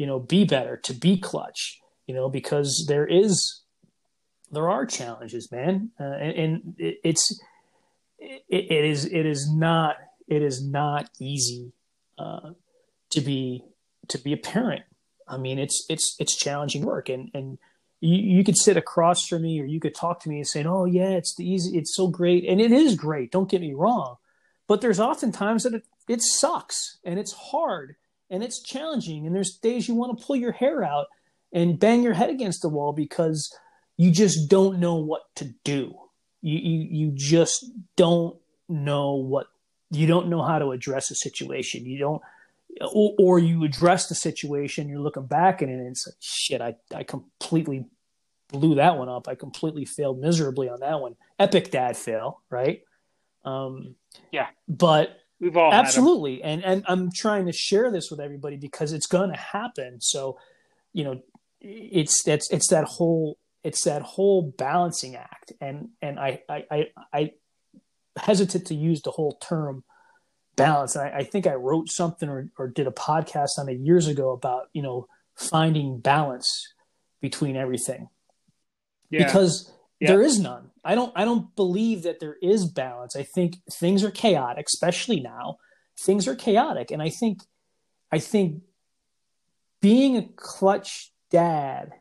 you 0.00 0.06
know 0.06 0.18
be 0.18 0.44
better 0.44 0.76
to 0.78 0.94
be 0.94 1.12
clutch 1.18 1.78
you 2.06 2.14
know 2.14 2.28
because 2.28 2.86
there 2.88 3.06
is 3.06 3.60
there 4.50 4.68
are 4.68 4.84
challenges 4.86 5.50
man. 5.52 5.90
Uh, 5.98 6.04
and, 6.04 6.36
and 6.36 6.74
it, 6.78 6.98
it's 7.04 7.40
it, 8.18 8.42
it 8.48 8.84
is 8.84 9.04
it 9.04 9.26
is 9.26 9.50
not 9.52 9.96
it 10.28 10.42
is 10.42 10.64
not 10.64 11.08
easy 11.20 11.72
uh, 12.18 12.50
to 13.10 13.20
be 13.20 13.64
to 14.08 14.18
be 14.18 14.32
a 14.32 14.36
parent. 14.36 14.82
I 15.28 15.36
mean, 15.36 15.58
it's 15.58 15.86
it's 15.88 16.16
it's 16.18 16.36
challenging 16.36 16.84
work, 16.84 17.08
and 17.08 17.30
and 17.34 17.58
you, 18.00 18.16
you 18.38 18.44
could 18.44 18.56
sit 18.56 18.76
across 18.76 19.26
from 19.26 19.42
me, 19.42 19.60
or 19.60 19.64
you 19.64 19.80
could 19.80 19.94
talk 19.94 20.20
to 20.22 20.28
me 20.28 20.36
and 20.38 20.46
say, 20.46 20.64
"Oh 20.64 20.84
yeah, 20.84 21.10
it's 21.10 21.34
the 21.36 21.48
easy, 21.48 21.78
it's 21.78 21.94
so 21.94 22.08
great," 22.08 22.44
and 22.44 22.60
it 22.60 22.72
is 22.72 22.94
great. 22.94 23.30
Don't 23.30 23.50
get 23.50 23.60
me 23.60 23.74
wrong, 23.74 24.16
but 24.66 24.80
there's 24.80 25.00
often 25.00 25.32
times 25.32 25.62
that 25.62 25.74
it, 25.74 25.84
it 26.08 26.22
sucks 26.22 26.98
and 27.04 27.18
it's 27.18 27.32
hard 27.32 27.96
and 28.30 28.42
it's 28.42 28.60
challenging, 28.60 29.26
and 29.26 29.34
there's 29.34 29.56
days 29.56 29.88
you 29.88 29.94
want 29.94 30.18
to 30.18 30.24
pull 30.24 30.36
your 30.36 30.52
hair 30.52 30.82
out 30.84 31.06
and 31.52 31.78
bang 31.78 32.02
your 32.02 32.14
head 32.14 32.30
against 32.30 32.62
the 32.62 32.68
wall 32.68 32.92
because 32.92 33.54
you 33.96 34.10
just 34.10 34.48
don't 34.48 34.78
know 34.78 34.96
what 34.96 35.22
to 35.36 35.52
do. 35.64 35.94
You 36.42 36.58
you 36.58 36.88
you 36.90 37.12
just 37.14 37.70
don't 37.96 38.36
know 38.68 39.14
what 39.14 39.46
you 39.90 40.06
don't 40.06 40.28
know 40.28 40.42
how 40.42 40.58
to 40.58 40.70
address 40.70 41.10
a 41.10 41.14
situation. 41.14 41.84
You 41.84 41.98
don't 41.98 42.22
or, 42.92 43.14
or 43.18 43.38
you 43.38 43.64
address 43.64 44.08
the 44.08 44.14
situation, 44.14 44.88
you're 44.88 45.00
looking 45.00 45.26
back 45.26 45.62
at 45.62 45.68
it 45.68 45.72
and 45.72 45.88
it's 45.88 46.06
like, 46.06 46.16
shit, 46.20 46.60
I, 46.60 46.76
I 46.94 47.02
completely 47.02 47.86
blew 48.48 48.76
that 48.76 48.96
one 48.96 49.08
up. 49.08 49.28
I 49.28 49.34
completely 49.34 49.84
failed 49.84 50.20
miserably 50.20 50.68
on 50.68 50.80
that 50.80 51.00
one. 51.00 51.16
Epic 51.38 51.70
dad 51.70 51.96
fail, 51.96 52.40
right? 52.50 52.82
Um, 53.44 53.96
yeah. 54.32 54.48
But 54.68 55.19
we've 55.40 55.56
all 55.56 55.72
absolutely. 55.72 56.42
And, 56.42 56.64
and 56.64 56.84
I'm 56.86 57.10
trying 57.12 57.46
to 57.46 57.52
share 57.52 57.90
this 57.90 58.10
with 58.10 58.20
everybody 58.20 58.56
because 58.56 58.92
it's 58.92 59.06
going 59.06 59.30
to 59.30 59.36
happen. 59.38 60.00
So, 60.00 60.38
you 60.92 61.04
know, 61.04 61.22
it's, 61.60 62.26
it's, 62.26 62.50
it's 62.50 62.68
that 62.68 62.84
whole, 62.84 63.38
it's 63.64 63.84
that 63.84 64.02
whole 64.02 64.42
balancing 64.42 65.16
act. 65.16 65.52
And, 65.60 65.88
and 66.00 66.18
I, 66.18 66.42
I, 66.48 66.64
I, 66.70 66.90
I 67.12 67.32
hesitate 68.16 68.66
to 68.66 68.74
use 68.74 69.02
the 69.02 69.10
whole 69.10 69.38
term 69.40 69.84
balance. 70.56 70.96
And 70.96 71.04
I, 71.04 71.18
I 71.18 71.24
think 71.24 71.46
I 71.46 71.54
wrote 71.54 71.90
something 71.90 72.28
or, 72.28 72.50
or 72.58 72.68
did 72.68 72.86
a 72.86 72.92
podcast 72.92 73.58
on 73.58 73.68
it 73.68 73.78
years 73.78 74.08
ago 74.08 74.32
about, 74.32 74.68
you 74.72 74.82
know, 74.82 75.06
finding 75.36 76.00
balance 76.00 76.72
between 77.20 77.56
everything. 77.56 78.08
Yeah. 79.10 79.24
Because 79.24 79.72
yeah. 79.98 80.08
there 80.08 80.22
is 80.22 80.38
none. 80.38 80.69
I 80.84 80.94
don't 80.94 81.12
I 81.16 81.24
don't 81.24 81.54
believe 81.56 82.02
that 82.04 82.20
there 82.20 82.36
is 82.40 82.66
balance. 82.66 83.16
I 83.16 83.22
think 83.22 83.56
things 83.70 84.04
are 84.04 84.10
chaotic, 84.10 84.66
especially 84.66 85.20
now. 85.20 85.58
Things 85.98 86.26
are 86.26 86.34
chaotic. 86.34 86.90
And 86.90 87.02
I 87.02 87.10
think 87.10 87.42
I 88.10 88.18
think 88.18 88.62
being 89.80 90.16
a 90.16 90.28
clutch 90.36 91.12
dad 91.30 91.92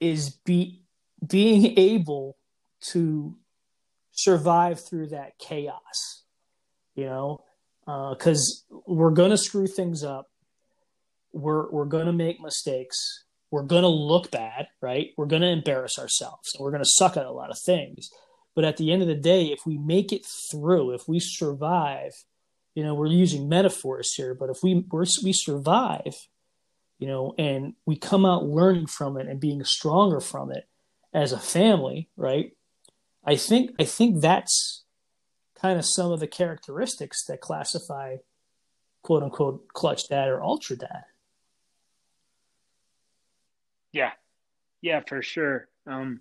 is 0.00 0.30
be 0.30 0.82
being 1.26 1.78
able 1.78 2.36
to 2.80 3.36
survive 4.12 4.80
through 4.80 5.06
that 5.08 5.38
chaos 5.38 6.22
you 6.94 7.06
know, 7.06 7.42
because 7.86 8.64
uh, 8.72 8.78
we're 8.86 9.10
gonna 9.10 9.36
screw 9.36 9.66
things 9.66 10.04
up. 10.04 10.30
We're 11.32 11.70
we're 11.70 11.86
gonna 11.86 12.12
make 12.12 12.40
mistakes. 12.40 13.24
We're 13.52 13.64
gonna 13.64 13.86
look 13.86 14.30
bad, 14.30 14.68
right? 14.80 15.10
We're 15.18 15.26
gonna 15.26 15.48
embarrass 15.48 15.98
ourselves, 15.98 16.54
and 16.54 16.64
we're 16.64 16.72
gonna 16.72 16.86
suck 16.86 17.18
at 17.18 17.26
a 17.26 17.30
lot 17.30 17.50
of 17.50 17.58
things. 17.58 18.10
But 18.54 18.64
at 18.64 18.78
the 18.78 18.90
end 18.90 19.02
of 19.02 19.08
the 19.08 19.14
day, 19.14 19.44
if 19.46 19.66
we 19.66 19.76
make 19.76 20.10
it 20.10 20.26
through, 20.50 20.92
if 20.92 21.06
we 21.06 21.20
survive, 21.20 22.12
you 22.74 22.82
know, 22.82 22.94
we're 22.94 23.08
using 23.08 23.50
metaphors 23.50 24.14
here, 24.14 24.34
but 24.34 24.48
if 24.48 24.62
we 24.62 24.86
we 25.22 25.34
survive, 25.34 26.14
you 26.98 27.06
know, 27.06 27.34
and 27.36 27.74
we 27.84 27.94
come 27.94 28.24
out 28.24 28.44
learning 28.44 28.86
from 28.86 29.18
it 29.18 29.28
and 29.28 29.38
being 29.38 29.62
stronger 29.64 30.20
from 30.20 30.50
it 30.50 30.66
as 31.12 31.32
a 31.32 31.38
family, 31.38 32.08
right? 32.16 32.56
I 33.22 33.36
think 33.36 33.72
I 33.78 33.84
think 33.84 34.22
that's 34.22 34.82
kind 35.60 35.78
of 35.78 35.84
some 35.84 36.10
of 36.10 36.20
the 36.20 36.26
characteristics 36.26 37.22
that 37.26 37.42
classify 37.42 38.16
quote 39.02 39.22
unquote 39.22 39.68
clutch 39.68 40.08
dad 40.08 40.28
or 40.28 40.42
ultra 40.42 40.76
dad. 40.76 41.04
Yeah. 43.92 44.12
Yeah, 44.80 45.00
for 45.06 45.22
sure. 45.22 45.68
Um, 45.86 46.20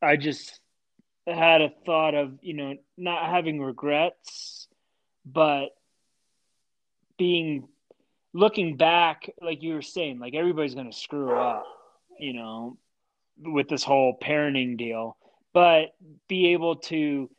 I 0.00 0.16
just 0.16 0.60
had 1.26 1.60
a 1.62 1.70
thought 1.86 2.14
of, 2.14 2.38
you 2.42 2.54
know, 2.54 2.74
not 2.96 3.30
having 3.30 3.60
regrets, 3.60 4.66
but 5.24 5.68
being 7.16 7.68
looking 8.32 8.76
back, 8.76 9.30
like 9.40 9.62
you 9.62 9.74
were 9.74 9.82
saying, 9.82 10.18
like 10.18 10.34
everybody's 10.34 10.74
going 10.74 10.90
to 10.90 10.96
screw 10.96 11.32
up, 11.32 11.64
you 12.18 12.32
know, 12.32 12.76
with 13.38 13.68
this 13.68 13.84
whole 13.84 14.18
parenting 14.20 14.76
deal, 14.76 15.16
but 15.52 15.94
be 16.28 16.48
able 16.48 16.76
to 16.76 17.30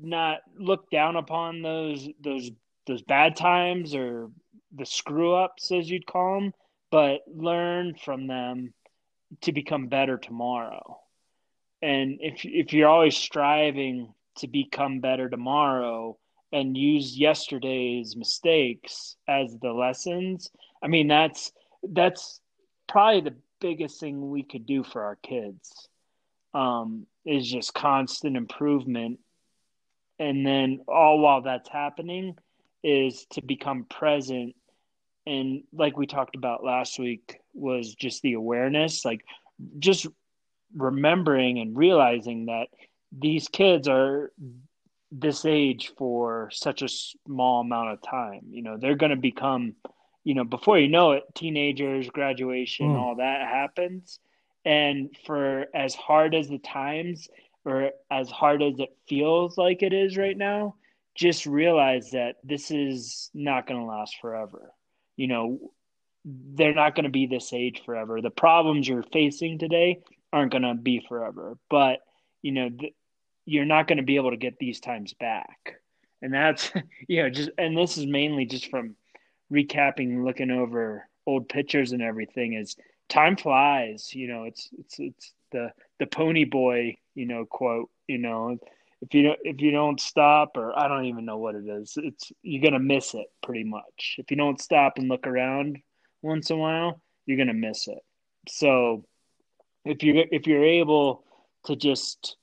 not 0.00 0.38
look 0.56 0.90
down 0.90 1.16
upon 1.16 1.62
those 1.62 2.08
those 2.20 2.50
those 2.86 3.02
bad 3.02 3.36
times 3.36 3.94
or 3.94 4.30
the 4.74 4.86
screw 4.86 5.34
ups 5.34 5.72
as 5.72 5.90
you'd 5.90 6.06
call 6.06 6.40
them, 6.40 6.52
but 6.90 7.20
learn 7.26 7.94
from 7.94 8.26
them 8.26 8.72
to 9.42 9.52
become 9.52 9.88
better 9.88 10.16
tomorrow. 10.16 11.00
And 11.82 12.18
if 12.20 12.44
if 12.44 12.72
you're 12.72 12.88
always 12.88 13.16
striving 13.16 14.12
to 14.38 14.48
become 14.48 15.00
better 15.00 15.28
tomorrow 15.28 16.18
and 16.52 16.76
use 16.76 17.18
yesterday's 17.18 18.16
mistakes 18.16 19.16
as 19.28 19.56
the 19.60 19.72
lessons, 19.72 20.50
I 20.82 20.88
mean 20.88 21.08
that's 21.08 21.52
that's 21.82 22.40
probably 22.88 23.20
the 23.20 23.36
biggest 23.60 24.00
thing 24.00 24.30
we 24.30 24.42
could 24.42 24.66
do 24.66 24.82
for 24.82 25.02
our 25.02 25.16
kids. 25.16 25.88
Um, 26.54 27.06
is 27.26 27.48
just 27.48 27.74
constant 27.74 28.38
improvement 28.38 29.20
and 30.18 30.44
then 30.44 30.80
all 30.88 31.20
while 31.20 31.42
that's 31.42 31.68
happening 31.68 32.36
is 32.82 33.26
to 33.30 33.42
become 33.42 33.84
present 33.84 34.54
and 35.28 35.62
like 35.72 35.96
we 35.96 36.06
talked 36.06 36.36
about 36.36 36.64
last 36.64 36.98
week 36.98 37.38
was 37.54 37.94
just 37.94 38.22
the 38.22 38.34
awareness 38.34 39.04
like 39.04 39.24
just 39.78 40.06
remembering 40.74 41.58
and 41.58 41.76
realizing 41.76 42.46
that 42.46 42.68
these 43.12 43.48
kids 43.48 43.88
are 43.88 44.32
this 45.10 45.44
age 45.44 45.92
for 45.96 46.50
such 46.52 46.82
a 46.82 46.88
small 46.88 47.60
amount 47.60 47.90
of 47.90 48.02
time 48.02 48.42
you 48.50 48.62
know 48.62 48.76
they're 48.76 48.94
going 48.94 49.10
to 49.10 49.16
become 49.16 49.74
you 50.24 50.34
know 50.34 50.44
before 50.44 50.78
you 50.78 50.88
know 50.88 51.12
it 51.12 51.24
teenagers 51.34 52.08
graduation 52.10 52.88
mm. 52.88 52.98
all 52.98 53.16
that 53.16 53.46
happens 53.48 54.20
and 54.64 55.16
for 55.24 55.66
as 55.74 55.94
hard 55.94 56.34
as 56.34 56.48
the 56.48 56.58
times 56.58 57.28
or 57.64 57.90
as 58.10 58.30
hard 58.30 58.62
as 58.62 58.78
it 58.78 58.96
feels 59.08 59.58
like 59.58 59.82
it 59.82 59.92
is 59.92 60.16
right 60.16 60.36
now, 60.36 60.74
just 61.14 61.46
realize 61.46 62.10
that 62.12 62.36
this 62.44 62.70
is 62.70 63.30
not 63.34 63.66
going 63.66 63.80
to 63.80 63.86
last 63.86 64.16
forever. 64.20 64.72
You 65.18 65.26
know, 65.26 65.72
they're 66.24 66.74
not 66.74 66.94
going 66.94 67.04
to 67.04 67.10
be 67.10 67.26
this 67.26 67.52
age 67.52 67.82
forever. 67.84 68.22
The 68.22 68.30
problems 68.30 68.88
you're 68.88 69.02
facing 69.02 69.58
today 69.58 70.00
aren't 70.32 70.52
going 70.52 70.62
to 70.62 70.74
be 70.74 71.04
forever, 71.06 71.58
but 71.68 72.00
you 72.40 72.52
know, 72.52 72.70
th- 72.70 72.94
you're 73.44 73.66
not 73.66 73.88
going 73.88 73.98
to 73.98 74.04
be 74.04 74.16
able 74.16 74.30
to 74.30 74.36
get 74.38 74.58
these 74.58 74.80
times 74.80 75.12
back. 75.12 75.74
And 76.22 76.32
that's, 76.32 76.72
you 77.08 77.22
know, 77.22 77.28
just, 77.30 77.50
and 77.58 77.76
this 77.76 77.98
is 77.98 78.06
mainly 78.06 78.46
just 78.46 78.70
from 78.70 78.96
recapping, 79.52 80.24
looking 80.24 80.50
over 80.50 81.06
old 81.26 81.50
pictures 81.50 81.92
and 81.92 82.00
everything 82.00 82.54
is 82.54 82.76
time 83.10 83.36
flies, 83.36 84.14
you 84.14 84.28
know, 84.28 84.44
it's, 84.44 84.70
it's, 84.78 84.98
it's 84.98 85.34
the, 85.52 85.72
the 85.98 86.06
pony 86.06 86.44
boy 86.44 86.96
you 87.18 87.26
know 87.26 87.44
quote 87.44 87.90
you 88.06 88.16
know 88.16 88.56
if 89.00 89.14
you 89.14 89.22
don't 89.22 89.38
if 89.42 89.60
you 89.60 89.70
don't 89.70 90.00
stop 90.00 90.56
or 90.56 90.76
i 90.78 90.88
don't 90.88 91.06
even 91.06 91.24
know 91.24 91.38
what 91.38 91.54
it 91.54 91.64
is 91.66 91.94
it's 91.96 92.32
you're 92.42 92.62
gonna 92.62 92.78
miss 92.78 93.14
it 93.14 93.26
pretty 93.42 93.64
much. 93.64 94.16
If 94.18 94.30
you 94.30 94.36
don't 94.36 94.60
stop 94.60 94.98
and 94.98 95.08
look 95.08 95.26
around 95.26 95.78
once 96.22 96.50
in 96.50 96.56
a 96.56 96.60
while 96.60 97.00
you're 97.26 97.38
gonna 97.38 97.54
miss 97.54 97.88
it. 97.88 97.98
So 98.48 99.04
if 99.84 100.02
you 100.02 100.24
if 100.30 100.46
you're 100.46 100.64
able 100.64 101.24
to 101.64 101.76
just 101.76 102.36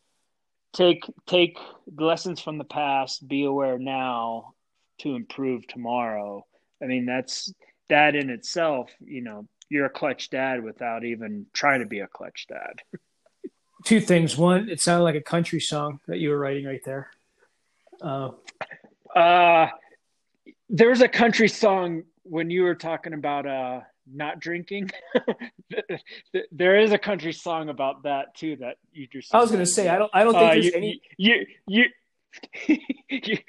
take 0.73 1.03
take 1.25 1.57
lessons 1.97 2.41
from 2.41 2.57
the 2.57 2.63
past 2.63 3.27
be 3.27 3.45
aware 3.45 3.79
now 3.79 4.53
to 4.99 5.15
improve 5.15 5.65
tomorrow 5.67 6.45
i 6.83 6.85
mean 6.85 7.05
that's 7.05 7.53
that 7.89 8.15
in 8.15 8.29
itself 8.29 8.91
you 8.99 9.21
know 9.21 9.47
you're 9.69 9.85
a 9.85 9.89
clutch 9.89 10.29
dad 10.29 10.63
without 10.63 11.03
even 11.03 11.45
trying 11.53 11.79
to 11.79 11.85
be 11.85 11.99
a 11.99 12.07
clutch 12.07 12.45
dad 12.49 12.81
two 13.85 14.01
things. 14.01 14.37
One, 14.37 14.67
it 14.69 14.81
sounded 14.81 15.03
like 15.03 15.15
a 15.15 15.21
country 15.21 15.61
song 15.61 16.01
that 16.07 16.19
you 16.19 16.29
were 16.29 16.37
writing 16.37 16.65
right 16.65 16.83
there. 16.83 17.09
Uh, 18.01 18.31
uh, 19.15 19.67
there 20.69 20.89
was 20.89 21.01
a 21.01 21.07
country 21.07 21.47
song 21.47 22.03
when 22.23 22.49
you 22.49 22.63
were 22.63 22.75
talking 22.75 23.13
about 23.13 23.45
uh, 23.45 23.81
not 24.11 24.39
drinking. 24.39 24.91
there 26.51 26.79
is 26.79 26.91
a 26.91 26.97
country 26.97 27.33
song 27.33 27.69
about 27.69 28.03
that 28.03 28.35
too. 28.35 28.57
That 28.57 28.77
you 28.91 29.07
just. 29.07 29.33
I 29.33 29.39
was 29.39 29.51
going 29.51 29.63
to 29.63 29.69
say 29.69 29.87
I 29.87 29.97
don't. 29.97 30.11
I 30.13 30.23
don't 30.23 30.33
think 30.33 30.43
uh, 30.43 30.53
there's 30.53 30.65
you, 30.65 30.71
any. 30.75 31.01
You 31.17 31.45
you. 31.67 31.85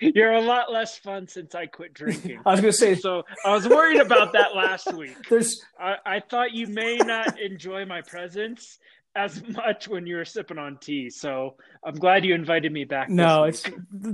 You're 0.01 0.35
a 0.35 0.41
lot 0.41 0.71
less 0.71 0.97
fun 0.97 1.27
since 1.27 1.57
I 1.57 1.67
quit 1.67 1.93
drinking. 1.93 2.41
I 2.47 2.53
was 2.53 2.61
going 2.61 2.73
to 2.73 2.79
say. 2.79 2.95
So 2.95 3.25
I 3.45 3.53
was 3.53 3.69
worried 3.69 4.01
about 4.01 4.33
that 4.35 4.55
last 4.55 4.93
week. 4.93 5.17
There's. 5.29 5.61
I, 5.81 5.97
I 6.07 6.21
thought 6.21 6.53
you 6.53 6.69
may 6.69 6.97
not 6.97 7.41
enjoy 7.41 7.85
my 7.85 8.03
presence, 8.03 8.79
as 9.17 9.43
much 9.49 9.89
when 9.89 10.07
you 10.07 10.17
were 10.17 10.25
sipping 10.25 10.59
on 10.59 10.79
tea. 10.79 11.11
So 11.11 11.57
I'm 11.85 11.95
glad 11.95 12.25
you 12.25 12.35
invited 12.35 12.73
me 12.73 12.85
back. 12.85 13.09
No, 13.09 13.45
it's 13.45 13.65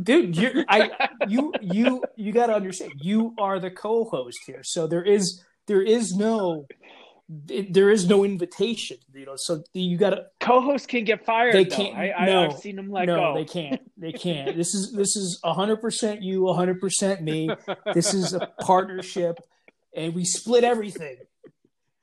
dude, 0.02 0.36
you 0.36 0.64
I 0.68 1.08
you 1.28 1.52
you 1.60 2.04
you 2.16 2.32
got 2.32 2.46
to 2.46 2.54
understand. 2.54 2.92
You 3.00 3.34
are 3.38 3.58
the 3.58 3.70
co-host 3.70 4.38
here, 4.46 4.62
so 4.62 4.86
there 4.86 5.04
is 5.04 5.42
there 5.66 5.82
is 5.82 6.14
no 6.14 6.66
there 7.28 7.90
is 7.90 8.06
no 8.06 8.24
invitation. 8.24 8.98
You 9.14 9.26
know, 9.26 9.34
so 9.36 9.62
you 9.72 9.96
got 9.96 10.10
to 10.10 10.26
co-host 10.40 10.88
can 10.88 11.04
get 11.04 11.24
fired. 11.24 11.54
They 11.54 11.64
can't. 11.64 11.96
I, 11.96 12.26
no, 12.26 12.40
I, 12.40 12.42
have 12.44 12.58
seen 12.58 12.76
them 12.76 12.90
let 12.90 13.06
no, 13.06 13.16
go. 13.16 13.34
they 13.34 13.44
can't. 13.44 13.80
They 13.96 14.12
can't. 14.12 14.56
this 14.56 14.74
is 14.74 14.92
this 14.92 15.16
is 15.16 15.40
hundred 15.44 15.80
percent 15.80 16.22
you, 16.22 16.52
hundred 16.52 16.80
percent 16.80 17.22
me. 17.22 17.50
This 17.94 18.14
is 18.14 18.34
a 18.34 18.48
partnership, 18.60 19.38
and 19.96 20.14
we 20.14 20.24
split 20.24 20.64
everything. 20.64 21.16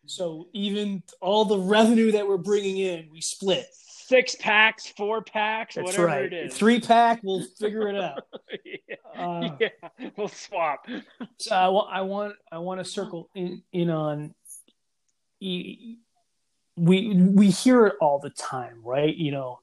So 0.10 0.48
even 0.54 1.04
all 1.22 1.46
the 1.46 1.58
revenue 1.60 2.12
that 2.14 2.28
we're 2.28 2.38
bringing 2.38 2.78
in, 2.78 3.10
we 3.12 3.22
split. 3.22 3.68
Six 3.74 4.36
packs, 4.36 4.88
four 4.98 5.22
packs, 5.22 5.76
That's 5.76 5.86
whatever 5.86 6.08
right. 6.08 6.24
it 6.26 6.34
is. 6.34 6.54
Three 6.58 6.80
pack, 6.80 7.22
we'll 7.24 7.44
figure 7.60 7.88
it 7.90 7.96
out. 7.96 8.24
yeah. 8.66 8.96
Uh, 9.16 9.56
yeah, 9.60 10.10
we'll 10.18 10.28
swap. 10.28 10.88
So 11.38 11.56
I 11.56 11.68
want, 11.68 11.90
I 11.92 12.02
want, 12.02 12.36
I 12.52 12.58
want 12.58 12.80
to 12.80 12.86
circle 12.86 13.30
in, 13.36 13.62
in 13.72 13.92
on. 13.92 14.34
e- 15.40 15.98
We 16.76 17.14
we 17.14 17.50
hear 17.52 17.86
it 17.88 17.96
all 18.02 18.18
the 18.20 18.30
time, 18.32 18.82
right? 18.84 19.16
You 19.16 19.32
know, 19.32 19.60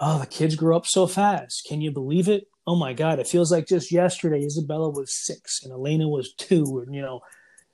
oh, 0.00 0.18
the 0.18 0.26
kids 0.26 0.56
grow 0.56 0.76
up 0.76 0.86
so 0.86 1.06
fast. 1.06 1.64
Can 1.68 1.80
you 1.80 1.92
believe 1.92 2.28
it? 2.28 2.48
Oh 2.66 2.74
my 2.74 2.94
God, 2.94 3.18
it 3.20 3.28
feels 3.28 3.52
like 3.52 3.68
just 3.68 3.92
yesterday 3.92 4.44
Isabella 4.44 4.88
was 4.88 5.14
six 5.14 5.62
and 5.62 5.72
Elena 5.72 6.08
was 6.08 6.32
two, 6.34 6.82
and 6.84 6.94
you 6.94 7.02
know, 7.02 7.20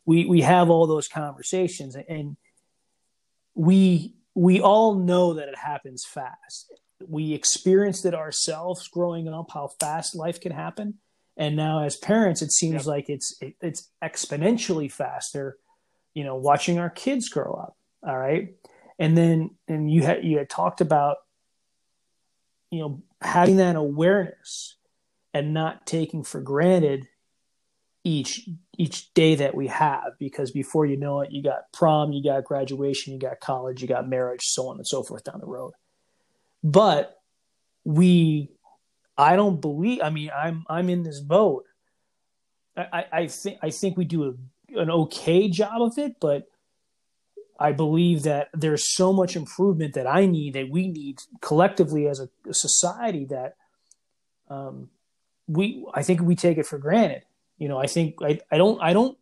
we 0.09 0.25
we 0.25 0.41
have 0.41 0.71
all 0.71 0.87
those 0.87 1.07
conversations, 1.09 1.95
and 2.09 2.37
we 3.55 4.15
we 4.35 4.61
all 4.61 4.95
know 4.95 5.35
that 5.35 5.49
it 5.49 5.59
happens 5.59 6.05
fast. 6.05 6.73
We 7.07 7.35
experienced 7.35 8.07
it 8.07 8.15
ourselves 8.15 8.89
growing 8.89 9.29
up, 9.29 9.51
how 9.53 9.69
fast 9.79 10.17
life 10.17 10.41
can 10.41 10.53
happen 10.53 10.95
and 11.39 11.55
now 11.57 11.83
as 11.85 11.97
parents 11.97 12.43
it 12.43 12.51
seems 12.53 12.85
Yep. 12.85 12.87
like 12.87 13.09
it's 13.09 13.37
it, 13.41 13.55
it's 13.63 13.89
exponentially 14.03 14.91
faster 14.91 15.57
you 16.13 16.25
know 16.25 16.35
watching 16.35 16.79
our 16.79 16.91
kids 16.91 17.29
grow 17.29 17.53
up 17.55 17.77
all 18.07 18.19
right 18.19 18.55
and 18.99 19.17
then 19.17 19.51
and 19.69 19.91
you 19.91 20.03
had 20.03 20.25
you 20.25 20.37
had 20.37 20.51
talked 20.51 20.81
about 20.81 21.19
you 22.71 22.81
know 22.81 23.03
having 23.23 23.57
that 23.57 23.77
awareness 23.77 24.77
and 25.33 25.55
not 25.55 25.87
taking 25.87 26.25
for 26.25 26.41
granted 26.41 27.07
each 28.05 28.49
each 28.79 29.13
day 29.13 29.35
that 29.35 29.55
we 29.55 29.67
have 29.67 30.13
because 30.19 30.51
before 30.53 30.87
you 30.87 30.97
know 30.97 31.21
it 31.21 31.31
you 31.31 31.43
got 31.43 31.71
prom 31.73 32.13
you 32.13 32.23
got 32.23 32.45
graduation 32.45 33.13
you 33.13 33.19
got 33.19 33.41
college 33.41 33.83
you 33.83 33.89
got 33.89 34.09
marriage 34.09 34.41
so 34.43 34.69
on 34.69 34.77
and 34.77 34.87
so 34.87 35.03
forth 35.03 35.25
down 35.25 35.39
the 35.41 35.47
road 35.47 35.73
but 36.63 37.21
we 37.85 38.51
I 39.19 39.35
don't 39.35 39.61
believe. 39.61 40.01
I 40.01 40.11
mean, 40.11 40.31
I'm 40.35 40.65
I'm 40.69 40.89
in 40.89 41.03
this 41.03 41.21
boat. 41.21 41.65
I, 42.77 43.07
I, 43.13 43.27
think 43.27 43.59
I 43.61 43.71
think 43.71 43.97
we 43.97 44.05
do 44.05 44.25
a, 44.25 44.81
an 44.81 44.89
okay 44.89 45.49
job 45.49 45.83
of 45.83 45.99
it, 45.99 46.21
but 46.21 46.49
I 47.59 47.73
believe 47.73 48.23
that 48.23 48.51
there's 48.55 48.95
so 48.95 49.13
much 49.13 49.35
improvement 49.35 49.95
that 49.95 50.07
I 50.07 50.27
need 50.27 50.55
that 50.55 50.71
we 50.71 50.87
need 50.87 51.19
collectively 51.41 52.07
as 52.07 52.21
a, 52.21 52.29
a 52.49 52.55
society 52.55 53.25
that 53.25 53.57
um, 54.49 54.91
we 55.49 55.85
I 55.93 56.05
think 56.05 56.23
we 56.23 56.37
take 56.37 56.57
it 56.57 56.67
for 56.67 56.79
granted. 56.79 57.23
You 57.59 57.69
know, 57.69 57.79
I 57.79 57.87
think 57.87 58.17
I, 58.23 58.41
I 58.51 58.59
don't 58.59 58.81
I 58.81 58.93
don't 58.93 59.17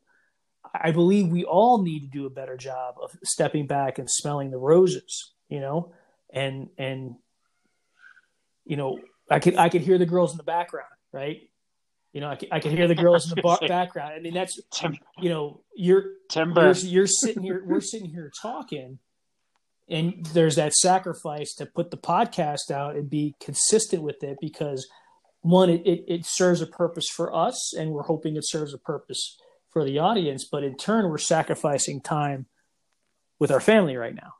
I 0.74 0.90
believe 0.90 1.28
we 1.28 1.44
all 1.44 1.82
need 1.82 2.00
to 2.00 2.06
do 2.06 2.26
a 2.26 2.30
better 2.30 2.56
job 2.56 2.96
of 3.02 3.16
stepping 3.24 3.66
back 3.66 3.98
and 3.98 4.10
smelling 4.10 4.50
the 4.50 4.58
roses. 4.58 5.32
You 5.48 5.60
know, 5.60 5.92
and 6.32 6.68
and 6.76 7.16
you 8.64 8.76
know 8.76 8.98
I 9.30 9.38
could 9.38 9.56
I 9.56 9.68
could 9.68 9.82
hear 9.82 9.98
the 9.98 10.06
girls 10.06 10.32
in 10.32 10.36
the 10.36 10.42
background, 10.42 10.88
right? 11.12 11.40
You 12.12 12.20
know, 12.20 12.30
I 12.30 12.36
could, 12.36 12.48
I 12.50 12.60
could 12.60 12.72
hear 12.72 12.88
the 12.88 12.94
girls 12.94 13.30
in 13.30 13.36
the 13.36 13.42
bar- 13.42 13.58
background. 13.68 14.14
I 14.14 14.20
mean, 14.20 14.32
that's 14.32 14.58
you 15.20 15.28
know, 15.28 15.60
you're 15.74 16.04
timber. 16.30 16.62
you're, 16.62 16.74
you're 16.74 17.06
sitting 17.06 17.42
here, 17.42 17.62
we're 17.66 17.82
sitting 17.82 18.08
here 18.08 18.32
talking, 18.40 18.98
and 19.88 20.24
there's 20.32 20.56
that 20.56 20.72
sacrifice 20.72 21.54
to 21.56 21.66
put 21.66 21.90
the 21.90 21.98
podcast 21.98 22.70
out 22.70 22.96
and 22.96 23.10
be 23.10 23.34
consistent 23.38 24.02
with 24.02 24.22
it 24.22 24.38
because 24.40 24.88
one, 25.48 25.70
it, 25.70 25.86
it, 25.86 26.04
it 26.08 26.26
serves 26.26 26.60
a 26.60 26.66
purpose 26.66 27.06
for 27.08 27.34
us, 27.34 27.72
and 27.72 27.90
we're 27.92 28.02
hoping 28.02 28.36
it 28.36 28.46
serves 28.46 28.74
a 28.74 28.78
purpose 28.78 29.38
for 29.70 29.84
the 29.84 29.98
audience. 29.98 30.44
But 30.44 30.64
in 30.64 30.76
turn, 30.76 31.08
we're 31.08 31.18
sacrificing 31.18 32.00
time 32.00 32.46
with 33.38 33.50
our 33.50 33.60
family 33.60 33.96
right 33.96 34.14
now. 34.14 34.32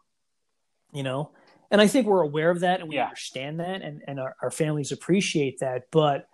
You 0.92 1.02
know, 1.02 1.30
and 1.70 1.80
I 1.80 1.86
think 1.88 2.06
we're 2.06 2.22
aware 2.22 2.50
of 2.50 2.60
that 2.60 2.80
and 2.80 2.88
we 2.88 2.96
Yeah. 2.96 3.04
understand 3.04 3.60
that, 3.60 3.82
and 3.82 4.02
and 4.06 4.18
our, 4.18 4.34
our 4.42 4.50
families 4.50 4.92
appreciate 4.92 5.58
that, 5.60 5.84
but 5.90 6.28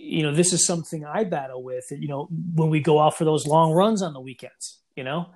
you 0.00 0.22
know, 0.22 0.32
this 0.32 0.52
is 0.52 0.64
something 0.64 1.04
I 1.04 1.24
battle 1.24 1.62
with. 1.62 1.84
You 1.90 2.06
know, 2.08 2.28
when 2.54 2.70
we 2.70 2.80
go 2.80 3.00
out 3.00 3.16
for 3.16 3.24
those 3.24 3.46
long 3.46 3.72
runs 3.72 4.00
on 4.00 4.12
the 4.12 4.20
weekends, 4.20 4.80
you 4.96 5.02
know, 5.04 5.30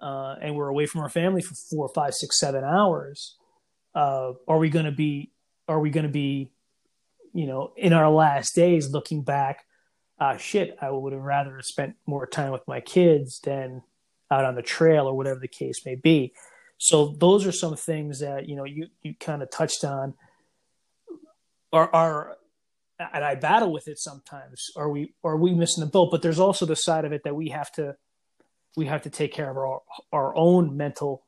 uh, 0.00 0.34
and 0.42 0.56
we're 0.56 0.68
away 0.68 0.86
from 0.86 1.00
our 1.02 1.08
family 1.08 1.42
for 1.42 1.54
four, 1.54 1.88
five, 1.94 2.14
six, 2.14 2.38
seven 2.40 2.64
hours. 2.64 3.36
Uh, 3.94 4.32
are 4.48 4.58
we 4.58 4.68
going 4.68 4.84
to 4.86 4.92
be? 4.92 5.30
Are 5.68 5.78
we 5.80 5.90
going 5.90 6.06
to 6.06 6.12
be? 6.12 6.50
You 7.32 7.46
know, 7.46 7.72
in 7.76 7.92
our 7.92 8.10
last 8.10 8.54
days, 8.54 8.90
looking 8.90 9.22
back, 9.22 9.64
ah, 10.18 10.36
shit, 10.36 10.76
I 10.80 10.90
would 10.90 11.12
have 11.12 11.22
rather 11.22 11.56
have 11.56 11.64
spent 11.64 11.96
more 12.06 12.26
time 12.26 12.52
with 12.52 12.66
my 12.66 12.80
kids 12.80 13.40
than 13.40 13.82
out 14.30 14.44
on 14.44 14.54
the 14.54 14.62
trail 14.62 15.06
or 15.06 15.16
whatever 15.16 15.40
the 15.40 15.48
case 15.48 15.84
may 15.84 15.94
be. 15.94 16.32
So 16.78 17.14
those 17.18 17.46
are 17.46 17.52
some 17.52 17.76
things 17.76 18.20
that 18.20 18.48
you 18.48 18.56
know 18.56 18.64
you 18.64 18.88
you 19.02 19.14
kind 19.18 19.42
of 19.42 19.50
touched 19.50 19.84
on. 19.84 20.14
Are 21.72 21.90
are 21.92 22.36
and 23.12 23.24
I 23.24 23.34
battle 23.34 23.72
with 23.72 23.88
it 23.88 23.98
sometimes. 23.98 24.70
Are 24.76 24.88
we 24.88 25.14
are 25.24 25.36
we 25.36 25.54
missing 25.54 25.84
the 25.84 25.90
boat? 25.90 26.10
But 26.10 26.22
there's 26.22 26.38
also 26.38 26.66
the 26.66 26.76
side 26.76 27.04
of 27.04 27.12
it 27.12 27.22
that 27.24 27.34
we 27.34 27.50
have 27.50 27.70
to 27.72 27.96
we 28.76 28.86
have 28.86 29.02
to 29.02 29.10
take 29.10 29.32
care 29.32 29.50
of 29.50 29.56
our 29.56 29.80
our 30.12 30.36
own 30.36 30.76
mental 30.76 31.24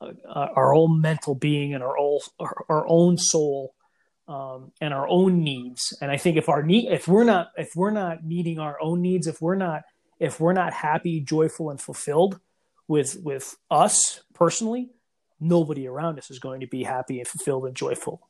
uh, 0.00 0.48
our 0.54 0.74
own 0.74 1.00
mental 1.00 1.34
being 1.34 1.74
and 1.74 1.82
our 1.82 1.98
own 1.98 2.20
our, 2.38 2.64
our 2.68 2.86
own 2.88 3.18
soul 3.18 3.74
um, 4.26 4.72
and 4.80 4.94
our 4.94 5.06
own 5.08 5.42
needs. 5.42 5.96
And 6.00 6.10
I 6.10 6.16
think 6.16 6.36
if 6.36 6.48
our 6.48 6.62
need 6.62 6.90
if 6.90 7.08
we're 7.08 7.24
not 7.24 7.50
if 7.56 7.70
we're 7.74 7.90
not 7.90 8.24
meeting 8.24 8.58
our 8.58 8.80
own 8.80 9.02
needs, 9.02 9.26
if 9.26 9.40
we're 9.40 9.56
not 9.56 9.82
if 10.18 10.40
we're 10.40 10.52
not 10.52 10.72
happy, 10.72 11.20
joyful, 11.20 11.70
and 11.70 11.80
fulfilled 11.80 12.40
with 12.88 13.18
with 13.22 13.56
us 13.70 14.20
personally, 14.34 14.90
nobody 15.40 15.86
around 15.86 16.18
us 16.18 16.30
is 16.30 16.38
going 16.38 16.60
to 16.60 16.66
be 16.66 16.82
happy 16.82 17.18
and 17.18 17.28
fulfilled 17.28 17.66
and 17.66 17.76
joyful 17.76 18.28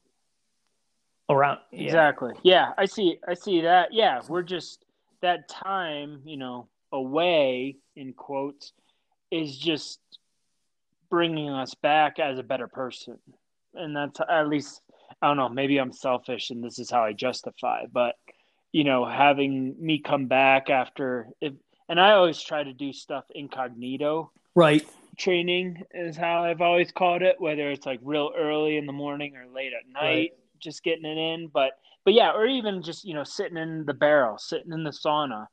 around 1.29 1.59
yeah. 1.73 1.85
Exactly. 1.85 2.33
Yeah, 2.43 2.73
I 2.77 2.87
see. 2.87 3.19
I 3.27 3.35
see 3.35 3.63
that. 3.63 3.93
Yeah, 3.93 4.21
we're 4.29 4.43
just 4.43 4.85
that 5.21 5.49
time, 5.49 6.21
you 6.25 6.37
know, 6.37 6.69
away 6.93 7.77
in 7.97 8.13
quotes, 8.13 8.73
is 9.31 9.57
just 9.57 10.01
bringing 11.11 11.51
us 11.51 11.75
back 11.75 12.19
as 12.19 12.39
a 12.39 12.43
better 12.43 12.69
person, 12.69 13.19
and 13.75 13.97
that's 13.97 14.21
at 14.29 14.49
least 14.49 14.81
I 15.25 15.29
don't 15.29 15.39
know. 15.39 15.49
Maybe 15.49 15.79
I'm 15.79 15.93
selfish, 15.93 16.51
and 16.51 16.63
this 16.63 16.79
is 16.79 16.91
how 16.91 17.03
I 17.03 17.15
justify. 17.15 17.85
But 17.91 18.15
you 18.73 18.85
know, 18.85 19.07
having 19.07 19.75
me 19.81 20.01
come 20.01 20.27
back 20.27 20.69
after, 20.69 21.29
if, 21.41 21.55
and 21.89 21.99
I 21.99 22.13
always 22.13 22.43
try 22.43 22.63
to 22.63 22.75
do 22.75 22.93
stuff 22.93 23.25
incognito 23.35 24.31
right 24.55 24.83
training 25.17 25.83
is 25.95 26.15
how 26.17 26.45
I've 26.45 26.61
always 26.61 26.93
called 26.93 27.23
it, 27.23 27.37
whether 27.41 27.71
it's 27.71 27.87
like 27.87 28.01
real 28.03 28.33
early 28.37 28.77
in 28.77 28.85
the 28.85 28.93
morning 28.93 29.35
or 29.35 29.47
late 29.47 29.73
at 29.73 29.91
night, 29.91 30.05
Right. 30.05 30.31
just 30.61 30.83
getting 30.83 31.07
it 31.07 31.17
in. 31.17 31.49
But 31.49 31.71
but 32.05 32.13
yeah, 32.13 32.33
or 32.33 32.45
even 32.47 32.83
just 32.83 33.05
you 33.05 33.15
know 33.15 33.25
sitting 33.25 33.57
in 33.57 33.87
the 33.87 33.95
barrel, 33.95 34.37
sitting 34.37 34.73
in 34.73 34.85
the 34.85 34.91
sauna. 34.91 35.47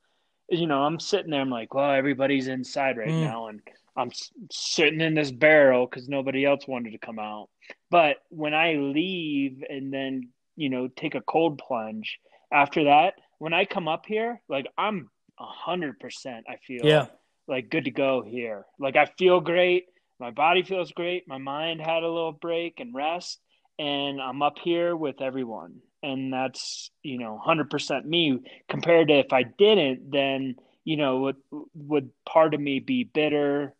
You 0.49 0.67
know, 0.67 0.83
I'm 0.83 0.99
sitting 0.99 1.31
there. 1.31 1.39
I'm 1.39 1.49
like, 1.49 1.73
well, 1.73 1.91
everybody's 1.91 2.49
inside 2.49 2.97
right 2.97 3.07
Mm. 3.07 3.21
now, 3.21 3.47
and 3.47 3.61
I'm 3.95 4.11
sitting 4.51 5.01
in 5.01 5.15
this 5.15 5.31
barrel 5.31 5.85
because 5.85 6.07
nobody 6.07 6.45
else 6.45 6.67
wanted 6.67 6.91
to 6.91 6.97
come 6.97 7.19
out. 7.19 7.49
But 7.89 8.17
when 8.29 8.53
I 8.53 8.73
leave 8.73 9.63
and 9.67 9.93
then 9.93 10.29
you 10.55 10.69
know 10.69 10.87
take 10.87 11.15
a 11.15 11.21
cold 11.21 11.57
plunge 11.57 12.19
after 12.51 12.85
that, 12.85 13.15
when 13.39 13.53
I 13.53 13.65
come 13.65 13.87
up 13.87 14.05
here, 14.05 14.41
like 14.47 14.67
I'm 14.77 15.09
a 15.39 15.45
hundred 15.45 15.99
percent. 15.99 16.45
I 16.49 16.57
feel 16.65 16.85
yeah 16.85 17.07
like 17.47 17.69
good 17.69 17.85
to 17.85 17.91
go 17.91 18.23
here. 18.25 18.65
Like 18.79 18.95
I 18.95 19.05
feel 19.17 19.39
great. 19.39 19.85
My 20.19 20.31
body 20.31 20.63
feels 20.63 20.91
great. 20.91 21.27
My 21.27 21.37
mind 21.37 21.81
had 21.81 22.03
a 22.03 22.07
little 22.07 22.31
break 22.31 22.79
and 22.79 22.93
rest, 22.93 23.39
and 23.77 24.21
I'm 24.21 24.41
up 24.41 24.57
here 24.63 24.95
with 24.95 25.21
everyone. 25.21 25.81
And 26.03 26.33
that's 26.33 26.89
you 27.03 27.19
know 27.19 27.39
100% 27.45 28.05
me 28.05 28.39
compared 28.69 29.09
to 29.09 29.19
if 29.19 29.33
I 29.33 29.43
didn't, 29.43 30.11
then 30.11 30.55
you 30.83 30.97
know 30.97 31.19
would 31.19 31.35
would 31.75 32.09
part 32.25 32.53
of 32.53 32.61
me 32.61 32.79
be 32.79 33.03
bitter 33.03 33.75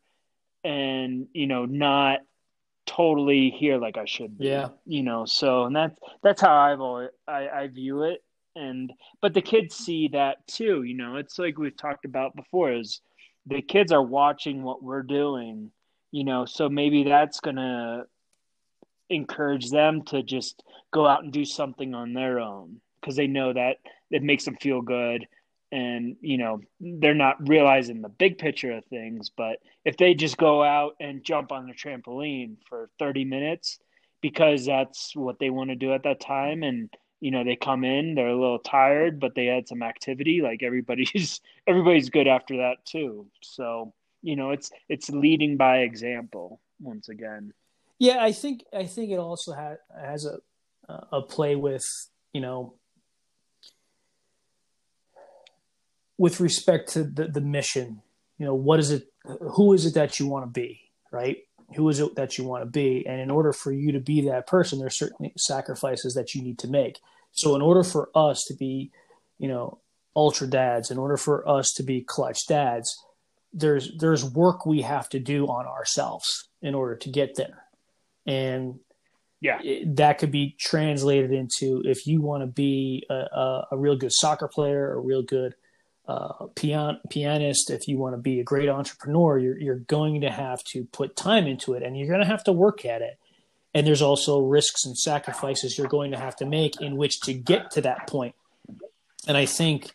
and 0.64 1.28
you 1.34 1.48
know 1.48 1.66
not 1.66 2.20
totally 2.86 3.50
here 3.50 3.78
like 3.78 3.98
I 3.98 4.06
should 4.06 4.38
be. 4.38 4.48
Yeah. 4.48 4.70
You 4.86 5.04
know, 5.04 5.26
so 5.26 5.64
and 5.64 5.76
that's 5.76 5.98
that's 6.24 6.42
how 6.42 6.56
I've 6.56 6.82
always 6.82 7.10
I, 7.28 7.48
I 7.50 7.68
view 7.68 8.04
it. 8.04 8.24
And 8.56 8.92
but 9.22 9.34
the 9.34 9.42
kids 9.42 9.76
see 9.76 10.10
that 10.10 10.46
too, 10.48 10.84
you 10.84 10.96
know. 10.96 11.16
It's 11.16 11.40
like 11.40 11.58
we've 11.58 11.78
talked 11.78 12.06
about 12.06 12.36
before 12.36 12.74
is 12.74 13.02
the 13.46 13.62
kids 13.62 13.92
are 13.92 14.04
watching 14.04 14.62
what 14.64 14.84
we're 14.84 15.04
doing, 15.04 15.72
you 16.12 16.24
know, 16.24 16.46
so 16.46 16.70
maybe 16.70 17.04
that's 17.04 17.40
gonna 17.40 18.04
encourage 19.10 19.70
them 19.70 20.04
to 20.04 20.22
just 20.24 20.62
go 20.92 21.08
out 21.08 21.24
and 21.24 21.32
do 21.32 21.46
something 21.46 21.94
on 21.94 22.14
their 22.14 22.40
own 22.40 22.82
because 23.00 23.16
they 23.16 23.28
know 23.28 23.54
that 23.54 23.78
it 24.10 24.24
makes 24.24 24.46
them 24.46 24.56
feel 24.58 24.82
good 24.82 25.26
and 25.72 26.16
you 26.22 26.38
know 26.38 26.60
they're 26.80 27.14
not 27.14 27.48
realizing 27.48 28.02
the 28.02 28.10
big 28.10 28.38
picture 28.38 28.72
of 28.72 28.86
things 28.86 29.30
but 29.36 29.58
if 29.86 29.98
they 29.98 30.14
just 30.14 30.38
go 30.38 30.64
out 30.64 30.96
and 31.00 31.24
jump 31.24 31.52
on 31.52 31.66
the 31.66 31.74
trampoline 31.74 32.56
for 32.68 32.90
30 33.00 33.26
minutes 33.26 33.80
because 34.22 34.66
that's 34.66 35.16
what 35.16 35.40
they 35.40 35.50
want 35.50 35.70
to 35.70 35.76
do 35.76 35.94
at 35.94 36.04
that 36.04 36.20
time 36.20 36.64
and 36.64 36.90
you 37.22 37.32
know 37.32 37.44
they 37.44 37.56
come 37.56 37.84
in 37.84 38.16
they're 38.16 38.28
a 38.28 38.40
little 38.40 38.60
tired 38.60 39.20
but 39.20 39.34
they 39.36 39.46
had 39.46 39.68
some 39.68 39.82
activity 39.84 40.42
like 40.42 40.64
everybody's 40.64 41.40
everybody's 41.68 42.10
good 42.10 42.28
after 42.28 42.58
that 42.58 42.84
too. 42.86 43.28
So 43.42 43.94
you 44.22 44.36
know 44.36 44.52
it's 44.52 44.72
it's 44.90 45.10
leading 45.10 45.56
by 45.58 45.80
example 45.80 46.60
once 46.82 47.10
again. 47.10 47.54
Yeah 48.00 48.18
i 48.20 48.32
think 48.32 48.64
i 48.74 48.86
think 48.86 49.12
it 49.12 49.20
also 49.20 49.54
has 49.54 49.78
has 49.96 50.26
a 50.26 50.40
a 51.12 51.22
play 51.22 51.56
with 51.56 51.88
you 52.34 52.42
know 52.42 52.74
with 56.22 56.40
respect 56.40 56.94
to 56.94 57.04
the, 57.04 57.28
the 57.28 57.42
mission, 57.42 58.00
you 58.38 58.46
know, 58.46 58.54
what 58.54 58.80
is 58.80 58.92
it, 58.92 59.08
who 59.54 59.74
is 59.74 59.88
it 59.88 59.96
that 59.96 60.20
you 60.20 60.28
want 60.28 60.46
to 60.46 60.52
be, 60.52 60.80
right? 61.12 61.38
Who 61.76 61.90
is 61.90 62.00
it 62.00 62.14
that 62.14 62.38
you 62.38 62.44
want 62.44 62.62
to 62.62 62.70
be? 62.70 63.04
And 63.08 63.20
in 63.20 63.32
order 63.32 63.52
for 63.52 63.72
you 63.72 63.92
to 63.94 64.00
be 64.00 64.22
that 64.28 64.46
person, 64.46 64.78
there's 64.78 65.00
certainly 65.00 65.34
sacrifices 65.36 66.14
that 66.14 66.36
you 66.36 66.44
need 66.44 66.60
to 66.60 66.68
make. 66.68 67.00
So 67.32 67.56
in 67.56 67.64
order 67.64 67.84
for 67.84 68.12
us 68.14 68.44
to 68.50 68.54
be, 68.54 68.92
you 69.40 69.48
know, 69.48 69.80
ultra 70.16 70.46
dads, 70.46 70.92
in 70.92 71.00
order 71.00 71.18
for 71.18 71.48
us 71.50 71.74
to 71.78 71.84
be 71.84 72.02
clutch 72.02 72.46
dads, 72.48 72.96
there's 73.52 73.92
there's 73.98 74.24
work 74.24 74.64
we 74.64 74.84
have 74.84 75.10
to 75.10 75.20
do 75.20 75.48
on 75.48 75.66
ourselves 75.66 76.50
in 76.62 76.76
order 76.76 76.98
to 76.98 77.10
get 77.10 77.36
there. 77.36 77.64
And 78.28 78.80
yeah, 79.40 79.60
it, 79.64 79.96
that 79.96 80.20
could 80.20 80.32
be 80.32 80.56
translated 80.60 81.32
into 81.32 81.82
if 81.84 82.06
you 82.06 82.22
want 82.22 82.44
to 82.44 82.48
be 82.48 83.08
a, 83.10 83.16
a, 83.16 83.68
a 83.72 83.78
real 83.78 83.96
good 83.96 84.14
soccer 84.14 84.48
player, 84.48 84.94
a 84.94 85.00
real 85.00 85.24
good 85.24 85.56
uh, 86.12 86.48
pian- 86.56 87.00
pianist, 87.10 87.70
if 87.70 87.88
you 87.88 87.98
want 87.98 88.14
to 88.14 88.22
be 88.22 88.42
a 88.42 88.44
great 88.44 88.68
entrepreneur, 88.68 89.40
you're, 89.40 89.58
you're 89.58 89.76
going 89.76 90.20
to 90.22 90.30
have 90.30 90.62
to 90.66 90.84
put 90.86 91.16
time 91.16 91.48
into 91.48 91.74
it 91.74 91.84
and 91.84 91.98
you're 91.98 92.08
going 92.08 92.20
to 92.20 92.26
have 92.26 92.44
to 92.44 92.52
work 92.52 92.84
at 92.86 93.02
it. 93.02 93.18
And 93.74 93.88
there's 93.88 94.02
also 94.02 94.42
risks 94.42 94.86
and 94.86 94.98
sacrifices 94.98 95.78
you're 95.78 95.88
going 95.88 96.12
to 96.12 96.18
have 96.18 96.36
to 96.38 96.46
make 96.46 96.82
in 96.82 96.98
which 96.98 97.22
to 97.22 97.34
get 97.34 97.72
to 97.72 97.82
that 97.82 98.08
point. 98.08 98.36
And 99.26 99.38
I 99.38 99.46
think, 99.46 99.92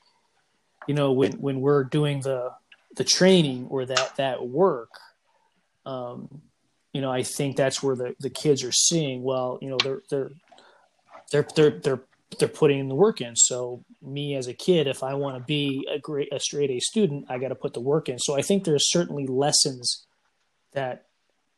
you 0.89 0.95
know, 0.95 1.13
when, 1.13 1.33
when 1.33 1.61
we're 1.61 1.85
doing 1.85 2.23
the, 2.23 2.53
the 2.97 3.05
training 3.05 3.67
or 3.69 3.85
that, 3.85 4.17
that 4.17 4.47
work, 4.47 4.93
um, 5.85 6.41
you 6.95 7.03
know, 7.03 7.13
I 7.13 7.25
think 7.25 7.57
that's 7.57 7.83
where 7.83 7.95
the, 7.95 8.17
the 8.21 8.31
kids 8.31 8.65
are 8.65 8.73
seeing, 8.73 9.23
well, 9.23 9.59
you 9.61 9.69
know, 9.69 9.77
they're, 9.85 10.03
they're, 10.09 10.31
they're, 11.31 11.49
they're, 11.55 11.79
they're 11.81 12.03
they're 12.39 12.49
putting 12.49 12.89
the 12.89 12.95
work 12.95 13.21
in. 13.21 13.37
So 13.37 13.85
me 14.03 14.35
as 14.35 14.49
a 14.49 14.55
kid, 14.55 14.87
if 14.87 15.03
I 15.03 15.15
want 15.15 15.37
to 15.37 15.45
be 15.45 15.87
a 15.91 15.99
great 15.99 16.33
a 16.33 16.41
straight 16.41 16.71
A 16.71 16.81
student, 16.81 17.27
I 17.29 17.39
got 17.39 17.49
to 17.49 17.55
put 17.55 17.73
the 17.73 17.81
work 17.81 18.09
in. 18.09 18.19
So 18.19 18.37
I 18.37 18.43
think 18.43 18.65
there's 18.65 18.91
certainly 18.91 19.27
lessons 19.27 20.07
that 20.73 21.07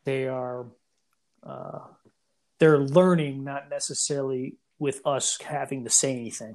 they 0.04 0.28
are 0.28 0.66
uh, 1.42 1.80
they're 2.58 2.78
learning, 2.78 3.44
not 3.44 3.70
necessarily 3.70 4.56
with 4.78 5.00
us 5.06 5.38
having 5.40 5.84
to 5.84 5.90
say 5.90 6.12
anything. 6.12 6.54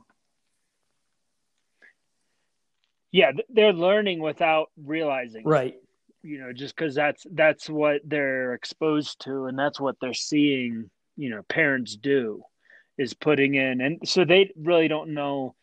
Yeah, 3.12 3.32
they're 3.50 3.74
learning 3.74 4.20
without 4.20 4.72
realizing. 4.78 5.44
Right. 5.46 5.76
You 6.24 6.40
know, 6.40 6.54
just 6.54 6.76
because 6.76 6.96
that's 6.96 7.26
that's 7.32 7.70
what 7.70 8.02
they're 8.06 8.54
exposed 8.54 9.22
to, 9.22 9.46
and 9.46 9.60
that's 9.60 9.80
what 9.80 9.98
they're 10.00 10.14
seeing. 10.14 10.90
You 11.16 11.30
know, 11.30 11.44
parents 11.44 11.96
do 11.96 12.44
is 12.98 13.14
putting 13.14 13.56
in. 13.56 13.82
And 13.82 14.00
so 14.08 14.26
they 14.26 14.52
really 14.56 14.88
don't 14.88 15.14
know 15.14 15.56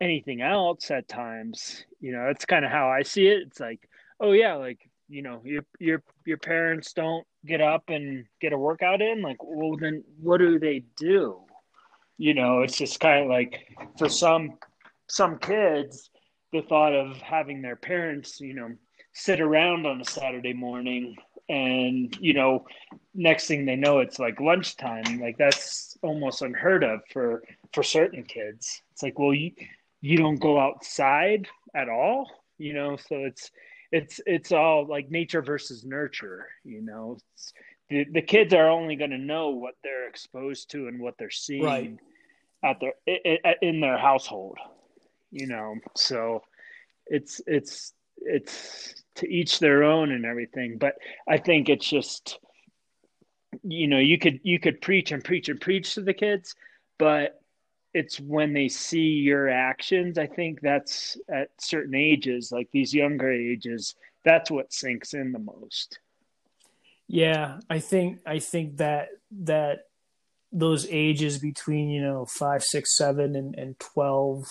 anything 0.00 0.42
else 0.42 0.90
at 0.90 1.08
times. 1.08 1.84
You 2.00 2.12
know 2.12 2.26
that's 2.26 2.44
kind 2.44 2.64
of 2.64 2.70
how 2.70 2.88
i 2.88 3.02
see 3.02 3.26
it. 3.26 3.42
It's 3.46 3.60
like 3.60 3.88
oh 4.20 4.32
yeah 4.32 4.54
like 4.54 4.78
you 5.08 5.22
know 5.22 5.40
your 5.44 5.64
your 5.78 6.02
your 6.24 6.38
parents 6.38 6.92
don't 6.92 7.26
get 7.46 7.60
up 7.60 7.84
and 7.88 8.24
get 8.40 8.52
a 8.52 8.58
workout 8.58 9.02
in 9.02 9.22
like 9.22 9.36
well 9.42 9.76
then 9.76 10.04
what 10.20 10.38
do 10.38 10.58
they 10.58 10.84
do? 10.96 11.40
You 12.18 12.34
know 12.34 12.62
it's 12.62 12.76
just 12.76 13.00
kind 13.00 13.24
of 13.24 13.30
like 13.30 13.66
for 13.98 14.08
some 14.08 14.58
some 15.08 15.38
kids 15.38 16.10
the 16.52 16.62
thought 16.62 16.94
of 16.94 17.16
having 17.16 17.60
their 17.60 17.76
parents 17.76 18.40
you 18.40 18.54
know 18.54 18.70
sit 19.12 19.40
around 19.40 19.86
on 19.86 20.00
a 20.00 20.04
saturday 20.04 20.52
morning 20.52 21.14
and 21.48 22.16
you 22.20 22.32
know 22.32 22.64
next 23.14 23.46
thing 23.46 23.64
they 23.64 23.76
know 23.76 23.98
it's 23.98 24.18
like 24.18 24.40
lunchtime. 24.40 25.20
Like 25.20 25.36
that's 25.38 25.96
almost 26.02 26.42
unheard 26.42 26.84
of 26.84 27.00
for 27.12 27.42
for 27.72 27.82
certain 27.82 28.24
kids. 28.24 28.82
It's 28.92 29.02
like 29.02 29.18
well 29.18 29.34
you 29.34 29.52
you 30.00 30.16
don't 30.16 30.40
go 30.40 30.58
outside 30.58 31.48
at 31.74 31.88
all 31.88 32.30
you 32.58 32.72
know? 32.72 32.96
So 32.96 33.24
it's 33.24 33.50
it's 33.92 34.20
it's 34.26 34.52
all 34.52 34.86
like 34.86 35.10
nature 35.10 35.42
versus 35.42 35.84
nurture 35.84 36.48
you 36.64 36.82
know? 36.82 37.18
The, 37.90 38.06
the 38.10 38.22
kids 38.22 38.54
are 38.54 38.70
only 38.70 38.96
going 38.96 39.10
to 39.10 39.18
know 39.18 39.50
what 39.50 39.74
they're 39.84 40.08
exposed 40.08 40.70
to 40.70 40.88
and 40.88 41.00
what 41.00 41.16
they're 41.18 41.30
seeing 41.30 41.64
right. 41.64 41.98
at 42.64 42.80
their 42.80 42.94
in 43.60 43.80
their 43.80 43.98
household 43.98 44.58
you 45.30 45.46
know? 45.46 45.76
So 45.96 46.42
it's 47.06 47.40
it's 47.46 47.92
it's 48.18 49.03
to 49.16 49.28
each 49.28 49.58
their 49.58 49.84
own 49.84 50.10
and 50.12 50.24
everything. 50.24 50.78
But 50.78 50.94
i 51.28 51.38
think 51.38 51.68
it's 51.68 51.88
just 51.88 52.38
you 53.62 53.86
know 53.86 53.98
you 53.98 54.18
could 54.18 54.40
you 54.42 54.58
could 54.58 54.80
preach 54.80 55.12
and 55.12 55.22
preach 55.22 55.48
and 55.48 55.60
preach 55.60 55.94
to 55.94 56.00
the 56.00 56.14
kids 56.14 56.54
but 56.98 57.40
it's 57.92 58.18
when 58.18 58.52
they 58.52 58.68
see 58.68 58.98
your 58.98 59.48
actions 59.48 60.18
i 60.18 60.26
think 60.26 60.60
that's 60.60 61.16
at 61.28 61.50
certain 61.58 61.94
ages 61.94 62.50
like 62.50 62.68
these 62.72 62.92
younger 62.94 63.30
ages 63.30 63.94
that's 64.24 64.50
what 64.50 64.72
sinks 64.72 65.12
in 65.12 65.32
the 65.32 65.38
most. 65.38 65.98
Yeah 67.06 67.58
i 67.68 67.78
think 67.78 68.20
i 68.26 68.38
think 68.38 68.78
that 68.78 69.08
that 69.42 69.86
those 70.50 70.86
ages 70.88 71.38
between 71.38 71.90
you 71.90 72.00
know 72.00 72.26
five 72.26 72.62
six 72.62 72.96
seven 72.96 73.36
and, 73.36 73.54
and 73.56 73.78
12 73.78 74.46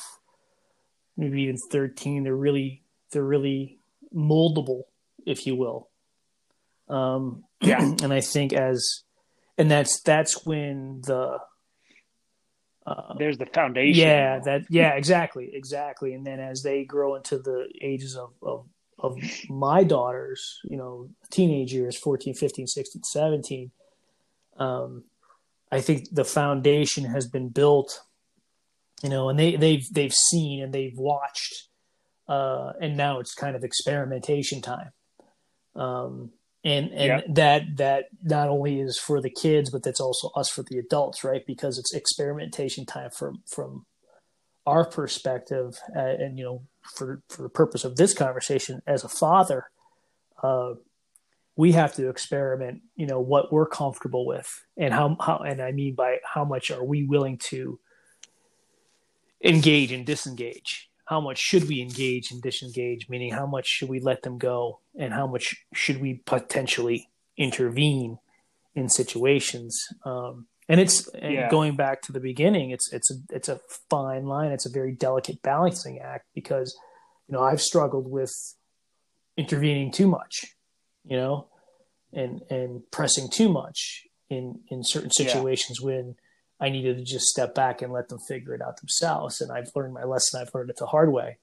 maybe 1.17 1.43
even 1.43 1.57
13 1.71 2.23
they're 2.23 2.35
really 2.35 2.83
they're 3.11 3.23
really 3.23 3.79
moldable, 4.13 4.83
if 5.25 5.45
you 5.45 5.55
will. 5.55 5.89
Um, 6.89 7.43
yeah, 7.61 7.81
and 7.81 8.13
I 8.13 8.21
think 8.21 8.53
as, 8.53 9.03
and 9.57 9.69
that's 9.69 10.01
that's 10.01 10.45
when 10.45 11.01
the 11.05 11.39
uh, 12.85 13.13
there's 13.17 13.37
the 13.37 13.45
foundation. 13.45 14.07
Yeah, 14.07 14.39
that 14.39 14.63
yeah, 14.69 14.93
exactly, 14.95 15.51
exactly. 15.53 16.13
And 16.13 16.25
then 16.25 16.39
as 16.39 16.63
they 16.63 16.83
grow 16.83 17.15
into 17.15 17.37
the 17.37 17.67
ages 17.81 18.15
of, 18.15 18.31
of 18.41 18.65
of 18.99 19.17
my 19.49 19.83
daughters, 19.83 20.59
you 20.63 20.77
know, 20.77 21.09
teenage 21.29 21.73
years, 21.73 21.97
14, 21.97 22.33
15, 22.33 22.67
16, 22.67 23.03
17, 23.03 23.71
um, 24.57 25.03
I 25.71 25.81
think 25.81 26.07
the 26.11 26.23
foundation 26.23 27.05
has 27.05 27.27
been 27.27 27.49
built, 27.49 28.01
you 29.01 29.09
know, 29.09 29.29
and 29.29 29.37
they, 29.37 29.55
they've, 29.57 29.85
they've 29.91 30.13
seen 30.13 30.63
and 30.63 30.73
they've 30.73 30.97
watched 30.97 31.67
uh, 32.27 32.73
and 32.79 32.95
now 32.95 33.19
it's 33.19 33.33
kind 33.33 33.55
of 33.55 33.63
experimentation 33.63 34.61
time. 34.61 34.91
Um, 35.75 36.31
and 36.65 36.91
and 36.91 37.35
that 37.35 37.77
that 37.77 38.05
not 38.23 38.47
only 38.47 38.79
is 38.79 38.97
for 38.97 39.21
the 39.21 39.29
kids, 39.29 39.69
but 39.69 39.83
that's 39.83 39.99
also 39.99 40.29
us 40.29 40.49
for 40.49 40.63
the 40.63 40.77
adults, 40.77 41.23
right? 41.23 41.45
Because 41.45 41.77
it's 41.77 41.93
experimentation 41.93 42.85
time 42.85 43.09
from 43.09 43.43
from 43.45 43.85
our 44.65 44.85
perspective, 44.85 45.77
uh, 45.93 45.99
and 45.99 46.37
you 46.37 46.45
know, 46.45 46.61
for 46.95 47.21
for 47.27 47.41
the 47.41 47.49
purpose 47.49 47.83
of 47.83 47.97
this 47.97 48.13
conversation, 48.13 48.81
as 48.87 49.03
a 49.03 49.09
father, 49.09 49.65
uh, 50.41 50.75
we 51.57 51.73
have 51.73 51.93
to 51.95 52.07
experiment. 52.07 52.81
You 52.95 53.07
know 53.07 53.19
what 53.19 53.51
we're 53.51 53.67
comfortable 53.67 54.25
with, 54.25 54.63
and 54.77 54.93
how 54.93 55.17
how, 55.19 55.39
and 55.39 55.61
I 55.61 55.73
mean 55.73 55.95
by 55.95 56.19
how 56.23 56.45
much 56.45 56.71
are 56.71 56.83
we 56.83 57.03
willing 57.03 57.39
to 57.49 57.77
engage 59.43 59.91
and 59.91 60.05
disengage 60.05 60.89
how 61.05 61.19
much 61.19 61.39
should 61.39 61.67
we 61.67 61.81
engage 61.81 62.31
and 62.31 62.41
disengage, 62.41 63.09
meaning 63.09 63.31
how 63.31 63.45
much 63.45 63.67
should 63.67 63.89
we 63.89 63.99
let 63.99 64.21
them 64.23 64.37
go 64.37 64.79
and 64.97 65.13
how 65.13 65.27
much 65.27 65.55
should 65.73 66.01
we 66.01 66.21
potentially 66.25 67.09
intervene 67.37 68.19
in 68.75 68.89
situations. 68.89 69.87
Um, 70.05 70.47
and 70.69 70.79
it's 70.79 71.09
yeah. 71.13 71.49
going 71.49 71.75
back 71.75 72.01
to 72.03 72.11
the 72.11 72.19
beginning. 72.19 72.71
It's 72.71 72.91
it's 72.93 73.11
a 73.11 73.15
it's 73.29 73.49
a 73.49 73.59
fine 73.89 74.25
line. 74.25 74.51
It's 74.51 74.65
a 74.65 74.71
very 74.71 74.93
delicate 74.93 75.41
balancing 75.41 75.99
act 75.99 76.25
because 76.33 76.75
you 77.27 77.35
know 77.35 77.43
I've 77.43 77.61
struggled 77.61 78.09
with 78.09 78.33
intervening 79.35 79.91
too 79.91 80.07
much, 80.07 80.45
you 81.03 81.17
know, 81.17 81.49
and 82.13 82.41
and 82.49 82.89
pressing 82.91 83.29
too 83.29 83.49
much 83.49 84.03
in 84.29 84.61
in 84.69 84.83
certain 84.83 85.11
situations 85.11 85.79
yeah. 85.81 85.87
when 85.87 86.15
I 86.59 86.69
needed 86.69 86.97
to 86.97 87.03
just 87.03 87.27
step 87.27 87.55
back 87.55 87.81
and 87.81 87.91
let 87.91 88.09
them 88.09 88.19
figure 88.19 88.53
it 88.53 88.61
out 88.61 88.79
themselves. 88.79 89.41
And 89.41 89.51
I've 89.51 89.71
learned 89.75 89.93
my 89.93 90.03
lesson. 90.03 90.41
I've 90.41 90.53
learned 90.53 90.69
it 90.69 90.77
the 90.77 90.85
hard 90.85 91.11
way. 91.11 91.37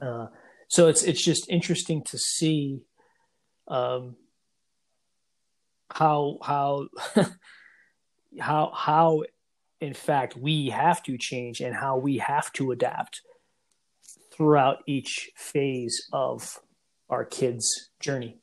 Uh, 0.00 0.26
so 0.68 0.88
it's 0.88 1.02
it's 1.02 1.24
just 1.24 1.48
interesting 1.48 2.02
to 2.04 2.18
see 2.18 2.80
um, 3.68 4.16
how 5.90 6.38
how 6.42 6.88
how 8.40 8.72
how 8.74 9.22
in 9.80 9.94
fact 9.94 10.36
we 10.36 10.70
have 10.70 11.02
to 11.04 11.16
change 11.16 11.60
and 11.60 11.74
how 11.74 11.98
we 11.98 12.18
have 12.18 12.52
to 12.54 12.72
adapt 12.72 13.20
throughout 14.32 14.78
each 14.86 15.30
phase 15.36 16.08
of 16.12 16.58
our 17.08 17.24
kids' 17.24 17.90
journey. 18.00 18.38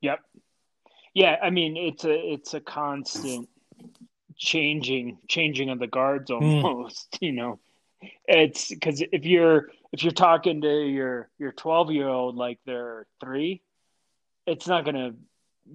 Yep. 0.00 0.18
Yeah, 1.14 1.36
I 1.42 1.50
mean 1.50 1.76
it's 1.76 2.04
a 2.04 2.32
it's 2.32 2.54
a 2.54 2.60
constant 2.60 3.48
changing 4.42 5.18
changing 5.28 5.70
of 5.70 5.78
the 5.78 5.86
guards 5.86 6.30
hmm. 6.30 6.34
almost, 6.34 7.12
mm. 7.12 7.18
you 7.20 7.32
know. 7.32 7.58
It's 8.26 8.68
because 8.68 9.00
if 9.12 9.24
you're 9.24 9.68
if 9.92 10.02
you're 10.02 10.12
talking 10.12 10.60
to 10.62 10.86
your 10.86 11.28
your 11.38 11.52
12 11.52 11.92
year 11.92 12.08
old 12.08 12.34
like 12.34 12.58
they're 12.66 13.06
three, 13.20 13.62
it's 14.44 14.66
not 14.66 14.84
going 14.84 14.96
to 14.96 15.14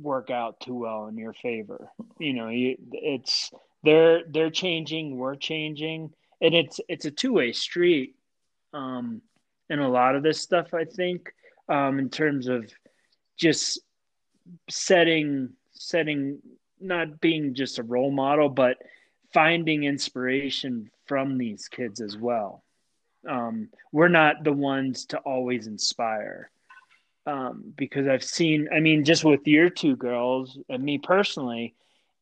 work 0.02 0.30
out 0.30 0.60
too 0.60 0.76
well 0.76 1.08
in 1.08 1.18
your 1.18 1.32
favor. 1.32 1.90
You 2.20 2.34
know, 2.34 2.50
you, 2.50 2.76
it's 2.92 3.50
they're 3.84 4.24
they're 4.28 4.50
changing, 4.50 5.18
we're 5.18 5.36
changing, 5.36 6.12
and 6.42 6.54
it's 6.54 6.82
it's 6.90 7.06
a 7.06 7.12
two 7.12 7.34
way 7.34 7.54
street. 7.54 8.16
Um, 8.74 9.22
in 9.70 9.80
a 9.80 9.90
lot 9.90 10.16
of 10.16 10.24
this 10.24 10.42
stuff, 10.42 10.74
I 10.74 10.84
think, 10.84 11.32
um, 11.70 12.00
in 12.00 12.10
terms 12.10 12.48
of 12.48 12.70
just 13.38 13.80
setting 14.70 15.54
setting 15.72 16.40
not 16.80 17.20
being 17.22 17.54
just 17.54 17.80
a 17.80 17.84
role 17.84 18.12
model, 18.12 18.50
but 18.50 18.78
finding 19.34 19.84
inspiration 19.84 20.90
from 21.06 21.38
these 21.38 21.68
kids 21.68 22.02
as 22.02 22.18
well. 22.18 22.64
Um, 23.28 23.70
we're 23.92 24.08
not 24.08 24.44
the 24.44 24.54
ones 24.54 25.06
to 25.08 25.18
always 25.20 25.68
inspire. 25.68 26.50
Um, 27.26 27.74
because 27.76 28.08
I've 28.08 28.24
seen, 28.24 28.70
I 28.74 28.80
mean, 28.80 29.04
just 29.04 29.26
with 29.26 29.46
your 29.46 29.70
two 29.70 29.98
girls 29.98 30.58
and 30.70 30.82
me 30.82 30.98
personally, 30.98 31.76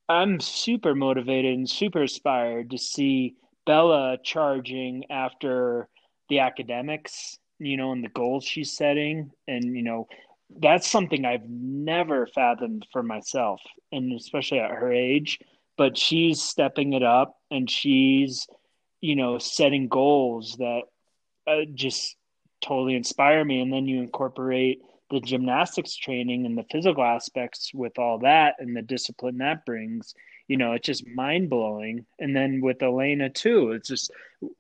I'm 0.10 0.40
super 0.40 0.96
motivated 0.96 1.54
and 1.54 1.70
super 1.70 2.02
inspired 2.02 2.72
to 2.72 2.78
see 2.80 3.36
Bella 3.68 4.18
charging 4.24 5.06
after 5.12 5.90
the 6.30 6.40
academics, 6.40 7.38
you 7.60 7.78
know, 7.78 7.92
and 7.92 8.04
the 8.04 8.10
goals 8.10 8.46
she's 8.46 8.72
setting. 8.72 9.32
And, 9.48 9.76
you 9.76 9.84
know, 9.84 10.08
that's 10.60 10.88
something 10.88 11.26
I've 11.26 11.48
never 11.48 12.28
fathomed 12.28 12.86
for 12.92 13.04
myself, 13.04 13.62
and 13.92 14.14
especially 14.14 14.60
at 14.60 14.72
her 14.72 14.92
age. 14.92 15.40
But 15.78 15.98
she's 15.98 16.42
stepping 16.42 16.94
it 16.94 17.04
up 17.04 17.38
and 17.52 17.70
she's, 17.70 18.48
you 19.02 19.16
know, 19.16 19.38
setting 19.40 19.90
goals 19.90 20.56
that 20.58 20.84
uh, 21.48 21.66
just 21.74 22.16
totally 22.62 22.96
inspire 22.96 23.44
me. 23.44 23.60
And 23.60 23.74
then 23.74 23.86
you 23.86 24.02
incorporate 24.02 24.82
the 25.12 25.20
gymnastics 25.20 25.96
training 25.96 26.46
and 26.46 26.58
the 26.58 26.66
physical 26.72 27.04
aspects 27.04 27.72
with 27.74 27.98
all 28.00 28.20
that 28.20 28.56
and 28.60 28.76
the 28.76 28.82
discipline 28.82 29.38
that 29.38 29.66
brings 29.66 30.16
you 30.48 30.58
know 30.58 30.74
it's 30.74 30.86
just 30.86 31.08
mind 31.08 31.50
blowing 31.50 32.06
and 32.20 32.36
then 32.36 32.60
with 32.62 32.82
elena 32.82 33.30
too 33.30 33.72
it's 33.72 33.90
just 33.90 34.12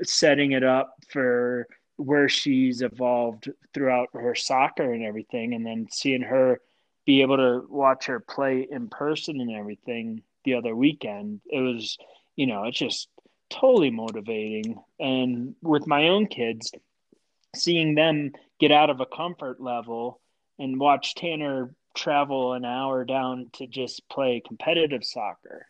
setting 0.04 0.52
it 0.52 0.64
up 0.64 0.94
for 1.10 1.68
where 1.98 2.30
she's 2.30 2.82
evolved 2.82 3.50
throughout 3.74 4.10
her 4.14 4.36
soccer 4.36 4.94
and 4.94 5.04
everything 5.04 5.54
and 5.54 5.66
then 5.66 5.88
seeing 5.92 6.22
her 6.22 6.60
be 7.06 7.22
able 7.22 7.38
to 7.38 7.66
watch 7.70 8.06
her 8.06 8.20
play 8.20 8.68
in 8.70 8.90
person 8.90 9.40
and 9.40 9.52
everything 9.52 10.22
the 10.44 10.56
other 10.56 10.76
weekend 10.76 11.40
it 11.46 11.60
was 11.60 11.98
you 12.36 12.48
know 12.48 12.66
it's 12.66 12.78
just 12.78 13.08
totally 13.50 13.92
motivating. 13.92 14.82
And 15.00 15.56
with 15.62 15.88
my 15.88 16.10
own 16.10 16.28
kids 16.28 16.72
seeing 17.56 17.96
them 17.96 18.32
get 18.60 18.72
out 18.72 18.90
of 18.90 19.00
a 19.00 19.06
comfort 19.06 19.62
level 19.62 20.20
and 20.60 20.80
watch 20.80 21.16
Tanner 21.16 21.74
travel 21.96 22.54
an 22.54 22.66
hour 22.66 23.06
down 23.06 23.50
to 23.54 23.68
just 23.68 24.08
play 24.10 24.42
competitive 24.46 25.06
soccer 25.06 25.66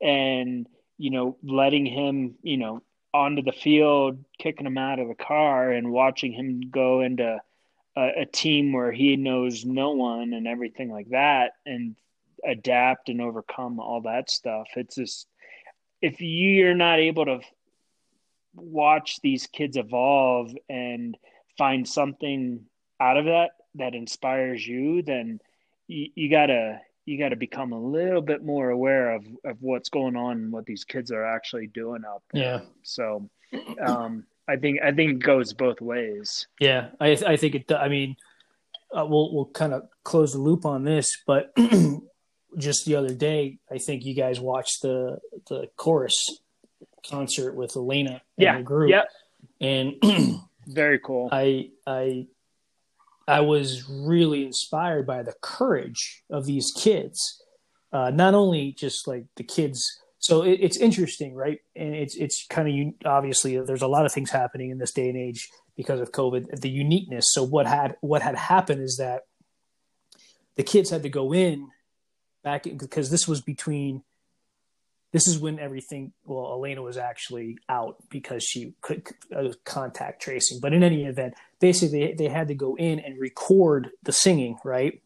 and 0.00 0.68
you 0.98 1.10
know 1.10 1.36
letting 1.42 1.84
him 1.84 2.36
you 2.42 2.56
know 2.56 2.80
onto 3.14 3.42
the 3.42 3.52
field 3.52 4.22
kicking 4.38 4.66
him 4.66 4.76
out 4.76 4.98
of 4.98 5.06
the 5.06 5.14
car 5.14 5.70
and 5.70 5.92
watching 5.92 6.32
him 6.32 6.60
go 6.68 7.00
into 7.00 7.40
a, 7.96 8.22
a 8.22 8.26
team 8.26 8.72
where 8.72 8.90
he 8.90 9.16
knows 9.16 9.64
no 9.64 9.92
one 9.92 10.34
and 10.34 10.48
everything 10.48 10.90
like 10.90 11.08
that 11.10 11.52
and 11.64 11.94
adapt 12.44 13.08
and 13.08 13.22
overcome 13.22 13.78
all 13.78 14.00
that 14.02 14.28
stuff. 14.28 14.66
It's 14.74 14.96
just 14.96 15.28
if 16.02 16.20
you're 16.20 16.74
not 16.74 16.98
able 16.98 17.24
to 17.26 17.40
watch 18.56 19.20
these 19.22 19.46
kids 19.46 19.76
evolve 19.76 20.52
and 20.68 21.16
find 21.56 21.88
something 21.88 22.64
out 22.98 23.16
of 23.16 23.26
that 23.26 23.50
that 23.76 23.94
inspires 23.94 24.66
you, 24.66 25.02
then 25.02 25.40
you, 25.86 26.08
you 26.16 26.30
gotta 26.30 26.80
you 27.06 27.18
got 27.18 27.30
to 27.30 27.36
become 27.36 27.72
a 27.72 27.78
little 27.78 28.22
bit 28.22 28.44
more 28.44 28.70
aware 28.70 29.14
of, 29.14 29.26
of 29.44 29.58
what's 29.60 29.88
going 29.88 30.16
on 30.16 30.32
and 30.38 30.52
what 30.52 30.66
these 30.66 30.84
kids 30.84 31.10
are 31.10 31.24
actually 31.24 31.66
doing 31.66 32.02
out 32.06 32.22
there. 32.32 32.42
Yeah. 32.42 32.60
So, 32.82 33.28
um, 33.84 34.24
I 34.48 34.56
think 34.56 34.80
I 34.82 34.92
think 34.92 35.12
it 35.12 35.18
goes 35.20 35.52
both 35.52 35.80
ways. 35.80 36.46
Yeah, 36.60 36.88
I 37.00 37.10
I 37.26 37.36
think 37.36 37.54
it. 37.54 37.72
I 37.72 37.88
mean, 37.88 38.16
uh, 38.92 39.06
we'll 39.06 39.32
we'll 39.34 39.46
kind 39.46 39.72
of 39.72 39.88
close 40.02 40.32
the 40.32 40.38
loop 40.38 40.66
on 40.66 40.84
this, 40.84 41.16
but 41.26 41.54
just 42.58 42.84
the 42.84 42.96
other 42.96 43.14
day, 43.14 43.58
I 43.70 43.78
think 43.78 44.04
you 44.04 44.14
guys 44.14 44.40
watched 44.40 44.82
the 44.82 45.18
the 45.48 45.68
chorus 45.76 46.14
concert 47.08 47.54
with 47.54 47.76
Elena 47.76 48.10
and 48.10 48.20
yeah. 48.36 48.56
the 48.58 48.62
group. 48.62 48.90
Yep. 48.90 49.08
And 49.60 49.94
very 50.66 50.98
cool. 50.98 51.28
I 51.32 51.70
I 51.86 52.26
I 53.26 53.40
was 53.40 53.88
really 53.88 54.44
inspired 54.44 55.06
by 55.06 55.22
the 55.22 55.34
courage 55.40 56.22
of 56.30 56.46
these 56.46 56.72
kids. 56.76 57.42
Uh, 57.92 58.10
not 58.10 58.34
only 58.34 58.72
just 58.72 59.06
like 59.06 59.24
the 59.36 59.44
kids. 59.44 59.82
So 60.18 60.42
it, 60.42 60.58
it's 60.60 60.76
interesting, 60.76 61.34
right? 61.34 61.60
And 61.76 61.94
it's 61.94 62.16
it's 62.16 62.46
kind 62.48 62.68
of 62.68 63.06
obviously 63.06 63.58
there's 63.60 63.82
a 63.82 63.86
lot 63.88 64.04
of 64.04 64.12
things 64.12 64.30
happening 64.30 64.70
in 64.70 64.78
this 64.78 64.92
day 64.92 65.08
and 65.08 65.18
age 65.18 65.48
because 65.76 66.00
of 66.00 66.12
COVID. 66.12 66.60
The 66.60 66.70
uniqueness. 66.70 67.26
So 67.32 67.44
what 67.44 67.66
had 67.66 67.96
what 68.00 68.22
had 68.22 68.36
happened 68.36 68.82
is 68.82 68.96
that 68.96 69.22
the 70.56 70.62
kids 70.62 70.90
had 70.90 71.02
to 71.02 71.08
go 71.08 71.32
in 71.32 71.68
back 72.42 72.64
because 72.64 73.10
this 73.10 73.26
was 73.26 73.40
between 73.40 74.02
this 75.14 75.28
is 75.28 75.38
when 75.38 75.60
everything 75.60 76.12
well 76.24 76.52
elena 76.52 76.82
was 76.82 76.98
actually 76.98 77.56
out 77.68 77.96
because 78.10 78.42
she 78.42 78.74
could 78.80 79.06
uh, 79.34 79.52
contact 79.64 80.20
tracing. 80.20 80.58
But 80.60 80.74
in 80.74 80.82
any 80.82 81.04
event 81.04 81.34
basically 81.60 82.12
they 82.18 82.28
had 82.28 82.48
to 82.48 82.54
go 82.54 82.74
in 82.74 82.98
and 82.98 83.18
record 83.18 83.90
the 84.02 84.12
singing 84.12 84.58
right? 84.64 85.00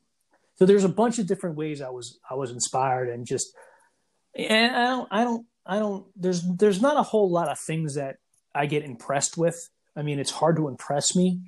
So 0.56 0.64
there's 0.66 0.82
a 0.82 0.88
bunch 0.88 1.18
of 1.18 1.26
different 1.26 1.56
ways 1.56 1.82
i 1.82 1.90
was 1.90 2.18
i 2.28 2.34
was 2.34 2.50
inspired 2.50 3.11
and 3.11 3.26
just 3.26 3.54
and 4.34 4.74
i 4.74 4.86
don't 4.86 5.09
i 5.12 5.24
don't 5.24 5.46
i 5.66 5.78
don't 5.78 6.06
there's 6.16 6.42
there's 6.56 6.80
not 6.80 6.96
a 6.96 7.02
whole 7.02 7.30
lot 7.30 7.48
of 7.48 7.61
things 7.61 7.94
that 7.94 8.16
i 8.54 8.64
get 8.66 8.82
impressed 8.82 9.36
with. 9.36 9.56
I 9.94 10.02
mean 10.02 10.18
it's 10.18 10.30
hard 10.30 10.56
to 10.56 10.68
impress 10.68 11.14
me. 11.14 11.42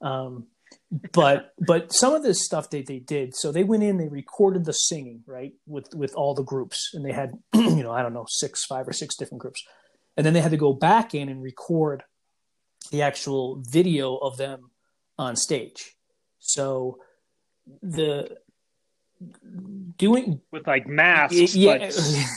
Um, 0.00 0.46
but 1.12 1.52
but 1.58 1.92
some 1.92 2.14
of 2.14 2.22
this 2.22 2.44
stuff 2.44 2.70
they, 2.70 2.82
they 2.82 2.98
did 2.98 3.34
so 3.34 3.52
they 3.52 3.64
went 3.64 3.82
in 3.82 3.98
they 3.98 4.08
recorded 4.08 4.64
the 4.64 4.72
singing 4.72 5.22
right 5.26 5.52
with 5.66 5.94
with 5.94 6.14
all 6.14 6.34
the 6.34 6.42
groups 6.42 6.90
and 6.94 7.04
they 7.04 7.12
had 7.12 7.32
you 7.54 7.82
know 7.82 7.92
i 7.92 8.02
don't 8.02 8.14
know 8.14 8.24
six 8.28 8.64
five 8.64 8.88
or 8.88 8.92
six 8.92 9.14
different 9.16 9.40
groups 9.40 9.62
and 10.16 10.24
then 10.24 10.32
they 10.32 10.40
had 10.40 10.50
to 10.50 10.56
go 10.56 10.72
back 10.72 11.14
in 11.14 11.28
and 11.28 11.42
record 11.42 12.04
the 12.90 13.02
actual 13.02 13.62
video 13.68 14.16
of 14.16 14.38
them 14.38 14.70
on 15.18 15.36
stage 15.36 15.96
so 16.38 16.98
the 17.82 18.38
doing 19.98 20.40
with 20.52 20.66
like 20.66 20.86
masks 20.86 21.54
yeah, 21.54 21.72
like, 21.72 21.80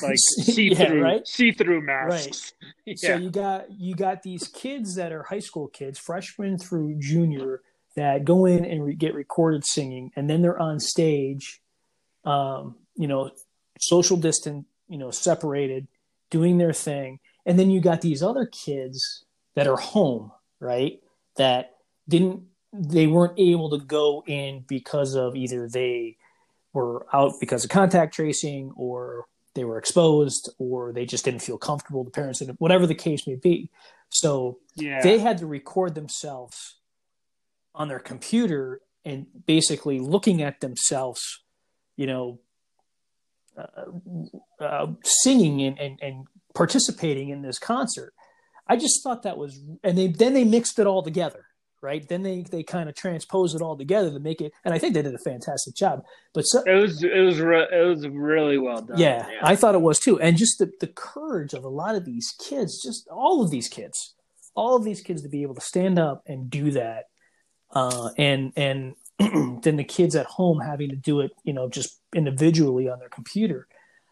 like 0.02 0.16
see-through 0.18 0.98
yeah, 0.98 1.04
right? 1.04 1.28
see-through 1.28 1.82
masks 1.82 2.54
right. 2.62 2.98
yeah. 3.02 3.10
so 3.10 3.16
you 3.18 3.30
got 3.30 3.72
you 3.72 3.96
got 3.96 4.24
these 4.24 4.48
kids 4.48 4.96
that 4.96 5.12
are 5.12 5.24
high 5.24 5.40
school 5.40 5.68
kids 5.68 6.00
freshmen 6.00 6.58
through 6.58 6.96
junior 7.00 7.62
that 7.96 8.26
go 8.26 8.46
in 8.46 8.66
and 8.66 8.86
re- 8.86 8.96
get 8.96 9.14
recorded 9.14 9.66
singing, 9.66 10.12
and 10.16 10.30
then 10.30 10.42
they're 10.42 10.60
on 10.60 10.80
stage, 10.80 11.62
um, 12.26 12.76
you 12.96 13.08
know, 13.08 13.32
social 13.80 14.18
distant, 14.18 14.66
you 14.88 14.98
know, 14.98 15.12
separated, 15.12 15.88
doing 16.30 16.58
their 16.58 16.74
thing, 16.74 17.20
and 17.46 17.58
then 17.58 17.70
you 17.70 17.82
got 17.82 18.02
these 18.02 18.24
other 18.24 18.46
kids 18.46 19.26
that 19.56 19.68
are 19.68 19.78
home, 19.78 20.32
right? 20.60 21.00
That 21.38 21.78
didn't, 22.08 22.44
they 22.72 23.08
weren't 23.08 23.38
able 23.38 23.70
to 23.72 23.84
go 23.84 24.24
in 24.26 24.64
because 24.68 25.16
of 25.16 25.36
either 25.36 25.68
they 25.68 26.18
were 26.74 27.06
out 27.14 27.34
because 27.40 27.64
of 27.64 27.70
contact 27.70 28.14
tracing 28.14 28.72
or 28.76 29.26
they 29.54 29.64
were 29.64 29.78
exposed 29.78 30.50
or 30.58 30.94
they 30.94 31.06
just 31.06 31.26
didn't 31.26 31.42
feel 31.42 31.58
comfortable 31.58 32.04
the 32.04 32.12
parents 32.12 32.40
didn't 32.40 32.60
whatever 32.62 32.88
the 32.88 32.96
case 32.96 33.28
may 33.28 33.36
be 33.36 33.70
so 34.10 34.58
yeah. 34.76 35.02
they 35.02 35.20
had 35.20 35.38
to 35.38 35.46
record 35.46 35.96
themselves 35.96 36.76
on 37.74 37.88
their 37.88 38.00
computer 38.00 38.82
and 39.06 39.26
basically 39.46 40.00
looking 40.00 40.42
at 40.42 40.60
themselves, 40.60 41.22
you 41.96 42.08
know, 42.08 42.40
uh, 43.58 44.64
uh, 44.64 44.88
singing 45.04 45.62
and, 45.62 45.80
and, 45.80 46.00
and 46.02 46.28
participating 46.54 47.30
in 47.30 47.42
this 47.42 47.60
concert. 47.60 48.14
I 48.68 48.78
just 48.78 49.04
thought 49.04 49.24
that 49.24 49.38
was, 49.38 49.60
and 49.84 49.98
they 49.98 50.08
then 50.08 50.34
they 50.34 50.46
mixed 50.46 50.80
it 50.80 50.88
all 50.88 51.04
together, 51.04 51.46
right? 51.82 52.08
Then 52.08 52.24
they 52.24 52.44
they 52.50 52.64
kind 52.64 52.88
of 52.88 52.96
transposed 52.96 53.56
it 53.56 53.62
all 53.62 53.76
together 53.76 54.12
to 54.12 54.20
make 54.20 54.40
it, 54.40 54.54
and 54.64 54.74
I 54.74 54.78
think 54.78 54.94
they 54.94 55.02
did 55.02 55.14
a 55.14 55.20
fantastic 55.26 55.76
job. 55.76 56.04
But 56.34 56.44
so, 56.44 56.64
it 56.66 56.76
was 56.76 57.04
it 57.04 57.20
was 57.20 57.42
re- 57.42 57.68
it 57.70 57.86
was 57.86 58.08
really 58.08 58.58
well 58.58 58.82
done. 58.82 58.98
Yeah, 58.98 59.28
yeah, 59.30 59.40
I 59.42 59.58
thought 59.58 59.76
it 59.76 59.82
was 59.82 60.00
too, 60.00 60.20
and 60.22 60.38
just 60.38 60.60
the 60.60 60.72
the 60.80 60.88
courage 60.88 61.54
of 61.54 61.66
a 61.66 61.70
lot 61.70 61.96
of 61.96 62.06
these 62.06 62.34
kids, 62.40 62.82
just 62.82 63.08
all 63.10 63.44
of 63.44 63.52
these 63.52 63.68
kids, 63.68 64.16
all 64.56 64.78
of 64.78 64.86
these 64.86 65.02
kids 65.02 65.22
to 65.24 65.30
be 65.30 65.42
able 65.42 65.56
to 65.56 65.62
stand 65.62 66.00
up 66.00 66.24
and 66.26 66.50
do 66.50 66.72
that, 66.72 67.06
uh, 67.74 68.10
and 68.18 68.54
and 68.56 68.96
then 69.20 69.78
the 69.78 69.84
kids 69.84 70.16
at 70.16 70.26
home 70.26 70.60
having 70.60 70.90
to 70.90 70.96
do 70.96 71.20
it, 71.22 71.32
you 71.44 71.54
know, 71.54 71.70
just 71.70 72.00
individually 72.16 72.90
on 72.90 73.00
their 73.00 73.10
computer, 73.10 73.68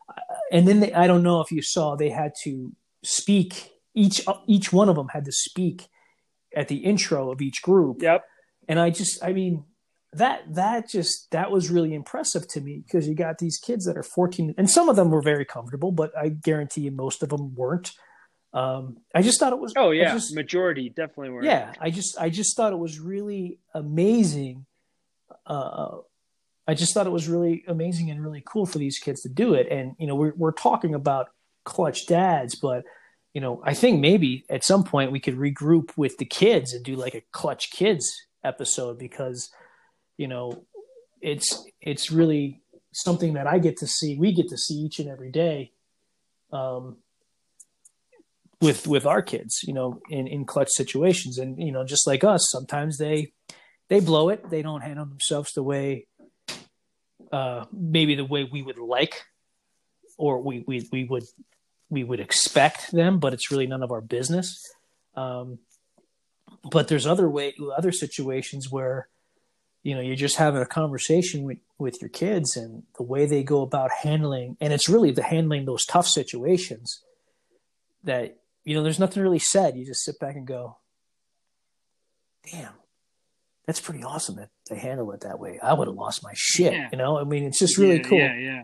uh, 0.10 0.36
and 0.52 0.68
then 0.68 0.80
they, 0.80 0.94
I 0.94 1.08
don't 1.08 1.24
know 1.24 1.42
if 1.42 1.52
you 1.52 1.62
saw 1.62 1.96
they 1.96 2.10
had 2.10 2.34
to 2.44 2.72
speak 3.04 3.72
each 3.94 4.22
each 4.48 4.72
one 4.72 4.90
of 4.90 4.96
them 4.96 5.10
had 5.10 5.26
to 5.26 5.32
speak 5.32 5.90
at 6.56 6.68
the 6.68 6.78
intro 6.78 7.32
of 7.32 7.42
each 7.42 7.62
group. 7.62 8.02
Yep. 8.02 8.26
And 8.68 8.80
I 8.80 8.92
just, 8.92 9.24
I 9.24 9.34
mean, 9.34 9.66
that 10.14 10.42
that 10.56 10.90
just 10.90 11.30
that 11.32 11.52
was 11.52 11.70
really 11.70 11.94
impressive 11.94 12.48
to 12.48 12.62
me 12.62 12.84
because 12.86 13.08
you 13.08 13.14
got 13.14 13.38
these 13.38 13.58
kids 13.58 13.86
that 13.86 13.98
are 13.98 14.04
14 14.04 14.56
and 14.58 14.70
some 14.70 14.90
of 14.90 14.96
them 14.96 15.12
were 15.12 15.22
very 15.22 15.46
comfortable 15.46 15.92
but 15.92 16.12
i 16.18 16.30
guarantee 16.30 16.82
you 16.82 16.92
most 16.92 17.22
of 17.22 17.30
them 17.30 17.54
weren't 17.54 17.92
um, 18.54 18.98
i 19.14 19.22
just 19.22 19.40
thought 19.40 19.54
it 19.54 19.60
was 19.60 19.74
oh 19.78 19.92
yeah 19.92 20.14
just, 20.14 20.34
majority 20.34 20.90
definitely 20.90 21.30
were 21.30 21.44
yeah 21.44 21.74
i 21.80 21.90
just 21.90 22.20
i 22.20 22.30
just 22.30 22.56
thought 22.56 22.74
it 22.74 22.80
was 22.80 23.00
really 23.00 23.60
amazing 23.74 24.66
uh, 25.46 25.98
i 26.68 26.74
just 26.74 26.94
thought 26.94 27.06
it 27.06 27.12
was 27.12 27.28
really 27.28 27.64
amazing 27.68 28.10
and 28.10 28.24
really 28.24 28.44
cool 28.46 28.66
for 28.66 28.80
these 28.80 28.98
kids 28.98 29.22
to 29.22 29.30
do 29.30 29.54
it 29.54 29.68
and 29.70 29.96
you 30.00 30.08
know 30.08 30.16
we're, 30.16 30.34
we're 30.36 30.52
talking 30.52 30.96
about 30.96 31.30
clutch 31.64 32.08
dads 32.08 32.56
but 32.56 32.84
you 33.34 33.42
know 33.42 33.62
i 33.64 33.74
think 33.74 34.00
maybe 34.00 34.44
at 34.50 34.64
some 34.64 34.84
point 34.84 35.12
we 35.12 35.20
could 35.20 35.36
regroup 35.36 35.92
with 35.96 36.18
the 36.18 36.26
kids 36.26 36.74
and 36.74 36.84
do 36.84 36.96
like 36.96 37.14
a 37.14 37.22
clutch 37.32 37.70
kids 37.70 38.12
episode 38.44 38.98
because 38.98 39.52
you 40.20 40.28
know, 40.28 40.66
it's 41.22 41.66
it's 41.82 42.12
really 42.12 42.62
something 42.92 43.34
that 43.34 43.48
I 43.48 43.58
get 43.58 43.78
to 43.78 43.88
see. 43.88 44.18
We 44.18 44.34
get 44.34 44.50
to 44.50 44.58
see 44.58 44.74
each 44.74 45.00
and 45.00 45.10
every 45.10 45.32
day, 45.32 45.72
um, 46.52 46.98
with 48.62 48.88
with 48.88 49.06
our 49.06 49.22
kids. 49.22 49.62
You 49.64 49.74
know, 49.74 50.02
in 50.10 50.28
in 50.28 50.46
clutch 50.46 50.70
situations, 50.70 51.38
and 51.38 51.62
you 51.62 51.72
know, 51.72 51.86
just 51.86 52.08
like 52.08 52.24
us, 52.24 52.48
sometimes 52.50 52.98
they 52.98 53.32
they 53.90 54.00
blow 54.00 54.30
it. 54.30 54.50
They 54.50 54.62
don't 54.62 54.82
handle 54.82 55.06
themselves 55.06 55.54
the 55.54 55.64
way, 55.64 56.08
uh, 57.32 57.66
maybe 57.72 58.16
the 58.16 58.26
way 58.26 58.44
we 58.44 58.62
would 58.62 58.80
like, 58.80 59.24
or 60.18 60.42
we 60.42 60.64
we 60.68 60.88
we 60.92 61.04
would 61.06 61.24
we 61.90 62.04
would 62.04 62.20
expect 62.20 62.92
them. 62.92 63.20
But 63.20 63.34
it's 63.34 63.52
really 63.52 63.68
none 63.68 63.84
of 63.84 63.92
our 63.92 64.02
business. 64.02 64.62
Um, 65.16 65.60
but 66.64 66.88
there's 66.88 67.08
other 67.08 67.30
way 67.30 67.54
other 67.76 67.92
situations 67.92 68.72
where 68.72 69.08
you 69.84 69.96
know 69.96 70.02
you're 70.02 70.16
just 70.16 70.38
having 70.38 70.62
a 70.62 70.66
conversation 70.66 71.44
with 71.44 71.60
with 71.78 72.02
your 72.02 72.10
kids 72.10 72.56
and 72.58 72.84
the 72.98 73.04
way 73.04 73.26
they 73.26 73.44
go 73.44 73.62
about 73.62 73.92
handling 74.04 74.58
and 74.60 74.74
it's 74.74 74.90
really 74.90 75.12
the 75.12 75.24
handling 75.24 75.66
those 75.66 75.86
tough 75.86 76.08
situations 76.08 77.02
that 78.04 78.39
you 78.64 78.76
know 78.76 78.84
there's 78.84 79.00
nothing 79.00 79.24
really 79.24 79.40
said. 79.40 79.78
You 79.78 79.86
just 79.86 80.04
sit 80.04 80.20
back 80.20 80.36
and 80.36 80.48
go 80.48 80.78
damn 82.52 82.74
that's 83.70 83.80
pretty 83.80 84.04
awesome 84.04 84.38
that 84.38 84.50
they 84.68 84.78
handle 84.78 85.12
it 85.12 85.22
that 85.22 85.38
way. 85.38 85.60
I 85.62 85.74
would 85.74 85.88
have 85.88 85.96
lost 85.96 86.24
my 86.24 86.32
shit 86.34 86.74
yeah. 86.74 86.90
you 86.92 86.98
know? 86.98 87.20
I 87.20 87.24
mean 87.24 87.44
it's 87.44 87.60
just 87.60 87.78
really 87.78 87.98
yeah, 87.98 88.04
cool. 88.04 88.18
yeah 88.18 88.36
yeah. 88.36 88.64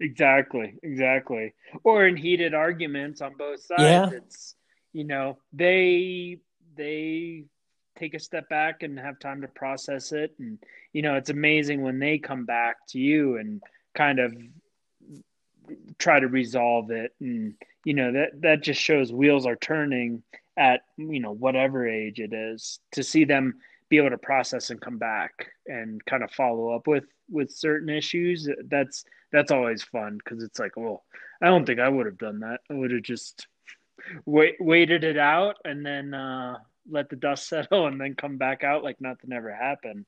Exactly 0.00 0.74
exactly. 0.82 1.54
Or 1.84 2.04
in 2.04 2.16
heated 2.16 2.54
arguments 2.54 3.20
on 3.20 3.34
both 3.38 3.60
sides 3.60 3.82
yeah. 3.82 4.10
it's 4.10 4.56
you 4.92 5.04
know 5.04 5.38
they 5.52 6.38
they 6.76 7.44
take 7.96 8.14
a 8.14 8.18
step 8.18 8.48
back 8.48 8.82
and 8.82 8.98
have 8.98 9.20
time 9.20 9.42
to 9.42 9.48
process 9.48 10.10
it. 10.10 10.34
And 10.40 10.58
you 10.92 11.02
know 11.02 11.14
it's 11.14 11.30
amazing 11.30 11.82
when 11.82 12.00
they 12.00 12.18
come 12.18 12.46
back 12.46 12.78
to 12.88 12.98
you 12.98 13.36
and 13.36 13.62
kind 13.94 14.18
of 14.18 14.34
try 15.98 16.18
to 16.18 16.26
resolve 16.26 16.90
it. 16.90 17.12
And 17.20 17.54
you 17.84 17.94
know 17.94 18.12
that 18.12 18.40
that 18.40 18.62
just 18.62 18.80
shows 18.80 19.12
wheels 19.12 19.46
are 19.46 19.56
turning 19.56 20.22
at 20.56 20.82
you 20.96 21.20
know 21.20 21.32
whatever 21.32 21.88
age 21.88 22.20
it 22.20 22.32
is 22.32 22.78
to 22.92 23.02
see 23.02 23.24
them 23.24 23.54
be 23.88 23.98
able 23.98 24.10
to 24.10 24.18
process 24.18 24.70
and 24.70 24.80
come 24.80 24.98
back 24.98 25.48
and 25.66 26.04
kind 26.06 26.22
of 26.22 26.30
follow 26.30 26.74
up 26.74 26.86
with 26.86 27.04
with 27.30 27.50
certain 27.50 27.88
issues 27.88 28.48
that's 28.68 29.04
that's 29.32 29.50
always 29.50 29.82
fun 29.82 30.18
because 30.18 30.42
it's 30.42 30.58
like 30.58 30.76
well 30.76 31.04
i 31.42 31.46
don't 31.46 31.66
think 31.66 31.80
i 31.80 31.88
would 31.88 32.06
have 32.06 32.18
done 32.18 32.40
that 32.40 32.60
i 32.70 32.74
would 32.74 32.90
have 32.90 33.02
just 33.02 33.46
wait, 34.26 34.56
waited 34.60 35.04
it 35.04 35.18
out 35.18 35.56
and 35.64 35.84
then 35.84 36.14
uh 36.14 36.56
let 36.90 37.08
the 37.08 37.16
dust 37.16 37.48
settle 37.48 37.86
and 37.86 38.00
then 38.00 38.14
come 38.14 38.36
back 38.36 38.64
out 38.64 38.84
like 38.84 39.00
nothing 39.00 39.32
ever 39.32 39.54
happened. 39.54 40.06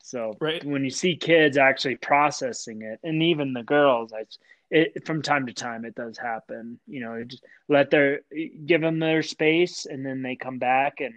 So 0.00 0.34
right. 0.40 0.64
when 0.64 0.84
you 0.84 0.90
see 0.90 1.16
kids 1.16 1.56
actually 1.56 1.96
processing 1.96 2.82
it, 2.82 3.00
and 3.02 3.22
even 3.22 3.52
the 3.52 3.64
girls, 3.64 4.12
I, 4.12 4.24
it, 4.70 5.06
from 5.06 5.22
time 5.22 5.46
to 5.46 5.52
time 5.52 5.84
it 5.84 5.94
does 5.94 6.18
happen. 6.18 6.78
You 6.86 7.00
know, 7.00 7.24
just 7.24 7.44
let 7.68 7.90
their 7.90 8.20
give 8.66 8.80
them 8.80 8.98
their 8.98 9.22
space, 9.22 9.86
and 9.86 10.04
then 10.04 10.22
they 10.22 10.36
come 10.36 10.58
back 10.58 11.00
and 11.00 11.14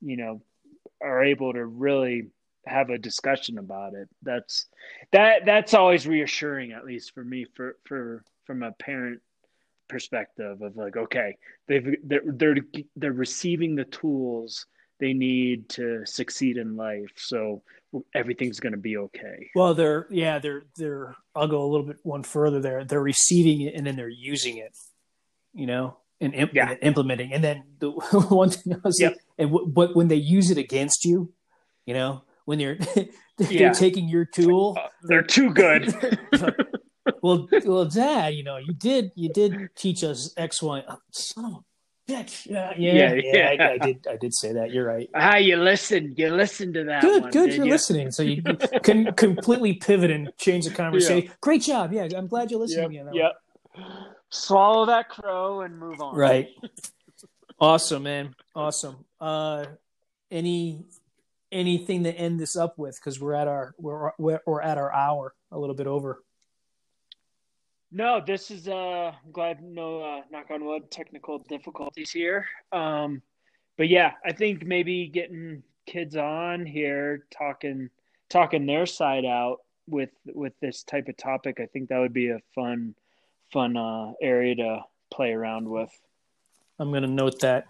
you 0.00 0.16
know 0.16 0.42
are 1.00 1.24
able 1.24 1.52
to 1.52 1.64
really 1.64 2.28
have 2.66 2.90
a 2.90 2.98
discussion 2.98 3.58
about 3.58 3.94
it. 3.94 4.08
That's 4.22 4.66
that 5.12 5.44
that's 5.44 5.74
always 5.74 6.06
reassuring, 6.06 6.72
at 6.72 6.84
least 6.84 7.14
for 7.14 7.24
me, 7.24 7.46
for 7.54 7.76
for 7.84 8.24
from 8.44 8.62
a 8.62 8.72
parent 8.72 9.20
perspective 9.88 10.62
of 10.62 10.76
like 10.76 10.96
okay 10.96 11.36
they've 11.68 11.96
they're 12.04 12.22
they're, 12.24 12.56
they're 12.96 13.12
receiving 13.12 13.74
the 13.74 13.84
tools 13.84 14.66
they 14.98 15.12
need 15.12 15.68
to 15.68 16.04
succeed 16.06 16.56
in 16.56 16.74
life 16.74 17.12
so 17.16 17.62
everything's 18.14 18.60
going 18.60 18.72
to 18.72 18.78
be 18.78 18.96
okay 18.96 19.50
well 19.54 19.74
they're 19.74 20.06
yeah 20.10 20.38
they're 20.38 20.64
they're 20.76 21.14
i'll 21.34 21.48
go 21.48 21.62
a 21.62 21.66
little 21.66 21.86
bit 21.86 21.98
one 22.02 22.22
further 22.22 22.60
there 22.60 22.84
they're 22.84 23.02
receiving 23.02 23.62
it 23.62 23.74
and 23.74 23.86
then 23.86 23.96
they're 23.96 24.08
using 24.08 24.56
it 24.56 24.76
you 25.52 25.66
know 25.66 25.96
and, 26.20 26.34
imp- 26.34 26.54
yeah. 26.54 26.70
and 26.70 26.78
implementing 26.82 27.32
and 27.32 27.42
then 27.42 27.62
the 27.80 27.90
one 28.28 28.50
thing 28.50 28.74
I 28.74 28.78
was 28.84 29.00
yep. 29.00 29.14
and 29.38 29.50
w- 29.50 29.70
but 29.70 29.94
when 29.94 30.08
they 30.08 30.16
use 30.16 30.50
it 30.50 30.58
against 30.58 31.04
you 31.04 31.32
you 31.86 31.94
know 31.94 32.22
when 32.44 32.58
they're 32.58 32.76
they're 33.38 33.50
yeah. 33.50 33.72
taking 33.72 34.08
your 34.08 34.24
tool 34.24 34.76
uh, 34.80 34.88
they're 35.02 35.22
too 35.22 35.52
good 35.52 35.94
well, 37.22 37.48
well, 37.64 37.84
Dad, 37.84 38.34
you 38.34 38.42
know, 38.42 38.56
you 38.56 38.72
did 38.74 39.12
you 39.14 39.28
did 39.28 39.70
teach 39.74 40.04
us 40.04 40.32
X, 40.36 40.62
Y. 40.62 40.82
Oh, 40.88 40.98
son 41.10 41.44
of 41.44 41.52
a 41.52 41.58
bitch. 42.08 42.46
Yeah, 42.46 42.72
yeah, 42.76 42.92
yeah. 42.92 43.14
yeah, 43.14 43.50
yeah. 43.52 43.64
I, 43.64 43.72
I, 43.72 43.78
did. 43.78 44.06
I 44.10 44.16
did 44.16 44.34
say 44.34 44.52
that. 44.52 44.70
You're 44.70 44.86
right. 44.86 45.08
Ah, 45.14 45.36
you 45.36 45.56
listened. 45.56 46.18
You 46.18 46.30
listened 46.30 46.74
to 46.74 46.84
that. 46.84 47.02
Good, 47.02 47.22
one, 47.22 47.30
good. 47.30 47.54
You're 47.54 47.66
you? 47.66 47.72
listening, 47.72 48.10
so 48.10 48.22
you 48.22 48.42
can 48.82 49.12
completely 49.14 49.74
pivot 49.74 50.10
and 50.10 50.30
change 50.36 50.66
the 50.66 50.70
conversation. 50.74 51.28
Yeah. 51.28 51.34
Great 51.40 51.62
job. 51.62 51.92
Yeah, 51.92 52.08
I'm 52.16 52.26
glad 52.26 52.50
you 52.50 52.58
listened 52.58 52.92
yep, 52.92 53.04
to 53.04 53.10
me. 53.12 53.18
Yep. 53.18 53.86
Swallow 54.30 54.86
that 54.86 55.08
crow 55.08 55.62
and 55.62 55.78
move 55.78 56.00
on. 56.00 56.16
Right. 56.16 56.48
awesome, 57.60 58.02
man. 58.02 58.34
Awesome. 58.54 59.04
Uh, 59.20 59.66
any 60.30 60.84
anything 61.52 62.04
to 62.04 62.12
end 62.12 62.40
this 62.40 62.56
up 62.56 62.78
with 62.78 62.96
because 62.96 63.20
we're 63.20 63.34
at 63.34 63.46
our 63.46 63.74
we're, 63.78 64.10
we're 64.18 64.40
we're 64.46 64.60
at 64.60 64.76
our 64.76 64.92
hour 64.92 65.34
a 65.52 65.58
little 65.58 65.76
bit 65.76 65.86
over 65.86 66.20
no, 67.94 68.20
this 68.26 68.50
is 68.50 68.68
uh 68.68 69.12
I'm 69.24 69.32
glad 69.32 69.62
no 69.62 70.02
uh, 70.02 70.20
knock 70.30 70.50
on 70.50 70.64
wood 70.64 70.90
technical 70.90 71.38
difficulties 71.38 72.10
here. 72.10 72.46
Um 72.72 73.22
but 73.78 73.88
yeah, 73.88 74.12
I 74.24 74.32
think 74.32 74.66
maybe 74.66 75.06
getting 75.06 75.62
kids 75.86 76.16
on 76.16 76.66
here 76.66 77.24
talking 77.36 77.90
talking 78.28 78.66
their 78.66 78.84
side 78.84 79.24
out 79.24 79.58
with 79.88 80.10
with 80.26 80.52
this 80.60 80.82
type 80.82 81.08
of 81.08 81.16
topic, 81.16 81.60
I 81.60 81.66
think 81.66 81.88
that 81.88 82.00
would 82.00 82.12
be 82.12 82.30
a 82.30 82.40
fun 82.54 82.96
fun 83.52 83.76
uh 83.76 84.12
area 84.20 84.56
to 84.56 84.80
play 85.12 85.32
around 85.32 85.68
with. 85.68 85.90
I'm 86.80 86.90
going 86.90 87.02
to 87.02 87.08
note 87.08 87.38
that. 87.40 87.66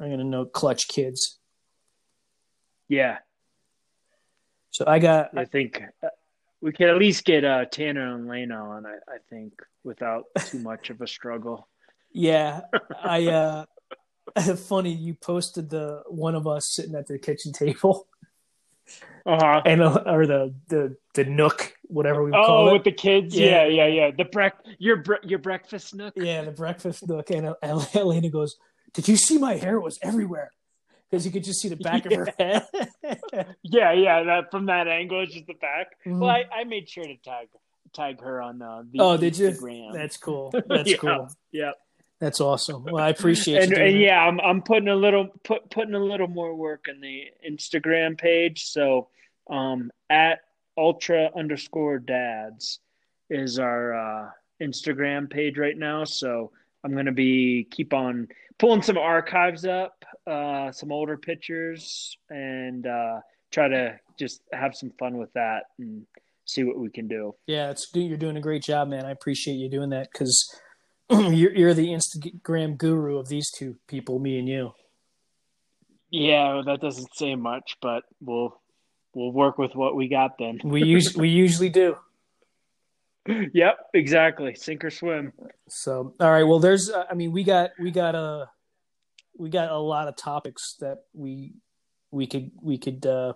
I'm 0.00 0.06
going 0.06 0.18
to 0.18 0.24
note 0.24 0.52
clutch 0.52 0.88
kids. 0.88 1.38
Yeah. 2.88 3.18
So 4.70 4.86
I 4.86 4.98
got 4.98 5.36
I 5.36 5.44
think 5.44 5.82
uh, 6.02 6.08
we 6.60 6.72
could 6.72 6.88
at 6.88 6.96
least 6.96 7.24
get 7.24 7.44
uh, 7.44 7.64
Tanner 7.64 8.14
and 8.14 8.28
Lena 8.28 8.62
on, 8.62 8.86
I, 8.86 8.96
I 9.08 9.18
think, 9.28 9.54
without 9.84 10.24
too 10.46 10.58
much 10.62 10.90
of 10.90 11.00
a 11.00 11.06
struggle. 11.06 11.68
Yeah, 12.12 12.62
I. 13.02 13.26
uh 13.28 13.64
Funny, 14.68 14.92
you 14.92 15.14
posted 15.14 15.70
the 15.70 16.02
one 16.06 16.34
of 16.34 16.46
us 16.46 16.68
sitting 16.68 16.94
at 16.94 17.06
the 17.06 17.18
kitchen 17.18 17.52
table. 17.52 18.06
Uh-huh. 19.26 19.62
And 19.64 19.82
uh, 19.82 20.02
or 20.06 20.26
the 20.26 20.54
the 20.68 20.96
the 21.14 21.24
nook, 21.24 21.74
whatever 21.82 22.24
we 22.24 22.32
oh, 22.32 22.44
call 22.44 22.68
it. 22.70 22.72
with 22.72 22.84
the 22.84 22.92
kids, 22.92 23.36
yeah, 23.36 23.66
yeah, 23.66 23.86
yeah. 23.86 24.06
yeah. 24.06 24.10
The 24.16 24.24
brec 24.24 24.52
your 24.78 24.96
bre- 24.96 25.24
your 25.24 25.38
breakfast 25.38 25.94
nook. 25.94 26.14
Yeah, 26.16 26.42
the 26.42 26.50
breakfast 26.50 27.06
nook. 27.06 27.30
And 27.30 27.48
uh, 27.62 27.84
Elena 27.94 28.30
goes, 28.30 28.56
"Did 28.94 29.08
you 29.08 29.16
see 29.16 29.38
my 29.38 29.56
hair? 29.56 29.76
It 29.76 29.82
was 29.82 29.98
everywhere." 30.02 30.50
Because 31.10 31.26
you 31.26 31.32
could 31.32 31.44
just 31.44 31.60
see 31.60 31.68
the 31.68 31.76
back 31.76 32.04
yeah. 32.04 32.20
of 32.20 32.28
her 32.28 32.34
head. 32.38 32.66
yeah, 33.62 33.92
yeah, 33.92 34.22
that 34.24 34.50
from 34.50 34.66
that 34.66 34.88
angle, 34.88 35.22
it's 35.22 35.34
just 35.34 35.46
the 35.46 35.54
back. 35.54 35.88
Mm-hmm. 36.06 36.20
Well, 36.20 36.30
I, 36.30 36.44
I 36.54 36.64
made 36.64 36.88
sure 36.88 37.04
to 37.04 37.16
tag 37.16 37.48
tag 37.92 38.20
her 38.22 38.40
on 38.40 38.62
uh, 38.62 38.82
the 38.90 39.00
oh, 39.00 39.16
did 39.16 39.36
you? 39.36 39.50
That's 39.92 40.16
cool. 40.16 40.52
That's 40.68 40.90
yeah, 40.90 40.96
cool. 40.96 41.28
Yeah, 41.52 41.72
that's 42.20 42.40
awesome. 42.40 42.84
Well, 42.84 43.02
I 43.02 43.08
appreciate 43.08 43.62
and, 43.62 43.72
and 43.72 43.98
yeah, 43.98 44.20
I'm 44.20 44.40
I'm 44.40 44.62
putting 44.62 44.88
a 44.88 44.94
little 44.94 45.28
put 45.44 45.70
putting 45.70 45.94
a 45.94 46.00
little 46.00 46.28
more 46.28 46.54
work 46.54 46.86
in 46.88 47.00
the 47.00 47.24
Instagram 47.48 48.18
page. 48.18 48.66
So 48.66 49.08
um, 49.48 49.90
at 50.08 50.40
ultra 50.76 51.30
underscore 51.36 51.98
dads 51.98 52.78
is 53.28 53.58
our 53.58 53.94
uh, 53.94 54.30
Instagram 54.62 55.30
page 55.30 55.58
right 55.58 55.76
now. 55.76 56.04
So 56.04 56.52
I'm 56.84 56.94
gonna 56.94 57.12
be 57.12 57.66
keep 57.70 57.92
on 57.92 58.28
pulling 58.58 58.82
some 58.82 58.98
archives 58.98 59.64
up, 59.64 60.04
uh, 60.26 60.72
some 60.72 60.92
older 60.92 61.16
pictures, 61.16 62.16
and 62.28 62.86
uh, 62.86 63.20
try 63.50 63.68
to 63.68 63.98
just 64.18 64.42
have 64.52 64.74
some 64.74 64.92
fun 64.98 65.18
with 65.18 65.32
that 65.34 65.64
and 65.78 66.06
see 66.44 66.64
what 66.64 66.78
we 66.78 66.90
can 66.90 67.08
do. 67.08 67.34
Yeah, 67.46 67.70
it's 67.70 67.86
good 67.86 68.00
you're 68.00 68.18
doing 68.18 68.36
a 68.36 68.40
great 68.40 68.62
job, 68.62 68.88
man. 68.88 69.04
I 69.04 69.10
appreciate 69.10 69.54
you 69.54 69.68
doing 69.68 69.90
that 69.90 70.08
because 70.12 70.54
you're, 71.10 71.54
you're 71.54 71.74
the 71.74 71.88
Instagram 71.88 72.76
guru 72.76 73.18
of 73.18 73.28
these 73.28 73.50
two 73.50 73.76
people, 73.86 74.18
me 74.18 74.38
and 74.38 74.48
you. 74.48 74.72
Yeah, 76.10 76.62
that 76.66 76.80
doesn't 76.80 77.14
say 77.14 77.36
much, 77.36 77.76
but 77.80 78.02
we'll 78.20 78.60
we'll 79.14 79.32
work 79.32 79.58
with 79.58 79.74
what 79.74 79.94
we 79.94 80.08
got 80.08 80.38
then. 80.38 80.58
we 80.64 80.82
usually 80.82 81.20
we 81.20 81.28
usually 81.28 81.68
do. 81.68 81.96
yep, 83.54 83.78
exactly. 83.94 84.54
Sink 84.54 84.84
or 84.84 84.90
swim. 84.90 85.32
So, 85.68 86.14
all 86.18 86.30
right. 86.30 86.42
Well, 86.42 86.58
there's. 86.58 86.90
Uh, 86.90 87.04
I 87.08 87.14
mean, 87.14 87.30
we 87.30 87.44
got 87.44 87.70
we 87.78 87.92
got 87.92 88.16
a 88.16 88.48
we 89.40 89.48
got 89.48 89.70
a 89.70 89.78
lot 89.78 90.06
of 90.06 90.16
topics 90.16 90.76
that 90.80 91.04
we 91.14 91.54
we 92.10 92.26
could 92.26 92.50
we 92.60 92.76
could 92.76 93.06
uh, 93.06 93.32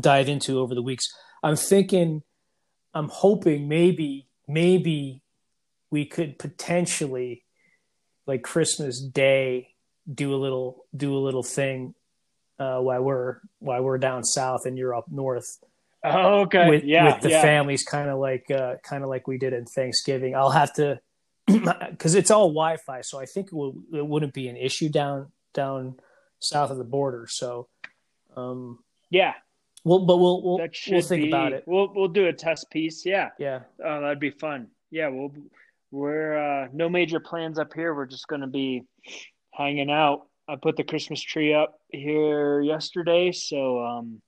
dive 0.00 0.28
into 0.28 0.58
over 0.58 0.74
the 0.74 0.82
weeks. 0.82 1.04
I'm 1.42 1.56
thinking, 1.56 2.22
I'm 2.94 3.08
hoping 3.08 3.68
maybe 3.68 4.28
maybe 4.48 5.22
we 5.90 6.06
could 6.06 6.38
potentially 6.38 7.44
like 8.26 8.42
Christmas 8.42 9.02
Day 9.02 9.74
do 10.12 10.34
a 10.34 10.36
little 10.36 10.86
do 10.96 11.14
a 11.14 11.20
little 11.20 11.42
thing 11.42 11.94
uh, 12.58 12.78
while 12.78 13.02
we're 13.02 13.40
while 13.58 13.82
we're 13.82 13.98
down 13.98 14.24
south 14.24 14.60
and 14.64 14.78
you're 14.78 14.94
up 14.94 15.10
north. 15.10 15.58
Oh, 16.04 16.40
okay. 16.40 16.68
With, 16.68 16.84
yeah, 16.84 17.12
with 17.12 17.22
the 17.22 17.30
yeah. 17.30 17.42
families, 17.42 17.84
kind 17.84 18.08
of 18.08 18.18
like 18.18 18.50
uh, 18.50 18.76
kind 18.82 19.04
of 19.04 19.10
like 19.10 19.28
we 19.28 19.36
did 19.36 19.52
in 19.52 19.66
Thanksgiving. 19.66 20.34
I'll 20.34 20.50
have 20.50 20.72
to 20.74 21.00
because 21.90 22.14
it's 22.14 22.30
all 22.30 22.48
Wi-Fi, 22.48 23.02
so 23.02 23.20
I 23.20 23.26
think 23.26 23.48
it, 23.48 23.52
will, 23.54 23.74
it 23.92 24.06
wouldn't 24.06 24.34
be 24.34 24.48
an 24.48 24.56
issue 24.56 24.88
down 24.88 25.30
down 25.54 25.96
south 26.38 26.70
of 26.70 26.78
the 26.78 26.84
border. 26.84 27.26
So, 27.28 27.68
um, 28.36 28.78
yeah, 29.10 29.34
well, 29.84 30.00
but 30.00 30.18
we'll 30.18 30.42
we'll, 30.42 30.58
we'll 30.58 31.02
think 31.02 31.24
be, 31.24 31.28
about 31.28 31.52
it. 31.52 31.64
We'll 31.66 31.92
we'll 31.94 32.08
do 32.08 32.26
a 32.26 32.32
test 32.32 32.70
piece. 32.70 33.04
Yeah, 33.04 33.30
Yeah, 33.38 33.60
oh, 33.84 34.00
that'd 34.00 34.20
be 34.20 34.30
fun. 34.30 34.68
Yeah, 34.90 35.08
we'll 35.08 35.32
we're 35.90 36.36
uh, 36.64 36.68
no 36.72 36.88
major 36.88 37.20
plans 37.20 37.58
up 37.58 37.72
here. 37.74 37.94
We're 37.94 38.06
just 38.06 38.28
gonna 38.28 38.46
be 38.46 38.84
hanging 39.52 39.90
out. 39.90 40.26
I 40.48 40.56
put 40.56 40.76
the 40.76 40.84
Christmas 40.84 41.20
tree 41.20 41.54
up 41.54 41.78
here 41.88 42.60
yesterday, 42.60 43.32
so 43.32 43.84
um, 43.84 44.22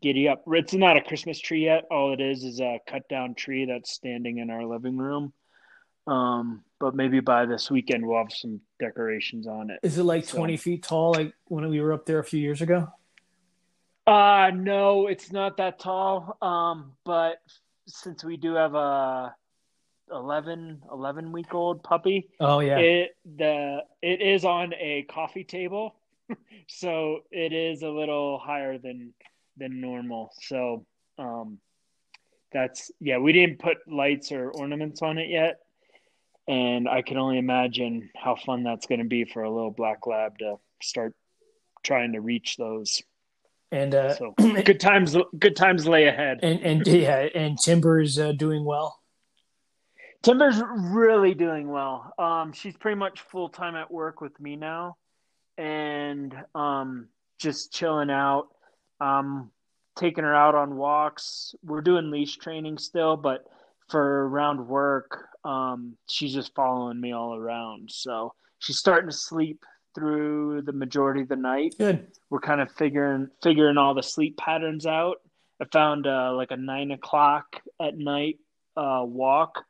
giddy 0.00 0.28
up. 0.28 0.42
It's 0.48 0.74
not 0.74 0.96
a 0.96 1.00
Christmas 1.00 1.38
tree 1.38 1.64
yet. 1.64 1.84
All 1.90 2.12
it 2.12 2.20
is 2.20 2.44
is 2.44 2.60
a 2.60 2.78
cut 2.86 3.08
down 3.08 3.34
tree 3.34 3.66
that's 3.66 3.92
standing 3.92 4.38
in 4.38 4.50
our 4.50 4.64
living 4.64 4.96
room. 4.96 5.32
Um, 6.06 6.64
but 6.80 6.94
maybe 6.96 7.20
by 7.20 7.46
this 7.46 7.70
weekend 7.70 8.04
we'll 8.04 8.18
have 8.18 8.32
some 8.32 8.60
decorations 8.80 9.46
on 9.46 9.70
it. 9.70 9.78
is 9.82 9.98
it 9.98 10.02
like 10.04 10.24
So- 10.24 10.38
twenty 10.38 10.56
feet 10.56 10.82
tall, 10.82 11.12
like 11.12 11.32
when 11.44 11.68
we 11.68 11.80
were 11.80 11.92
up 11.92 12.06
there 12.06 12.18
a 12.18 12.24
few 12.24 12.40
years 12.40 12.60
ago? 12.60 12.88
Uh 14.06 14.50
no, 14.54 15.06
it's 15.06 15.30
not 15.30 15.56
that 15.58 15.78
tall. 15.78 16.36
Um, 16.42 16.92
but 17.04 17.36
since 17.86 18.24
we 18.24 18.36
do 18.36 18.54
have 18.54 18.74
a 18.74 19.34
11, 20.10 20.82
11 20.90 21.30
week 21.32 21.54
old 21.54 21.82
puppy, 21.84 22.28
Oh 22.40 22.58
yeah, 22.58 22.78
it 22.78 23.16
the 23.36 23.84
it 24.02 24.20
is 24.20 24.44
on 24.44 24.74
a 24.74 25.02
coffee 25.08 25.44
table, 25.44 25.94
so 26.68 27.20
it 27.30 27.52
is 27.52 27.82
a 27.82 27.88
little 27.88 28.38
higher 28.38 28.76
than 28.76 29.14
than 29.56 29.80
normal. 29.80 30.32
So 30.42 30.84
um, 31.18 31.58
that's 32.52 32.90
yeah. 33.00 33.18
We 33.18 33.32
didn't 33.32 33.60
put 33.60 33.76
lights 33.86 34.32
or 34.32 34.50
ornaments 34.50 35.00
on 35.00 35.16
it 35.18 35.30
yet, 35.30 35.60
and 36.52 36.86
I 36.86 37.00
can 37.00 37.16
only 37.16 37.38
imagine 37.38 38.10
how 38.14 38.36
fun 38.36 38.62
that's 38.62 38.84
going 38.84 38.98
to 38.98 39.06
be 39.06 39.24
for 39.24 39.42
a 39.42 39.50
little 39.50 39.70
black 39.70 40.06
lab 40.06 40.36
to 40.38 40.56
start 40.82 41.14
trying 41.82 42.12
to 42.12 42.20
reach 42.20 42.58
those. 42.58 43.02
and 43.70 43.94
uh, 43.94 44.14
So 44.14 44.34
good 44.38 44.78
times, 44.78 45.16
good 45.38 45.56
times 45.56 45.88
lay 45.88 46.06
ahead. 46.06 46.40
and 46.42 46.60
and 46.60 46.86
yeah, 46.86 47.26
and 47.34 47.58
Timber's 47.58 48.18
uh, 48.18 48.32
doing 48.32 48.66
well. 48.66 49.00
Timber's 50.22 50.62
really 50.76 51.32
doing 51.32 51.70
well. 51.70 52.12
Um, 52.18 52.52
she's 52.52 52.76
pretty 52.76 52.96
much 52.98 53.22
full 53.22 53.48
time 53.48 53.74
at 53.74 53.90
work 53.90 54.20
with 54.20 54.38
me 54.38 54.54
now, 54.56 54.98
and 55.56 56.34
um, 56.54 57.08
just 57.38 57.72
chilling 57.72 58.10
out. 58.10 58.48
Um, 59.00 59.50
taking 59.96 60.24
her 60.24 60.34
out 60.34 60.54
on 60.54 60.76
walks. 60.76 61.54
We're 61.64 61.80
doing 61.80 62.10
leash 62.10 62.36
training 62.36 62.78
still, 62.78 63.16
but 63.16 63.44
for 63.88 64.28
around 64.28 64.66
work, 64.68 65.28
um, 65.44 65.96
she's 66.08 66.32
just 66.32 66.54
following 66.54 67.00
me 67.00 67.12
all 67.12 67.34
around. 67.34 67.90
So 67.90 68.34
she's 68.58 68.78
starting 68.78 69.10
to 69.10 69.16
sleep 69.16 69.64
through 69.94 70.62
the 70.62 70.72
majority 70.72 71.22
of 71.22 71.28
the 71.28 71.36
night. 71.36 71.74
Good. 71.78 72.06
We're 72.30 72.40
kind 72.40 72.60
of 72.60 72.70
figuring 72.72 73.28
figuring 73.42 73.76
all 73.76 73.94
the 73.94 74.02
sleep 74.02 74.36
patterns 74.36 74.86
out. 74.86 75.16
I 75.60 75.66
found 75.66 76.06
uh, 76.06 76.32
like 76.34 76.50
a 76.50 76.56
nine 76.56 76.90
o'clock 76.90 77.56
at 77.80 77.96
night 77.96 78.38
uh, 78.76 79.04
walk 79.06 79.64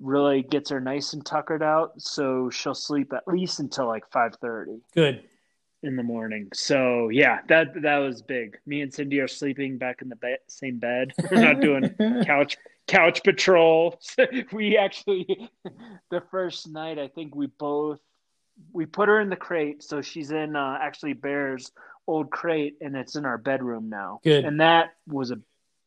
really 0.00 0.42
gets 0.42 0.70
her 0.70 0.80
nice 0.80 1.12
and 1.12 1.24
tuckered 1.24 1.62
out, 1.62 2.00
so 2.00 2.50
she'll 2.50 2.74
sleep 2.74 3.12
at 3.12 3.26
least 3.26 3.60
until 3.60 3.86
like 3.86 4.04
five 4.10 4.34
thirty 4.40 4.80
Good. 4.94 5.22
in 5.82 5.96
the 5.96 6.02
morning. 6.02 6.48
So 6.52 7.08
yeah, 7.08 7.40
that 7.48 7.80
that 7.82 7.98
was 7.98 8.22
big. 8.22 8.58
Me 8.66 8.80
and 8.80 8.92
Cindy 8.92 9.20
are 9.20 9.28
sleeping 9.28 9.78
back 9.78 10.02
in 10.02 10.08
the 10.08 10.16
be- 10.16 10.36
same 10.48 10.78
bed. 10.78 11.12
We're 11.30 11.42
not 11.42 11.60
doing 11.60 11.94
couch 12.24 12.56
couch 12.86 13.22
patrol. 13.22 14.00
we 14.52 14.76
actually 14.76 15.50
the 16.10 16.22
first 16.30 16.68
night 16.68 16.98
I 16.98 17.08
think 17.08 17.34
we 17.34 17.46
both 17.46 18.00
we 18.72 18.86
put 18.86 19.08
her 19.08 19.20
in 19.20 19.28
the 19.28 19.36
crate, 19.36 19.82
so 19.82 20.00
she's 20.00 20.30
in 20.30 20.56
uh, 20.56 20.78
actually 20.80 21.12
Bear's 21.12 21.72
old 22.06 22.30
crate, 22.30 22.76
and 22.80 22.96
it's 22.96 23.16
in 23.16 23.24
our 23.24 23.38
bedroom 23.38 23.90
now. 23.90 24.20
Good. 24.24 24.44
and 24.44 24.60
that 24.60 24.94
was 25.06 25.30
a 25.30 25.40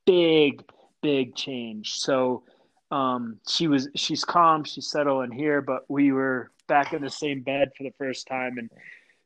big 0.05 0.63
big 1.01 1.35
change. 1.35 1.93
So 1.99 2.43
um, 2.91 3.39
she 3.47 3.67
was 3.67 3.89
she's 3.95 4.23
calm, 4.23 4.63
she's 4.63 4.89
settled 4.89 5.25
in 5.25 5.31
here, 5.31 5.61
but 5.61 5.85
we 5.89 6.11
were 6.11 6.51
back 6.67 6.93
in 6.93 7.01
the 7.01 7.09
same 7.09 7.41
bed 7.41 7.71
for 7.77 7.83
the 7.83 7.93
first 7.97 8.27
time, 8.27 8.57
and 8.57 8.69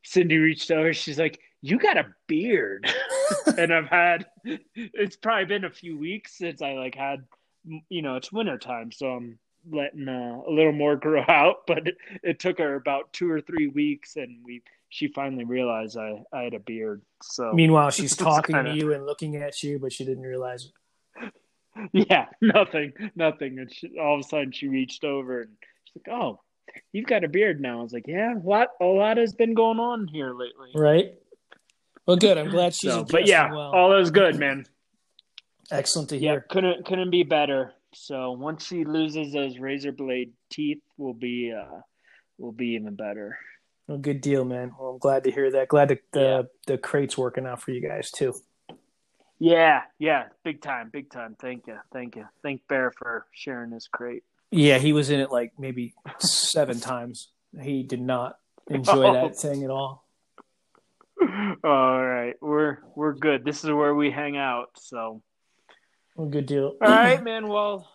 Cindy 0.02 0.38
reached 0.38 0.70
over. 0.70 0.92
She's 0.92 1.18
like, 1.18 1.40
"You 1.62 1.78
got 1.78 1.96
a 1.96 2.06
beard," 2.26 2.86
and 3.58 3.72
I've 3.72 3.88
had. 3.88 4.26
It's 4.74 5.16
probably 5.16 5.46
been 5.46 5.64
a 5.64 5.70
few 5.70 5.98
weeks 5.98 6.36
since 6.36 6.60
I 6.62 6.74
like 6.74 6.94
had. 6.94 7.24
You 7.88 8.02
know, 8.02 8.16
it's 8.16 8.32
winter 8.32 8.58
time, 8.58 8.92
so 8.92 9.06
I'm 9.08 9.38
letting 9.70 10.08
uh, 10.08 10.40
a 10.46 10.50
little 10.50 10.72
more 10.72 10.96
grow 11.06 11.24
out. 11.26 11.66
But 11.66 11.88
it, 11.88 11.96
it 12.22 12.38
took 12.40 12.58
her 12.58 12.74
about 12.74 13.12
two 13.12 13.30
or 13.30 13.40
three 13.40 13.68
weeks, 13.68 14.16
and 14.16 14.38
we 14.44 14.62
she 14.88 15.08
finally 15.08 15.44
realized 15.44 15.96
I 15.96 16.22
I 16.32 16.42
had 16.42 16.54
a 16.54 16.60
beard. 16.60 17.02
So 17.22 17.52
Meanwhile, 17.52 17.90
she's 17.90 18.16
talking 18.16 18.54
kinda- 18.54 18.72
to 18.72 18.76
you 18.76 18.92
and 18.92 19.06
looking 19.06 19.36
at 19.36 19.62
you, 19.62 19.78
but 19.78 19.92
she 19.92 20.04
didn't 20.04 20.24
realize. 20.24 20.70
yeah, 21.92 22.26
nothing, 22.40 22.92
nothing. 23.16 23.58
And 23.58 23.72
she, 23.72 23.98
all 23.98 24.14
of 24.14 24.20
a 24.20 24.28
sudden, 24.28 24.52
she 24.52 24.68
reached 24.68 25.04
over 25.04 25.42
and 25.42 25.50
she's 25.84 26.02
like, 26.06 26.14
"Oh, 26.16 26.40
you've 26.92 27.06
got 27.06 27.24
a 27.24 27.28
beard 27.28 27.60
now." 27.60 27.80
I 27.80 27.82
was 27.82 27.92
like, 27.92 28.06
"Yeah, 28.06 28.34
what? 28.34 28.70
A 28.80 28.84
lot 28.84 29.16
has 29.16 29.34
been 29.34 29.54
going 29.54 29.80
on 29.80 30.06
here 30.06 30.34
lately." 30.34 30.70
Right. 30.74 31.14
Well, 32.06 32.16
good. 32.16 32.36
I'm 32.36 32.50
glad 32.50 32.74
she's 32.74 32.92
So, 32.92 33.04
but 33.04 33.26
yeah, 33.26 33.50
well. 33.50 33.72
all 33.72 33.98
is 33.98 34.10
good, 34.10 34.38
man. 34.38 34.66
Excellent 35.70 36.08
to 36.10 36.16
Yeah, 36.18 36.32
hear. 36.32 36.46
couldn't 36.48 36.84
couldn't 36.86 37.10
be 37.10 37.22
better. 37.22 37.72
So 37.94 38.32
once 38.32 38.66
she 38.66 38.84
loses 38.84 39.32
those 39.32 39.58
razor 39.58 39.92
blade 39.92 40.32
teeth, 40.50 40.82
we'll 40.96 41.14
be 41.14 41.52
uh, 41.52 41.80
we'll 42.38 42.52
be 42.52 42.68
even 42.70 42.94
better. 42.96 43.38
Well, 43.86 43.98
good 43.98 44.20
deal, 44.20 44.44
man. 44.44 44.72
Well, 44.78 44.90
I'm 44.90 44.98
glad 44.98 45.24
to 45.24 45.30
hear 45.30 45.50
that. 45.52 45.68
Glad 45.68 45.88
that 45.88 46.00
the 46.12 46.20
Yeah. 46.20 46.42
the 46.66 46.78
crate's 46.78 47.16
working 47.16 47.46
out 47.46 47.62
for 47.62 47.70
you 47.70 47.80
guys 47.86 48.10
too. 48.10 48.34
Yeah, 49.38 49.82
yeah, 49.98 50.28
big 50.44 50.62
time, 50.62 50.90
big 50.92 51.10
time. 51.10 51.36
Thank 51.40 51.66
you, 51.66 51.76
thank 51.92 52.16
you, 52.16 52.26
thank 52.42 52.66
Bear 52.68 52.90
for 52.92 53.26
sharing 53.32 53.70
this 53.70 53.88
crate. 53.88 54.22
Yeah, 54.50 54.78
he 54.78 54.92
was 54.92 55.10
in 55.10 55.20
it 55.20 55.30
like 55.30 55.52
maybe 55.58 55.94
seven 56.18 56.78
times. 56.92 57.28
He 57.60 57.82
did 57.82 58.00
not 58.00 58.38
enjoy 58.70 59.08
Oh. 59.08 59.12
that 59.12 59.36
thing 59.36 59.64
at 59.64 59.70
all. 59.70 60.04
All 61.62 62.04
right, 62.04 62.34
we're 62.40 62.78
we're 62.94 63.12
good. 63.14 63.44
This 63.44 63.64
is 63.64 63.70
where 63.70 63.94
we 63.94 64.10
hang 64.10 64.36
out. 64.36 64.70
So. 64.76 65.22
Well, 66.14 66.28
good 66.28 66.46
deal. 66.46 66.76
All 66.80 66.88
right, 66.88 67.22
man. 67.30 67.48
Well, 67.48 67.88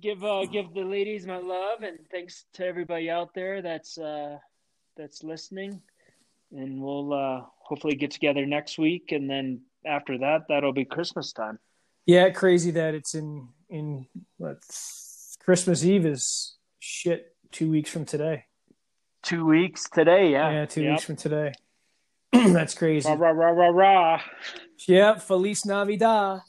give 0.00 0.22
uh, 0.24 0.44
give 0.46 0.72
the 0.74 0.82
ladies 0.82 1.26
my 1.26 1.38
love, 1.38 1.82
and 1.82 1.98
thanks 2.10 2.44
to 2.54 2.66
everybody 2.66 3.10
out 3.10 3.34
there 3.34 3.62
that's 3.62 3.98
uh, 3.98 4.38
that's 4.96 5.22
listening. 5.22 5.80
And 6.52 6.80
we'll 6.80 7.12
uh, 7.12 7.42
hopefully 7.58 7.94
get 7.94 8.10
together 8.10 8.46
next 8.46 8.78
week, 8.78 9.12
and 9.12 9.28
then 9.28 9.62
after 9.86 10.18
that, 10.18 10.42
that'll 10.48 10.72
be 10.72 10.84
Christmas 10.84 11.32
time. 11.32 11.58
Yeah, 12.06 12.30
crazy 12.30 12.70
that 12.72 12.94
it's 12.94 13.14
in 13.14 13.48
in 13.68 14.06
what 14.38 14.58
Christmas 15.44 15.84
Eve 15.84 16.06
is 16.06 16.56
shit 16.78 17.34
two 17.52 17.70
weeks 17.70 17.90
from 17.90 18.04
today. 18.04 18.44
Two 19.22 19.44
weeks 19.46 19.88
today, 19.90 20.30
yeah. 20.32 20.50
Yeah, 20.50 20.66
two 20.66 20.82
Yep. 20.82 20.90
weeks 20.92 21.04
from 21.04 21.16
today. 21.16 21.52
That's 22.32 22.74
crazy. 22.74 23.08
Rah 23.08 23.14
rah 23.14 23.30
rah 23.30 23.50
rah 23.50 23.68
rah. 23.68 24.20
Yeah, 24.86 25.16
Feliz 25.18 25.64
Navidad. 25.66 26.40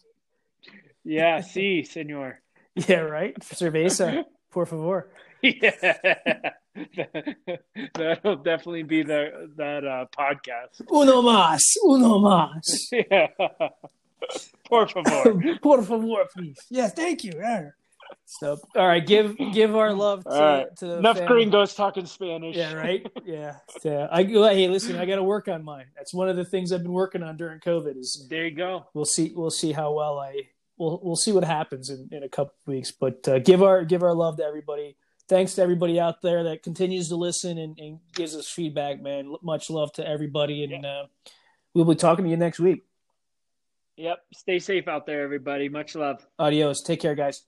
Yeah, 1.09 1.41
see, 1.41 1.83
senor. 1.83 2.39
Yeah, 2.75 2.99
right. 2.99 3.35
Cerveza, 3.39 4.25
por 4.51 4.67
favor. 4.67 5.09
Yeah. 5.41 5.71
That'll 7.95 8.35
definitely 8.35 8.83
be 8.83 9.01
the 9.01 9.49
that 9.57 9.85
uh, 9.85 10.05
podcast. 10.15 10.81
Uno 10.91 11.23
más, 11.23 11.61
uno 11.83 12.19
más. 12.19 12.61
Yeah. 12.91 13.27
Por 14.69 14.87
favor. 14.87 15.57
Por 15.61 15.81
favor, 15.81 16.25
please. 16.35 16.57
Yes, 16.69 16.93
thank 16.93 17.23
you. 17.23 17.31
Yeah. 17.37 17.69
So, 18.25 18.59
all 18.75 18.87
right, 18.87 19.05
give 19.05 19.35
give 19.53 19.75
our 19.75 19.93
love 19.93 20.23
to, 20.25 20.29
right. 20.29 20.75
to 20.77 20.85
the 20.85 20.97
Enough 20.97 21.17
family. 21.19 21.27
gringos 21.45 21.73
talking 21.73 22.05
Spanish. 22.05 22.55
Yeah, 22.55 22.73
right. 22.73 23.07
Yeah. 23.25 23.55
So, 23.79 24.07
I 24.11 24.23
hey, 24.23 24.67
listen, 24.67 24.97
I 24.97 25.05
got 25.05 25.15
to 25.15 25.23
work 25.23 25.47
on 25.47 25.63
mine. 25.63 25.85
That's 25.95 26.13
one 26.13 26.29
of 26.29 26.35
the 26.35 26.45
things 26.45 26.71
I've 26.71 26.83
been 26.83 26.91
working 26.91 27.23
on 27.23 27.37
during 27.37 27.59
COVID. 27.61 27.97
Is 27.97 28.27
There 28.29 28.45
you 28.45 28.55
go. 28.55 28.85
we'll 28.93 29.05
see 29.05 29.31
we'll 29.35 29.49
see 29.49 29.71
how 29.71 29.93
well 29.93 30.19
I 30.19 30.33
we'll 30.79 30.99
we'll 31.03 31.15
see 31.15 31.31
what 31.31 31.43
happens 31.43 31.89
in, 31.89 32.09
in 32.11 32.23
a 32.23 32.29
couple 32.29 32.53
weeks. 32.65 32.91
But 32.91 33.27
uh, 33.27 33.39
give 33.39 33.61
our 33.61 33.83
give 33.83 34.01
our 34.01 34.15
love 34.15 34.37
to 34.37 34.43
everybody. 34.43 34.95
Thanks 35.27 35.53
to 35.55 35.61
everybody 35.61 35.99
out 35.99 36.23
there 36.23 36.45
that 36.45 36.63
continues 36.63 37.09
to 37.09 37.15
listen 37.15 37.59
and, 37.59 37.77
and 37.77 37.99
gives 38.15 38.35
us 38.35 38.49
feedback, 38.49 38.99
man. 38.99 39.35
Much 39.43 39.69
love 39.69 39.93
to 39.93 40.07
everybody, 40.07 40.63
and 40.63 40.83
uh, 40.83 41.03
we'll 41.75 41.85
be 41.85 41.93
talking 41.93 42.25
to 42.25 42.31
you 42.31 42.37
next 42.37 42.59
week. 42.59 42.83
Yep. 43.97 44.17
Stay 44.33 44.59
safe 44.59 44.87
out 44.87 45.05
there, 45.05 45.21
everybody. 45.21 45.69
Much 45.69 45.93
love. 45.93 46.25
Adios. 46.39 46.81
Take 46.81 47.01
care, 47.01 47.15
guys. 47.15 47.43